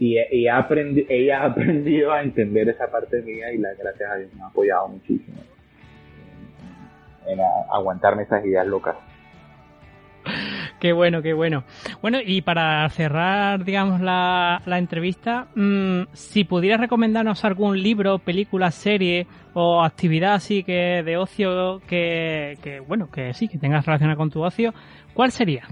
y, 0.00 0.18
ella 0.18 0.56
ha 1.42 1.44
aprendido 1.44 2.12
a 2.12 2.22
entender 2.22 2.70
esa 2.70 2.90
parte 2.90 3.22
mía 3.22 3.52
y 3.52 3.58
la 3.58 3.68
gracias 3.74 4.10
a 4.10 4.16
Dios 4.16 4.34
me 4.34 4.42
ha 4.42 4.46
apoyado 4.46 4.88
muchísimo 4.88 5.38
en, 7.26 7.38
aguantarme 7.72 8.22
esas 8.22 8.44
ideas 8.44 8.66
locas. 8.66 8.96
Qué 10.80 10.94
bueno, 10.94 11.20
qué 11.20 11.34
bueno. 11.34 11.64
Bueno, 12.00 12.18
y 12.24 12.40
para 12.40 12.88
cerrar, 12.88 13.64
digamos, 13.64 14.00
la, 14.00 14.62
entrevista, 14.66 15.48
mm, 15.54 16.04
si 16.12 16.44
pudieras 16.44 16.80
recomendarnos 16.80 17.44
algún 17.44 17.82
libro, 17.82 18.18
película, 18.18 18.70
serie 18.70 19.26
o 19.52 19.82
actividad 19.84 20.34
así 20.34 20.62
que 20.64 21.02
de 21.04 21.16
ocio 21.18 21.80
que, 21.86 22.82
bueno, 22.88 23.10
que 23.10 23.34
sí, 23.34 23.48
que 23.48 23.58
tengas 23.58 23.84
relación 23.84 24.14
con 24.16 24.30
tu 24.30 24.42
ocio, 24.42 24.72
¿cuál 25.12 25.30
sería? 25.30 25.64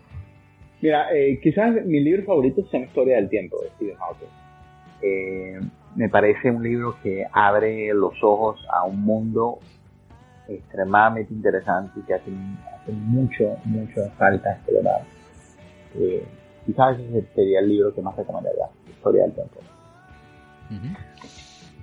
Mira, 0.81 1.13
eh, 1.13 1.41
quizás 1.43 1.85
mi 1.85 2.01
libro 2.01 2.25
favorito 2.25 2.65
sea 2.71 2.81
Historia 2.81 3.17
del 3.17 3.29
Tiempo 3.29 3.61
de 3.63 3.71
Stephen 3.71 3.97
Hawking. 3.97 4.27
Eh, 5.03 5.61
me 5.97 6.09
parece 6.09 6.51
un 6.51 6.63
libro 6.63 6.97
que 7.03 7.27
abre 7.33 7.93
los 7.95 8.15
ojos 8.23 8.61
a 8.73 8.85
un 8.85 9.01
mundo 9.03 9.59
extremadamente 10.49 11.35
interesante 11.35 11.99
y 11.99 12.03
que 12.03 12.15
hace, 12.15 12.31
mucho, 12.93 13.57
mucho 13.65 14.09
falta 14.17 14.53
explorar. 14.53 15.03
Eh, 15.97 16.25
quizás 16.65 16.99
ese 16.99 17.27
sería 17.35 17.61
el 17.61 17.69
libro 17.69 17.95
que 17.95 18.01
más 18.01 18.17
recomendaría, 18.17 18.67
Historia 18.89 19.25
del 19.25 19.33
Tiempo. 19.33 19.61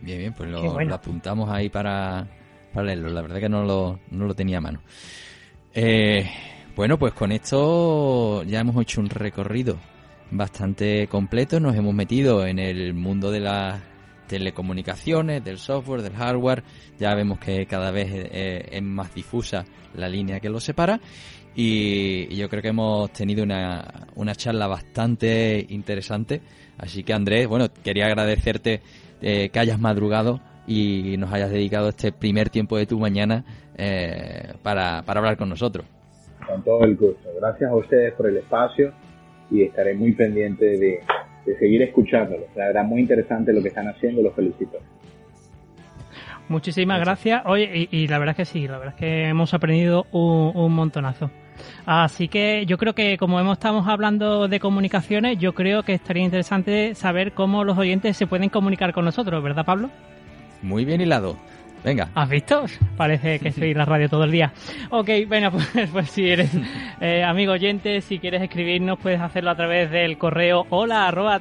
Bien, 0.02 0.20
bien, 0.20 0.34
pues 0.34 0.50
lo, 0.50 0.80
apuntamos 0.94 1.50
ahí 1.50 1.70
para, 1.70 2.28
para, 2.74 2.86
leerlo. 2.88 3.10
La 3.10 3.22
verdad 3.22 3.40
que 3.40 3.50
no 3.50 3.64
lo, 3.64 4.00
no 4.12 4.26
lo 4.26 4.34
tenía 4.36 4.60
a 4.60 4.62
mano. 4.62 4.80
Eh, 5.74 6.26
bueno, 6.76 6.99
pues 6.99 7.14
con 7.14 7.31
esto 7.31 8.43
ya 8.43 8.60
hemos 8.60 8.81
hecho 8.81 8.99
un 8.99 9.10
recorrido 9.10 9.77
bastante 10.31 11.07
completo. 11.07 11.60
Nos 11.60 11.76
hemos 11.76 11.93
metido 11.93 12.45
en 12.45 12.60
el 12.60 12.93
mundo 12.93 13.31
de 13.31 13.39
las 13.39 13.81
telecomunicaciones, 14.27 15.43
del 15.43 15.57
software, 15.57 16.02
del 16.02 16.15
hardware. 16.15 16.64
Ya 16.99 17.15
vemos 17.15 17.39
que 17.39 17.65
cada 17.65 17.91
vez 17.91 18.07
eh, 18.11 18.68
es 18.72 18.84
más 18.84 19.14
difusa 19.14 19.65
la 19.95 20.10
línea 20.10 20.39
que 20.39 20.49
lo 20.49 20.60
separa. 20.60 20.99
Y, 21.56 22.35
yo 22.35 22.49
creo 22.49 22.61
que 22.61 22.69
hemos 22.69 23.11
tenido 23.14 23.43
una, 23.43 24.07
una 24.15 24.35
charla 24.35 24.68
bastante 24.68 25.65
interesante. 25.69 26.41
Así 26.77 27.03
que 27.03 27.14
Andrés, 27.14 27.47
bueno, 27.47 27.69
quería 27.72 28.07
agradecerte 28.07 28.81
eh, 29.22 29.49
que 29.49 29.60
hayas 29.60 29.80
madrugado 29.80 30.41
y 30.68 31.15
nos 31.18 31.31
hayas 31.31 31.52
dedicado 31.52 31.89
este 31.89 32.11
primer 32.11 32.49
tiempo 32.49 32.77
de 32.77 32.85
tu 32.85 32.99
mañana 32.99 33.45
eh, 33.77 34.53
para, 34.61 35.03
para 35.03 35.19
hablar 35.19 35.38
con 35.38 35.47
nosotros. 35.47 35.85
Con 36.48 36.64
todo 36.64 36.84
el 36.84 36.95
gusto. 36.95 37.30
Gracias 37.40 37.70
a 37.70 37.76
ustedes 37.76 38.14
por 38.14 38.28
el 38.28 38.38
espacio 38.38 38.91
y 39.49 39.64
estaré 39.64 39.94
muy 39.94 40.14
pendiente 40.14 40.66
de, 40.66 40.99
de 41.45 41.60
seguir 41.60 41.82
escuchándolos. 41.82 42.48
La 42.56 42.68
verdad, 42.68 42.84
muy 42.84 43.02
interesante 43.02 43.53
lo 43.53 43.62
que 43.62 43.70
están 43.70 43.88
haciendo, 43.88 44.22
los 44.22 44.34
felicito. 44.34 44.80
Muchísimas 46.48 46.99
gracias. 46.99 47.41
Oye, 47.45 47.88
y, 47.90 48.07
la 48.07 48.20
verdad 48.20 48.36
es 48.38 48.38
que 48.38 48.45
sí, 48.45 48.68
la 48.68 48.78
verdad 48.78 48.94
es 48.95 48.99
que 48.99 49.30
hemos 49.30 49.53
aprendido 49.53 50.06
un, 50.12 50.74
montonazo. 50.74 51.32
Así 51.86 52.28
que 52.28 52.66
yo 52.66 52.78
creo 52.78 52.94
que 52.94 53.18
como 53.18 53.40
hemos 53.40 53.53
estamos 53.53 53.88
hablando 53.88 54.48
de 54.48 54.60
comunicaciones, 54.60 55.40
yo 55.40 55.53
creo 55.53 55.84
que 55.84 55.94
estaría 55.94 56.24
interesante 56.24 56.94
saber 56.94 57.32
cómo 57.32 57.64
los 57.64 57.78
oyentes 57.78 58.18
se 58.18 58.28
pueden 58.28 58.49
comunicar 58.49 58.94
con 58.94 59.06
nosotros, 59.06 59.41
¿verdad, 59.41 59.66
Pablo? 59.66 59.90
Muy 60.62 60.86
bien 60.86 61.02
hilado. 61.02 61.38
Venga. 61.86 62.10
¿Has 62.16 62.28
visto? 62.28 62.66
Parece 62.98 63.38
que 63.38 63.49
estoy 63.49 63.70
en 63.70 63.78
la 63.78 63.86
radio 63.86 64.10
todo 64.10 64.24
el 64.24 64.32
día. 64.32 64.52
Ok, 64.90 65.07
bueno, 65.28 65.52
pues, 65.74 65.90
pues 65.91 66.10
si 66.10 66.28
eres 66.28 66.49
eh, 66.99 67.24
amigo 67.24 67.53
oyente, 67.53 68.02
si 68.02 68.18
quieres 68.18 68.41
escribirnos, 68.41 68.98
puedes 68.98 69.22
hacerlo 69.22 69.52
a 69.52 69.56
través 69.56 69.91
del 69.91 70.18
correo 70.18 70.66
hola 70.72 71.07
arroba 71.07 71.40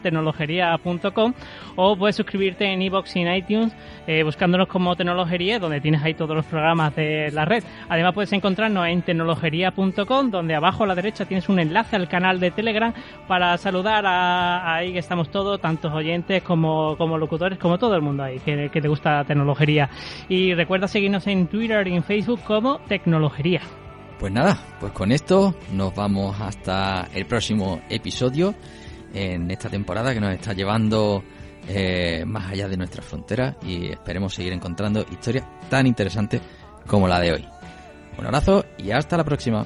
o 1.76 1.96
puedes 1.96 2.16
suscribirte 2.16 2.66
en 2.66 2.82
iBox 2.82 3.16
y 3.16 3.20
en 3.20 3.34
iTunes 3.34 3.72
eh, 4.06 4.22
buscándonos 4.22 4.68
como 4.68 4.94
Tecnologería, 4.96 5.58
donde 5.58 5.80
tienes 5.80 6.02
ahí 6.02 6.12
todos 6.12 6.36
los 6.36 6.44
programas 6.44 6.94
de 6.94 7.30
la 7.32 7.46
red. 7.46 7.64
Además 7.88 8.12
puedes 8.12 8.32
encontrarnos 8.32 8.86
en 8.86 9.00
tecnologería.com, 9.00 10.30
donde 10.30 10.54
abajo 10.54 10.84
a 10.84 10.86
la 10.86 10.94
derecha 10.94 11.24
tienes 11.24 11.48
un 11.48 11.58
enlace 11.58 11.96
al 11.96 12.06
canal 12.06 12.38
de 12.38 12.50
Telegram 12.50 12.92
para 13.26 13.56
saludar 13.56 14.04
a, 14.06 14.74
ahí 14.74 14.92
que 14.92 14.98
estamos 14.98 15.30
todos, 15.30 15.58
tantos 15.58 15.92
oyentes 15.92 16.42
como, 16.42 16.96
como 16.98 17.16
locutores, 17.16 17.58
como 17.58 17.78
todo 17.78 17.96
el 17.96 18.02
mundo 18.02 18.24
ahí 18.24 18.38
que, 18.40 18.68
que 18.70 18.82
te 18.82 18.88
gusta 18.88 19.18
la 19.18 19.24
tecnología. 19.24 19.88
Y 20.28 20.33
recuerda 20.54 20.88
seguirnos 20.88 21.26
en 21.26 21.46
Twitter 21.46 21.86
y 21.88 21.94
en 21.94 22.04
Facebook 22.04 22.40
como 22.46 22.78
Tecnologería. 22.88 23.60
Pues 24.18 24.32
nada, 24.32 24.58
pues 24.80 24.92
con 24.92 25.12
esto 25.12 25.54
nos 25.72 25.94
vamos 25.94 26.40
hasta 26.40 27.08
el 27.12 27.26
próximo 27.26 27.80
episodio 27.88 28.54
en 29.12 29.50
esta 29.50 29.68
temporada 29.68 30.14
que 30.14 30.20
nos 30.20 30.32
está 30.34 30.52
llevando 30.52 31.22
eh, 31.68 32.24
más 32.26 32.50
allá 32.50 32.68
de 32.68 32.76
nuestras 32.76 33.06
fronteras 33.06 33.56
y 33.62 33.90
esperemos 33.90 34.34
seguir 34.34 34.52
encontrando 34.52 35.04
historias 35.10 35.46
tan 35.68 35.86
interesantes 35.86 36.40
como 36.86 37.08
la 37.08 37.20
de 37.20 37.32
hoy. 37.32 37.48
Un 38.18 38.26
abrazo 38.26 38.64
y 38.78 38.90
hasta 38.90 39.16
la 39.16 39.24
próxima. 39.24 39.64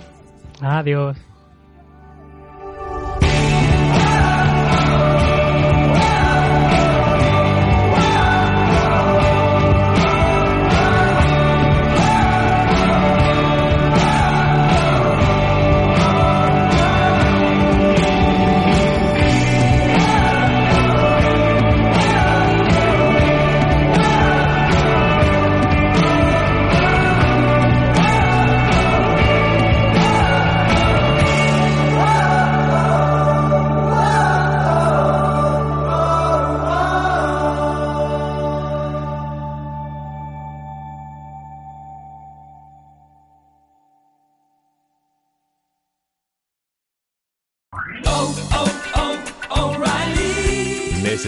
Adiós. 0.60 1.27